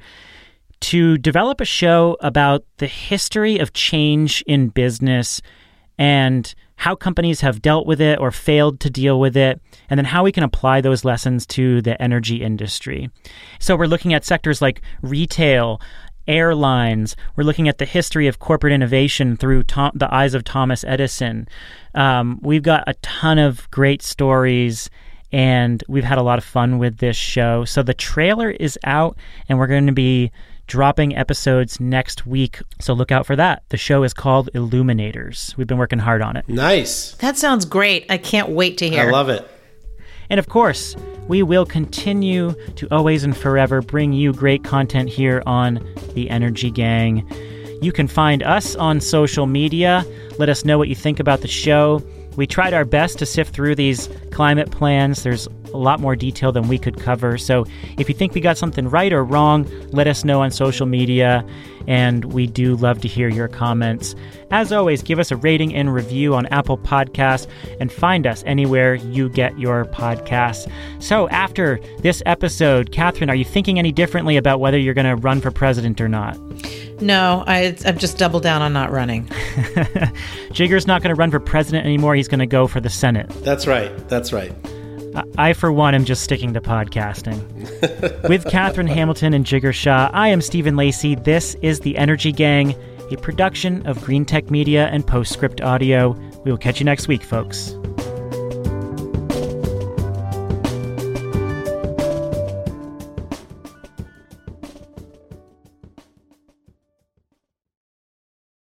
to 0.80 1.18
develop 1.18 1.60
a 1.60 1.66
show 1.66 2.16
about 2.22 2.64
the 2.78 2.88
history 2.88 3.58
of 3.58 3.74
change 3.74 4.44
in 4.48 4.70
business 4.70 5.42
and 5.98 6.56
how 6.78 6.96
companies 6.96 7.42
have 7.42 7.62
dealt 7.62 7.86
with 7.86 8.00
it 8.00 8.20
or 8.20 8.32
failed 8.32 8.80
to 8.80 8.90
deal 8.90 9.20
with 9.20 9.36
it, 9.36 9.60
and 9.90 9.98
then 9.98 10.06
how 10.06 10.24
we 10.24 10.32
can 10.32 10.44
apply 10.44 10.80
those 10.80 11.04
lessons 11.04 11.46
to 11.48 11.82
the 11.82 12.02
energy 12.02 12.38
industry. 12.38 13.10
So 13.60 13.76
we're 13.76 13.88
looking 13.88 14.14
at 14.14 14.24
sectors 14.24 14.62
like 14.62 14.82
retail, 15.02 15.82
airlines. 16.28 17.16
We're 17.36 17.46
looking 17.46 17.68
at 17.68 17.80
the 17.80 17.86
history 17.86 18.28
of 18.28 18.40
corporate 18.40 18.74
innovation 18.74 19.38
through 19.38 19.64
Tom, 19.64 19.92
the 19.96 20.14
eyes 20.14 20.34
of 20.34 20.44
Thomas 20.44 20.84
Edison. 20.84 21.48
Um, 21.96 22.40
we've 22.44 22.64
got 22.64 22.84
a 22.86 22.94
ton 22.96 23.40
of 23.40 23.70
great 23.72 24.02
stories, 24.02 24.90
and 25.32 25.84
we've 25.88 26.04
had 26.04 26.18
a 26.18 26.24
lot 26.24 26.38
of 26.38 26.44
fun 26.44 26.78
with 26.78 26.98
this 26.98 27.18
show. 27.18 27.66
So 27.66 27.82
the 27.82 27.94
trailer 27.94 28.52
is 28.52 28.78
out, 28.84 29.18
and 29.50 29.58
we're 29.58 29.68
going 29.68 29.88
to 29.88 29.94
be 29.94 30.32
dropping 30.68 31.16
episodes 31.16 31.80
next 31.80 32.28
week. 32.28 32.62
So 32.80 32.94
look 32.94 33.12
out 33.12 33.26
for 33.26 33.36
that. 33.36 33.64
The 33.70 33.78
show 33.78 34.04
is 34.04 34.14
called 34.14 34.50
Illuminators. 34.54 35.56
We've 35.58 35.68
been 35.68 35.78
working 35.78 36.00
hard 36.00 36.22
on 36.22 36.38
it. 36.38 36.48
Nice. 36.48 37.14
That 37.16 37.38
sounds 37.38 37.66
great. 37.66 38.06
I 38.10 38.18
can't 38.18 38.50
wait 38.50 38.78
to 38.80 38.90
hear. 38.90 39.08
I 39.08 39.12
love 39.12 39.30
it. 39.30 39.50
And 40.30 40.40
of 40.40 40.50
course, 40.50 40.96
we 41.28 41.42
will 41.42 41.66
continue 41.66 42.54
to 42.76 42.88
always 42.92 43.24
and 43.24 43.36
forever 43.36 43.82
bring 43.82 44.14
you 44.14 44.34
great 44.34 44.64
content 44.64 45.10
here 45.10 45.42
on 45.46 45.86
The 46.14 46.30
Energy 46.30 46.70
Gang. 46.70 47.28
You 47.82 47.92
can 47.92 48.08
find 48.08 48.44
us 48.44 48.76
on 48.76 49.00
social 49.00 49.46
media. 49.46 50.06
Let 50.38 50.50
us 50.50 50.66
know 50.66 50.78
what 50.78 50.90
you 50.90 50.96
think 50.96 51.20
about 51.20 51.42
the 51.42 51.48
show. 51.48 52.02
We 52.36 52.46
tried 52.46 52.74
our 52.74 52.86
best 52.86 53.20
to 53.20 53.26
sift 53.26 53.54
through 53.54 53.76
these 53.76 54.10
climate 54.32 54.70
plans. 54.70 55.24
There's 55.24 55.48
a 55.74 55.78
lot 55.78 56.00
more 56.00 56.16
detail 56.16 56.52
than 56.52 56.68
we 56.68 56.78
could 56.78 57.00
cover. 57.00 57.38
So 57.38 57.66
if 57.98 58.10
you 58.10 58.16
think 58.16 58.34
we 58.34 58.42
got 58.42 58.58
something 58.58 58.90
right 58.90 59.12
or 59.14 59.24
wrong, 59.24 59.70
let 59.92 60.08
us 60.08 60.24
know 60.24 60.42
on 60.42 60.52
social 60.52 60.86
media. 60.86 61.46
And 61.88 62.26
we 62.34 62.48
do 62.48 62.76
love 62.76 63.00
to 63.02 63.08
hear 63.08 63.30
your 63.30 63.48
comments. 63.48 64.14
As 64.52 64.74
always, 64.74 65.02
give 65.02 65.20
us 65.20 65.32
a 65.32 65.38
rating 65.38 65.74
and 65.74 65.94
review 65.94 66.36
on 66.36 66.46
Apple 66.48 66.78
Podcasts 66.78 67.48
and 67.80 67.92
find 67.92 68.28
us 68.28 68.44
anywhere 68.46 68.96
you 68.96 69.30
get 69.30 69.58
your 69.58 69.86
podcasts. 69.86 70.70
So 71.00 71.30
after 71.30 71.80
this 72.00 72.22
episode, 72.26 72.92
Katherine, 72.92 73.30
are 73.30 73.36
you 73.36 73.46
thinking 73.46 73.80
any 73.80 73.94
differently 73.94 74.36
about 74.36 74.60
whether 74.60 74.78
you're 74.78 74.94
going 74.94 75.06
to 75.06 75.16
run 75.16 75.40
for 75.40 75.50
president 75.50 76.02
or 76.02 76.10
not? 76.10 76.38
No, 77.02 77.44
I, 77.48 77.76
I've 77.86 77.98
just 77.98 78.18
doubled 78.18 78.44
down 78.44 78.62
on 78.62 78.74
not 78.74 78.92
running. 78.92 79.28
Jigar's 80.52 80.88
not 80.88 81.04
going 81.04 81.14
to 81.14 81.20
run 81.20 81.32
for 81.32 81.40
president 81.40 81.86
anymore. 81.86 82.16
He's 82.16 82.28
going 82.28 82.40
to 82.40 82.48
go 82.48 82.68
for 82.68 82.80
the 82.82 82.90
Senate. 82.90 83.30
That's 83.44 83.68
right. 83.68 83.92
That's 84.10 84.34
right. 84.34 84.52
I, 85.38 85.54
for 85.54 85.72
one, 85.72 85.96
am 85.96 86.06
just 86.06 86.24
sticking 86.24 86.54
to 86.54 86.62
podcasting. 86.62 87.40
With 88.30 88.46
Katherine 88.46 88.88
Hamilton 88.88 89.34
and 89.34 89.46
Jigar 89.46 89.74
Shah, 89.74 90.10
I 90.14 90.30
am 90.30 90.42
Stephen 90.42 90.76
Lacey. 90.76 91.16
This 91.16 91.56
is 91.62 91.82
The 91.82 91.98
Energy 91.98 92.32
Gang, 92.32 92.76
a 93.12 93.18
production 93.18 93.86
of 93.86 93.98
Greentech 94.00 94.50
Media 94.50 94.88
and 94.88 95.06
Postscript 95.06 95.62
Audio. 95.62 96.12
We 96.44 96.52
will 96.52 96.58
catch 96.58 96.80
you 96.80 96.86
next 96.86 97.08
week, 97.08 97.24
folks. 97.24 97.77